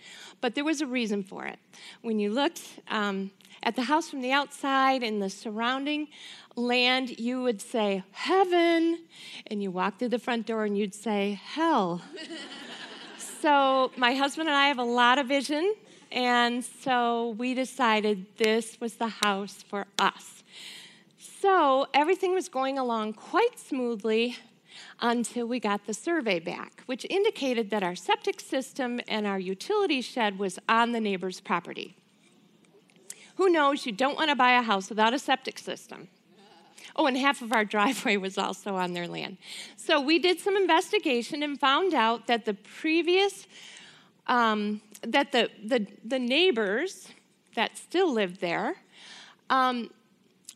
but 0.41 0.53
there 0.53 0.63
was 0.63 0.79
a 0.81 0.85
reason 0.85 1.23
for 1.23 1.47
it. 1.47 1.57
When 2.03 2.19
you 2.19 2.31
looked 2.31 2.61
um, 2.87 3.31
at 3.63 3.75
the 3.75 3.81
house 3.81 4.11
from 4.11 4.21
the 4.21 4.31
outside 4.31 5.01
and 5.01 5.19
the 5.19 5.29
surrounding 5.29 6.09
land, 6.55 7.17
you 7.19 7.41
would 7.41 7.61
say, 7.61 8.03
Heaven. 8.11 8.99
And 9.47 9.63
you 9.63 9.71
walk 9.71 9.97
through 9.97 10.09
the 10.09 10.19
front 10.19 10.45
door 10.45 10.65
and 10.65 10.77
you'd 10.77 10.93
say, 10.93 11.41
Hell. 11.43 12.03
so, 13.41 13.91
my 13.97 14.13
husband 14.13 14.49
and 14.49 14.55
I 14.55 14.67
have 14.67 14.77
a 14.77 14.83
lot 14.83 15.17
of 15.17 15.27
vision, 15.27 15.73
and 16.11 16.63
so 16.63 17.29
we 17.39 17.55
decided 17.55 18.27
this 18.37 18.79
was 18.79 18.95
the 18.95 19.07
house 19.07 19.63
for 19.67 19.87
us. 19.97 20.43
So, 21.41 21.87
everything 21.93 22.33
was 22.33 22.49
going 22.49 22.77
along 22.77 23.13
quite 23.13 23.57
smoothly 23.57 24.35
until 24.99 25.47
we 25.47 25.61
got 25.61 25.85
the 25.85 25.93
survey 25.93 26.39
back, 26.39 26.83
which 26.85 27.05
indicated 27.09 27.69
that 27.69 27.81
our 27.81 27.95
septic 27.95 28.41
system 28.41 28.99
and 29.07 29.25
our 29.25 29.39
utility 29.39 30.01
shed 30.01 30.37
was 30.37 30.59
on 30.67 30.91
the 30.91 30.99
neighbor's 30.99 31.39
property. 31.39 31.95
Who 33.35 33.49
knows? 33.49 33.85
You 33.85 33.93
don't 33.93 34.17
want 34.17 34.29
to 34.29 34.35
buy 34.35 34.59
a 34.59 34.61
house 34.61 34.89
without 34.89 35.13
a 35.13 35.19
septic 35.19 35.59
system. 35.59 36.09
Oh, 36.97 37.05
and 37.05 37.15
half 37.15 37.41
of 37.41 37.53
our 37.53 37.63
driveway 37.75 38.17
was 38.17 38.37
also 38.37 38.75
on 38.75 38.91
their 38.91 39.07
land. 39.07 39.37
So 39.77 40.01
we 40.01 40.19
did 40.19 40.41
some 40.41 40.57
investigation 40.57 41.41
and 41.41 41.57
found 41.57 41.93
out 41.93 42.27
that 42.27 42.43
the 42.43 42.53
previous, 42.53 43.47
um, 44.27 44.81
that 45.03 45.31
the, 45.31 45.49
the, 45.63 45.87
the 46.03 46.19
neighbors 46.19 47.07
that 47.55 47.77
still 47.77 48.11
lived 48.11 48.41
there, 48.41 48.75
um, 49.49 49.89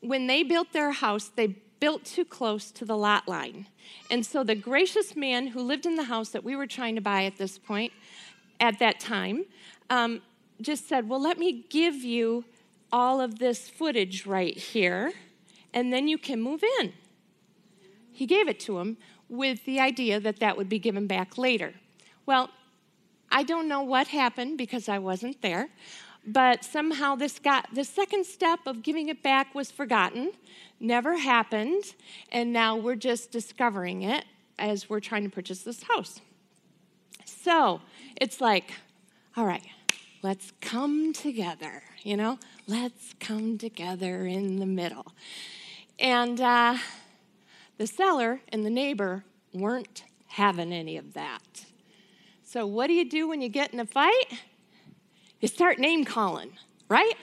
when 0.04 0.28
they 0.28 0.43
built 0.43 0.74
their 0.74 0.91
house, 0.91 1.30
they 1.30 1.56
built 1.80 2.06
too 2.06 2.26
close 2.26 2.72
to 2.72 2.86
the 2.86 2.95
lot 2.95 3.28
line. 3.28 3.68
And 4.10 4.26
so 4.26 4.43
the 4.43 4.56
gracious 4.56 5.16
man 5.16 5.47
who 5.47 5.62
lived 5.62 5.86
in 5.86 5.95
the 5.95 6.04
house 6.04 6.30
that 6.30 6.43
we 6.43 6.56
were 6.56 6.68
trying 6.68 6.95
to 6.95 7.01
buy 7.01 7.24
at 7.26 7.38
this 7.38 7.58
point, 7.58 7.91
at 8.60 8.80
that 8.80 8.99
time, 8.99 9.45
um, 9.89 10.22
just 10.62 10.88
said, 10.88 11.10
Well, 11.10 11.22
let 11.22 11.39
me 11.39 11.66
give 11.70 11.95
you 11.95 12.45
all 12.91 13.20
of 13.20 13.39
this 13.39 13.70
footage 13.70 14.26
right 14.26 14.56
here, 14.56 15.14
and 15.74 15.91
then 15.91 16.08
you 16.08 16.18
can 16.18 16.41
move 16.41 16.64
in. 16.80 16.93
He 18.12 18.26
gave 18.26 18.47
it 18.47 18.60
to 18.62 18.80
him 18.80 18.97
with 19.28 19.66
the 19.66 19.80
idea 19.80 20.20
that 20.20 20.39
that 20.39 20.56
would 20.56 20.70
be 20.70 20.80
given 20.80 21.08
back 21.08 21.38
later. 21.38 21.74
Well, 22.26 22.49
I 23.32 23.41
don't 23.43 23.68
know 23.68 23.82
what 23.82 24.08
happened 24.08 24.60
because 24.60 24.88
I 24.88 24.99
wasn't 24.99 25.41
there, 25.41 25.70
but 26.26 26.63
somehow 26.63 27.15
this 27.15 27.39
got 27.39 27.67
the 27.74 27.84
second 27.84 28.26
step 28.26 28.59
of 28.65 28.84
giving 28.84 29.09
it 29.09 29.21
back 29.24 29.53
was 29.53 29.71
forgotten, 29.71 30.32
never 30.80 31.17
happened, 31.17 31.95
and 32.32 32.53
now 32.53 32.76
we're 32.76 32.95
just 32.95 33.32
discovering 33.32 34.03
it 34.03 34.26
as 34.59 34.89
we're 34.89 34.99
trying 34.99 35.24
to 35.24 35.30
purchase 35.30 35.63
this 35.63 35.84
house. 35.84 36.21
So 37.26 37.82
it's 38.19 38.39
like, 38.39 38.74
all 39.36 39.45
right, 39.45 39.65
let's 40.21 40.51
come 40.61 41.13
together, 41.13 41.84
you 42.03 42.15
know? 42.15 42.38
let's 42.67 43.13
come 43.19 43.57
together 43.57 44.26
in 44.26 44.57
the 44.57 44.65
middle. 44.65 45.13
And 45.99 46.39
uh, 46.39 46.78
the 47.78 47.88
seller 47.88 48.41
and 48.49 48.65
the 48.65 48.69
neighbor 48.69 49.24
weren't 49.53 50.03
having 50.28 50.74
any 50.74 50.97
of 50.97 51.13
that. 51.13 51.65
So, 52.43 52.65
what 52.67 52.88
do 52.88 52.93
you 52.93 53.09
do 53.09 53.28
when 53.28 53.41
you 53.41 53.49
get 53.49 53.74
in 53.74 53.80
a 53.80 53.86
fight? 53.86 54.26
You 55.43 55.49
start 55.49 55.77
name 55.77 56.05
calling, 56.05 56.53
right? 56.87 57.15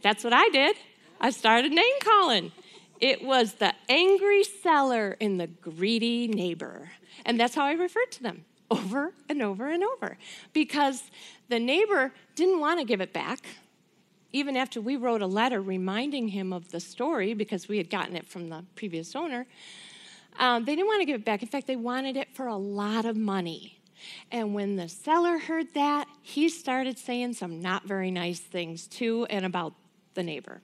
That's 0.00 0.24
what 0.24 0.32
I 0.32 0.48
did. 0.48 0.74
I 1.20 1.28
started 1.28 1.70
name 1.70 2.00
calling. 2.02 2.50
It 2.98 3.22
was 3.22 3.52
the 3.56 3.74
angry 3.90 4.42
seller 4.42 5.18
and 5.20 5.38
the 5.38 5.48
greedy 5.48 6.28
neighbor. 6.28 6.88
And 7.26 7.38
that's 7.38 7.54
how 7.54 7.66
I 7.66 7.72
referred 7.72 8.10
to 8.12 8.22
them 8.22 8.46
over 8.70 9.12
and 9.28 9.42
over 9.42 9.68
and 9.68 9.84
over 9.84 10.16
because 10.54 11.10
the 11.50 11.60
neighbor 11.60 12.14
didn't 12.36 12.58
want 12.58 12.80
to 12.80 12.86
give 12.86 13.02
it 13.02 13.12
back 13.12 13.44
even 14.32 14.56
after 14.56 14.80
we 14.80 14.96
wrote 14.96 15.20
a 15.20 15.26
letter 15.26 15.60
reminding 15.60 16.28
him 16.28 16.54
of 16.54 16.70
the 16.70 16.80
story 16.80 17.34
because 17.34 17.68
we 17.68 17.76
had 17.76 17.90
gotten 17.90 18.16
it 18.16 18.26
from 18.26 18.48
the 18.48 18.64
previous 18.76 19.14
owner, 19.14 19.46
um, 20.38 20.64
they 20.64 20.74
didn't 20.74 20.86
want 20.86 21.02
to 21.02 21.04
give 21.04 21.20
it 21.20 21.24
back. 21.26 21.42
In 21.42 21.48
fact, 21.48 21.66
they 21.66 21.76
wanted 21.76 22.16
it 22.16 22.34
for 22.34 22.46
a 22.46 22.56
lot 22.56 23.04
of 23.04 23.14
money. 23.14 23.77
And 24.30 24.54
when 24.54 24.76
the 24.76 24.88
seller 24.88 25.38
heard 25.38 25.74
that, 25.74 26.06
he 26.22 26.48
started 26.48 26.98
saying 26.98 27.34
some 27.34 27.60
not 27.60 27.84
very 27.84 28.10
nice 28.10 28.40
things 28.40 28.86
to 28.88 29.26
and 29.26 29.44
about 29.44 29.74
the 30.14 30.22
neighbor. 30.22 30.60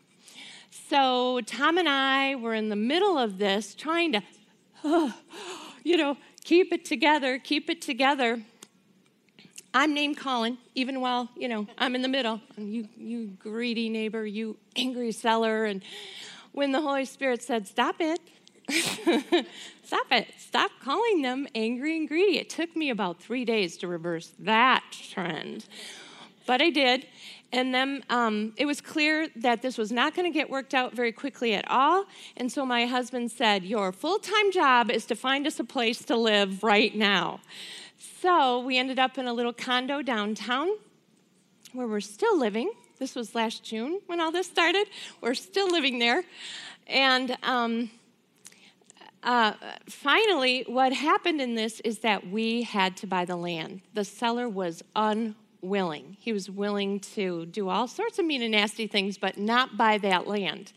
So 0.88 1.40
Tom 1.46 1.78
and 1.78 1.88
I 1.88 2.34
were 2.34 2.54
in 2.54 2.68
the 2.68 2.76
middle 2.76 3.16
of 3.16 3.38
this 3.38 3.74
trying 3.74 4.12
to, 4.12 4.22
you 5.84 5.96
know, 5.96 6.16
keep 6.42 6.72
it 6.72 6.84
together, 6.84 7.38
keep 7.38 7.70
it 7.70 7.80
together. 7.80 8.42
I'm 9.72 9.92
name 9.92 10.14
calling, 10.14 10.58
even 10.74 11.00
while, 11.00 11.28
you 11.36 11.48
know, 11.48 11.66
I'm 11.78 11.96
in 11.96 12.02
the 12.02 12.08
middle. 12.08 12.40
You, 12.56 12.88
you 12.96 13.26
greedy 13.38 13.88
neighbor, 13.88 14.24
you 14.24 14.56
angry 14.76 15.10
seller. 15.10 15.64
And 15.64 15.82
when 16.52 16.70
the 16.70 16.80
Holy 16.80 17.04
Spirit 17.04 17.42
said, 17.42 17.66
Stop 17.66 17.96
it, 18.00 18.20
stop 19.84 20.06
it, 20.10 20.28
stop 20.38 20.70
calling 20.82 21.22
them 21.22 21.46
angry 21.54 21.96
and 21.96 22.08
greedy. 22.08 22.38
It 22.38 22.50
took 22.50 22.74
me 22.74 22.90
about 22.90 23.20
three 23.20 23.44
days 23.44 23.76
to 23.78 23.88
reverse 23.88 24.32
that 24.38 24.84
trend. 24.90 25.66
But 26.46 26.60
I 26.60 26.70
did. 26.70 27.06
And 27.52 27.72
then 27.72 28.02
um, 28.10 28.52
it 28.56 28.66
was 28.66 28.80
clear 28.80 29.28
that 29.36 29.62
this 29.62 29.78
was 29.78 29.92
not 29.92 30.14
going 30.14 30.30
to 30.30 30.36
get 30.36 30.50
worked 30.50 30.74
out 30.74 30.92
very 30.92 31.12
quickly 31.12 31.54
at 31.54 31.64
all. 31.70 32.04
And 32.36 32.50
so 32.50 32.66
my 32.66 32.84
husband 32.86 33.30
said, 33.30 33.64
Your 33.64 33.92
full 33.92 34.18
time 34.18 34.50
job 34.50 34.90
is 34.90 35.06
to 35.06 35.14
find 35.14 35.46
us 35.46 35.60
a 35.60 35.64
place 35.64 36.04
to 36.06 36.16
live 36.16 36.64
right 36.64 36.94
now. 36.94 37.40
So 38.20 38.60
we 38.60 38.76
ended 38.76 38.98
up 38.98 39.18
in 39.18 39.26
a 39.26 39.32
little 39.32 39.52
condo 39.52 40.02
downtown 40.02 40.68
where 41.72 41.86
we're 41.86 42.00
still 42.00 42.36
living. 42.36 42.72
This 42.98 43.14
was 43.14 43.34
last 43.34 43.62
June 43.64 44.00
when 44.06 44.20
all 44.20 44.32
this 44.32 44.46
started. 44.46 44.88
We're 45.20 45.34
still 45.34 45.70
living 45.70 45.98
there. 45.98 46.24
And 46.86 47.36
um, 47.42 47.90
uh, 49.24 49.54
finally, 49.88 50.64
what 50.66 50.92
happened 50.92 51.40
in 51.40 51.54
this 51.54 51.80
is 51.80 52.00
that 52.00 52.28
we 52.28 52.62
had 52.62 52.96
to 52.98 53.06
buy 53.06 53.24
the 53.24 53.36
land. 53.36 53.80
The 53.94 54.04
seller 54.04 54.48
was 54.48 54.82
unwilling. 54.94 56.16
He 56.20 56.32
was 56.32 56.50
willing 56.50 57.00
to 57.00 57.46
do 57.46 57.68
all 57.68 57.88
sorts 57.88 58.18
of 58.18 58.26
mean 58.26 58.42
and 58.42 58.52
nasty 58.52 58.86
things, 58.86 59.18
but 59.18 59.38
not 59.38 59.76
buy 59.76 59.98
that 59.98 60.26
land 60.26 60.72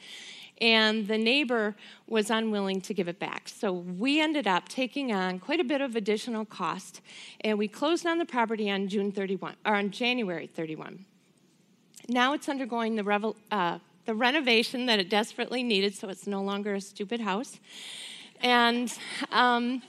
and 0.59 1.07
the 1.07 1.17
neighbor 1.17 1.75
was 2.07 2.29
unwilling 2.29 2.81
to 2.81 2.93
give 2.93 3.07
it 3.07 3.19
back. 3.19 3.47
So 3.47 3.71
we 3.71 4.19
ended 4.21 4.47
up 4.47 4.67
taking 4.67 5.11
on 5.11 5.39
quite 5.39 5.59
a 5.59 5.63
bit 5.63 5.81
of 5.81 5.95
additional 5.95 6.45
cost, 6.45 7.01
and 7.41 7.57
we 7.57 7.67
closed 7.67 8.05
on 8.05 8.17
the 8.17 8.25
property 8.25 8.69
on 8.69 8.87
June 8.87 9.11
31 9.11 9.55
or 9.65 9.75
on 9.75 9.91
January 9.91 10.47
31. 10.47 11.05
Now 12.09 12.33
it's 12.33 12.49
undergoing 12.49 12.95
the, 12.95 13.33
uh, 13.51 13.79
the 14.05 14.15
renovation 14.15 14.85
that 14.87 14.99
it 14.99 15.09
desperately 15.09 15.63
needed, 15.63 15.95
so 15.95 16.09
it's 16.09 16.25
no 16.25 16.41
longer 16.41 16.75
a 16.75 16.81
stupid 16.81 17.19
house. 17.19 17.59
And 18.41 18.93
um, 19.31 19.81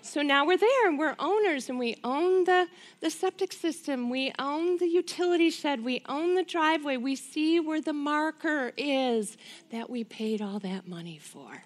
so 0.00 0.20
now 0.20 0.46
we're 0.46 0.58
there 0.58 0.88
and 0.88 0.98
we're 0.98 1.16
owners 1.18 1.68
and 1.68 1.78
we 1.78 1.96
own 2.04 2.44
the, 2.44 2.66
the 3.00 3.10
septic 3.10 3.52
system, 3.52 4.10
we 4.10 4.32
own 4.38 4.78
the 4.78 4.86
utility 4.86 5.50
shed, 5.50 5.84
we 5.84 6.02
own 6.06 6.34
the 6.34 6.42
driveway, 6.42 6.96
we 6.96 7.16
see 7.16 7.60
where 7.60 7.80
the 7.80 7.92
marker 7.92 8.72
is 8.76 9.36
that 9.70 9.88
we 9.88 10.04
paid 10.04 10.42
all 10.42 10.58
that 10.58 10.86
money 10.86 11.18
for. 11.18 11.62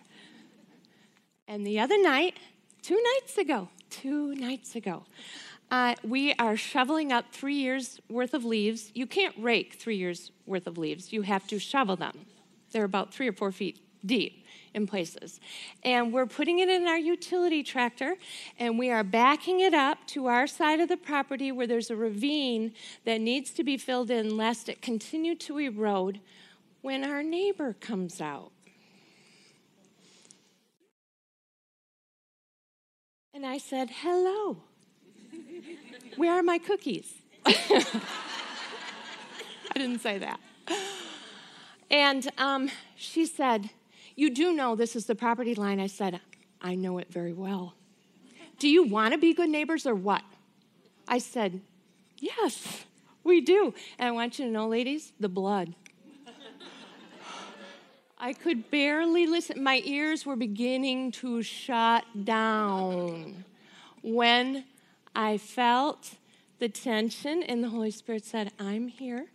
And 1.49 1.67
the 1.67 1.81
other 1.81 2.01
night, 2.01 2.39
two 2.83 3.01
nights 3.15 3.39
ago, 3.39 3.69
two 3.91 4.35
nights 4.35 4.77
ago, 4.77 5.05
uh, 5.71 5.95
we 6.05 6.33
are 6.35 6.57
shoveling 6.57 7.13
up 7.13 7.33
three 7.33 7.57
years 7.57 8.01
worth 8.09 8.35
of 8.35 8.45
leaves. 8.45 8.93
You 8.95 9.07
can't 9.07 9.35
rake 9.39 9.75
three 9.75 9.97
years 9.97 10.31
worth 10.47 10.67
of 10.67 10.79
leaves, 10.79 11.13
you 11.13 11.23
have 11.23 11.47
to 11.49 11.59
shovel 11.59 11.97
them. 11.97 12.27
They're 12.71 12.85
about 12.85 13.15
three 13.15 13.29
or 13.29 13.33
four 13.33 13.51
feet 13.51 13.81
deep 14.05 14.46
in 14.77 14.87
places. 14.87 15.41
And 15.83 16.13
we're 16.13 16.27
putting 16.27 16.61
it 16.61 16.69
in 16.69 16.87
our 16.87 16.99
utility 16.99 17.63
tractor 17.63 18.17
and 18.59 18.79
we 18.79 18.91
are 18.91 19.03
backing 19.03 19.61
it 19.61 19.75
up 19.75 20.07
to 20.09 20.27
our 20.27 20.47
side 20.47 20.79
of 20.81 20.89
the 20.89 20.99
property 20.99 21.51
where 21.51 21.67
there's 21.67 21.91
a 21.91 21.97
ravine 21.97 22.75
that 23.05 23.21
needs 23.21 23.51
to 23.53 23.65
be 23.65 23.79
filled 23.79 24.11
in 24.11 24.37
lest 24.37 24.69
it 24.69 24.83
continue 24.83 25.35
to 25.35 25.59
erode 25.59 26.21
when 26.83 27.03
our 27.03 27.23
neighbor 27.23 27.75
comes 27.81 28.21
out. 28.21 28.53
And 33.35 33.45
I 33.45 33.59
said, 33.59 33.91
Hello. 33.91 34.59
Where 36.17 36.33
are 36.33 36.43
my 36.43 36.59
cookies? 36.59 37.13
I 37.47 37.85
didn't 39.75 40.01
say 40.01 40.19
that. 40.19 40.41
And 41.91 42.31
um, 42.39 42.71
she 42.97 43.27
said, 43.27 43.71
You 44.17 44.31
do 44.31 44.53
know 44.53 44.75
this 44.75 44.97
is 44.97 45.07
the 45.07 45.15
property 45.15 45.55
line. 45.55 45.79
I 45.79 45.87
said, 45.87 46.21
I 46.61 46.75
know 46.75 46.99
it 46.99 47.13
very 47.13 47.35
well. 47.35 47.75
Do 48.59 48.69
you 48.69 48.83
want 48.83 49.13
to 49.13 49.19
be 49.19 49.35
good 49.35 49.51
neighbors 49.51 49.87
or 49.87 49.95
what? 49.95 50.23
I 51.07 51.19
said, 51.19 51.61
Yes, 52.19 52.85
we 53.25 53.43
do. 53.43 53.75
And 53.99 54.09
I 54.09 54.11
want 54.13 54.39
you 54.39 54.47
to 54.47 54.51
know, 54.51 54.67
ladies, 54.69 55.13
the 55.21 55.29
blood. 55.29 55.75
I 58.19 58.33
could 58.33 58.71
barely 58.71 59.27
listen. 59.27 59.63
My 59.63 59.83
ears 59.85 60.25
were 60.25 60.37
beginning 60.37 61.13
to 61.13 61.43
shut 61.43 62.05
down 62.25 63.45
when 64.01 64.65
I 65.15 65.37
felt 65.37 66.15
the 66.59 66.71
tension, 66.71 67.43
and 67.43 67.63
the 67.63 67.69
Holy 67.69 67.91
Spirit 67.91 68.25
said, 68.25 68.53
I'm 68.59 68.89
here. 68.89 69.27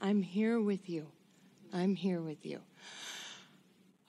I'm 0.00 0.22
here 0.22 0.60
with 0.60 0.88
you. 0.88 1.08
I'm 1.72 1.96
here 1.96 2.20
with 2.20 2.46
you. 2.46 2.60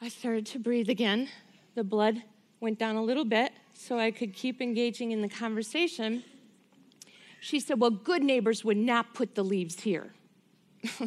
I 0.03 0.09
started 0.09 0.45
to 0.47 0.59
breathe 0.59 0.89
again. 0.89 1.29
The 1.75 1.83
blood 1.85 2.21
went 2.59 2.77
down 2.77 2.97
a 2.97 3.01
little 3.01 3.23
bit 3.23 3.53
so 3.73 3.97
I 3.97 4.11
could 4.11 4.33
keep 4.33 4.61
engaging 4.61 5.11
in 5.11 5.21
the 5.21 5.29
conversation. 5.29 6.25
She 7.39 7.61
said, 7.61 7.79
Well, 7.79 7.91
good 7.91 8.21
neighbors 8.21 8.65
would 8.65 8.75
not 8.75 9.13
put 9.13 9.33
the 9.33 9.45
leaves 9.45 9.79
here. 9.79 10.11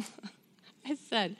I 0.83 0.95
said, 0.95 1.35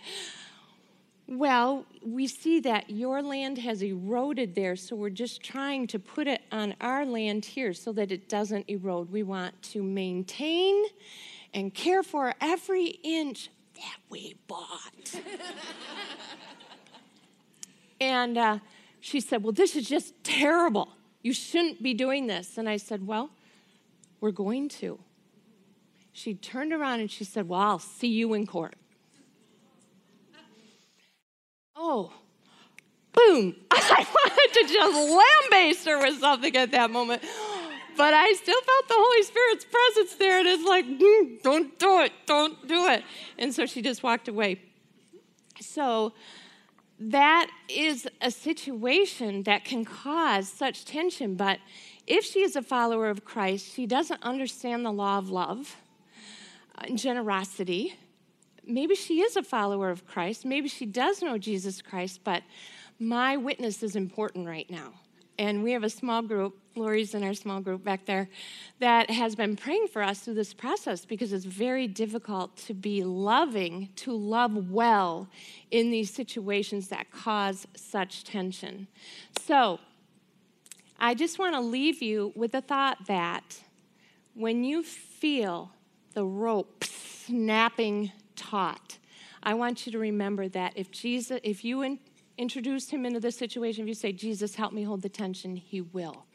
Well, 1.28 1.88
we 2.06 2.28
see 2.28 2.60
that 2.60 2.92
your 2.92 3.24
land 3.24 3.58
has 3.58 3.82
eroded 3.82 4.54
there, 4.54 4.76
so 4.76 4.96
we're 4.96 5.10
just 5.10 5.42
trying 5.42 5.88
to 5.88 5.98
put 5.98 6.28
it 6.28 6.44
on 6.52 6.76
our 6.80 7.08
land 7.08 7.44
here 7.44 7.74
so 7.74 7.92
that 7.94 8.12
it 8.12 8.30
doesn't 8.30 8.70
erode. 8.70 9.12
We 9.12 9.24
want 9.24 9.60
to 9.72 9.82
maintain 9.82 10.86
and 11.56 11.74
care 11.74 12.04
for 12.04 12.36
every 12.40 13.00
inch 13.04 13.50
that 13.74 13.98
we 14.12 14.36
bought. 14.48 15.16
and 18.00 18.38
uh, 18.38 18.60
she 19.00 19.20
said, 19.20 19.44
Well, 19.44 19.54
this 19.54 19.76
is 19.76 19.88
just 19.88 20.14
terrible. 20.24 20.90
You 21.22 21.34
shouldn't 21.34 21.82
be 21.82 21.94
doing 21.94 22.28
this. 22.28 22.58
And 22.58 22.70
I 22.70 22.78
said, 22.78 23.06
Well, 23.06 23.30
we're 24.22 24.32
going 24.32 24.70
to. 24.70 25.00
She 26.12 26.34
turned 26.34 26.74
around 26.74 27.00
and 27.00 27.12
she 27.12 27.24
said, 27.24 27.48
Well, 27.48 27.60
I'll 27.60 27.80
see 27.80 28.08
you 28.08 28.34
in 28.34 28.48
court. 28.48 28.76
Oh, 31.76 32.12
boom. 33.14 33.56
I 33.72 34.06
wanted 34.16 34.68
to 34.68 34.74
just 34.74 35.52
lambaste 35.52 35.86
her 35.86 36.00
with 36.00 36.20
something 36.20 36.56
at 36.56 36.72
that 36.72 36.90
moment. 36.90 37.22
But 37.96 38.14
I 38.14 38.32
still 38.34 38.62
felt 38.62 38.88
the 38.88 38.96
Holy 38.96 39.24
Spirit's 39.24 39.66
presence 39.66 40.16
there, 40.16 40.40
and 40.40 40.48
it's 40.48 40.68
like, 40.68 40.86
mm, 40.86 41.42
don't 41.42 41.78
do 41.80 42.02
it, 42.02 42.12
don't 42.28 42.68
do 42.68 42.88
it. 42.88 43.04
And 43.40 43.54
so 43.54 43.66
she 43.66 43.82
just 43.82 44.04
walked 44.04 44.28
away. 44.28 44.62
So 45.60 46.14
that 47.00 47.50
is 47.70 48.08
a 48.22 48.32
situation 48.32 49.44
that 49.44 49.64
can 49.64 49.86
cause 49.86 50.50
such 50.50 50.86
tension. 50.86 51.36
But 51.36 51.60
if 52.08 52.26
she 52.26 52.42
is 52.42 52.56
a 52.56 52.62
follower 52.62 53.10
of 53.10 53.24
Christ, 53.24 53.74
she 53.74 53.86
doesn't 53.86 54.24
understand 54.24 54.86
the 54.86 54.92
law 54.92 55.18
of 55.18 55.30
love 55.30 55.76
and 56.78 56.98
generosity. 56.98 57.96
Maybe 58.66 58.96
she 58.96 59.22
is 59.22 59.36
a 59.36 59.44
follower 59.44 59.90
of 59.90 60.08
Christ. 60.08 60.46
Maybe 60.46 60.68
she 60.68 60.86
does 60.86 61.22
know 61.22 61.38
Jesus 61.38 61.82
Christ, 61.82 62.22
but 62.24 62.44
my 63.00 63.38
witness 63.38 63.84
is 63.84 63.96
important 63.96 64.48
right 64.48 64.70
now. 64.70 64.94
And 65.40 65.64
we 65.64 65.72
have 65.74 65.84
a 65.84 65.90
small 65.90 66.22
group, 66.22 66.58
Lori's 66.76 67.14
in 67.14 67.24
our 67.24 67.34
small 67.34 67.62
group 67.62 67.84
back 67.84 68.06
there, 68.06 68.30
that 68.80 69.10
has 69.12 69.36
been 69.36 69.56
praying 69.56 69.88
for 69.88 70.02
us 70.02 70.20
through 70.22 70.34
this 70.34 70.54
process 70.54 71.06
because 71.06 71.32
it's 71.32 71.46
very 71.46 71.88
difficult 71.88 72.58
to 72.58 72.74
be 72.74 73.04
loving, 73.04 73.90
to 73.98 74.14
love 74.14 74.72
well 74.72 75.28
in 75.70 75.92
these 75.92 76.12
situations 76.12 76.88
that 76.88 77.12
cause 77.12 77.68
such 77.76 78.24
tension. 78.24 78.88
So, 79.40 79.80
I 81.00 81.14
just 81.14 81.38
want 81.38 81.54
to 81.54 81.62
leave 81.62 82.02
you 82.02 82.34
with 82.36 82.54
the 82.54 82.62
thought 82.62 83.06
that 83.06 83.62
when 84.34 84.64
you 84.64 84.82
feel 84.82 85.72
the 86.14 86.26
rope 86.26 86.84
snapping 86.84 88.12
taut, 88.36 88.98
I 89.44 89.54
want 89.54 89.86
you 89.86 89.92
to 89.92 90.00
remember 90.00 90.48
that 90.50 90.74
if 90.76 90.90
Jesus, 90.92 91.40
if 91.44 91.64
you 91.64 91.84
introduced 92.38 92.92
him 92.92 93.06
into 93.06 93.20
this 93.20 93.38
situation, 93.38 93.84
if 93.84 93.88
you 93.88 93.94
say, 93.94 94.12
Jesus, 94.12 94.56
help 94.56 94.74
me 94.74 94.84
hold 94.84 95.02
the 95.02 95.10
tension, 95.10 95.56
he 95.56 95.82
will. 95.82 96.26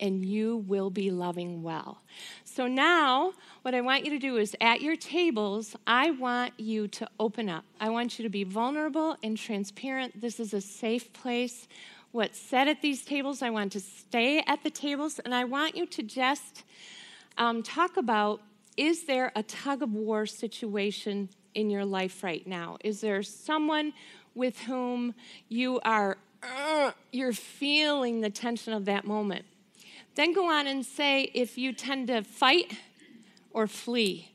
And 0.00 0.24
you 0.24 0.56
will 0.56 0.90
be 0.90 1.10
loving 1.10 1.62
well. 1.62 2.02
So 2.44 2.66
now, 2.66 3.32
what 3.62 3.74
I 3.74 3.80
want 3.80 4.04
you 4.04 4.10
to 4.10 4.18
do 4.18 4.36
is 4.36 4.56
at 4.60 4.80
your 4.80 4.96
tables, 4.96 5.76
I 5.86 6.10
want 6.10 6.58
you 6.58 6.88
to 6.88 7.08
open 7.20 7.48
up. 7.48 7.64
I 7.78 7.90
want 7.90 8.18
you 8.18 8.22
to 8.24 8.28
be 8.28 8.44
vulnerable 8.44 9.16
and 9.22 9.36
transparent. 9.36 10.20
This 10.20 10.40
is 10.40 10.54
a 10.54 10.60
safe 10.60 11.12
place. 11.12 11.68
What's 12.10 12.38
said 12.38 12.68
at 12.68 12.82
these 12.82 13.04
tables, 13.04 13.42
I 13.42 13.50
want 13.50 13.72
to 13.72 13.80
stay 13.80 14.42
at 14.46 14.62
the 14.64 14.70
tables, 14.70 15.18
and 15.18 15.34
I 15.34 15.44
want 15.44 15.76
you 15.76 15.86
to 15.86 16.02
just 16.02 16.64
um, 17.38 17.62
talk 17.62 17.96
about 17.96 18.40
is 18.76 19.04
there 19.04 19.32
a 19.36 19.42
tug 19.42 19.82
of 19.82 19.92
war 19.92 20.24
situation 20.26 21.28
in 21.54 21.70
your 21.70 21.84
life 21.84 22.22
right 22.22 22.46
now? 22.46 22.78
Is 22.82 23.00
there 23.00 23.22
someone 23.22 23.92
with 24.34 24.60
whom 24.60 25.14
you 25.48 25.80
are 25.84 26.18
uh, 26.42 26.90
you're 27.12 27.32
feeling 27.32 28.20
the 28.20 28.30
tension 28.30 28.72
of 28.72 28.84
that 28.86 29.04
moment. 29.04 29.44
Then 30.14 30.32
go 30.32 30.50
on 30.50 30.66
and 30.66 30.84
say 30.84 31.30
if 31.34 31.56
you 31.56 31.72
tend 31.72 32.08
to 32.08 32.22
fight 32.22 32.78
or 33.52 33.66
flee. 33.66 34.32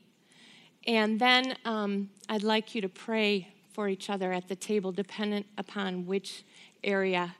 And 0.86 1.20
then 1.20 1.56
um, 1.64 2.10
I'd 2.28 2.42
like 2.42 2.74
you 2.74 2.80
to 2.80 2.88
pray 2.88 3.48
for 3.72 3.88
each 3.88 4.10
other 4.10 4.32
at 4.32 4.48
the 4.48 4.56
table, 4.56 4.90
dependent 4.90 5.46
upon 5.56 6.06
which 6.06 6.44
area 6.82 7.36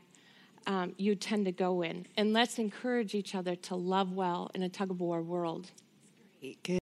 um, 0.66 0.94
you 0.98 1.14
tend 1.14 1.46
to 1.46 1.52
go 1.52 1.82
in. 1.82 2.06
And 2.16 2.32
let's 2.32 2.58
encourage 2.58 3.14
each 3.14 3.34
other 3.34 3.56
to 3.56 3.74
love 3.74 4.12
well 4.12 4.50
in 4.54 4.62
a 4.62 4.68
tug 4.68 4.90
of 4.90 5.00
war 5.00 5.22
world. 5.22 5.70
Good. 6.40 6.76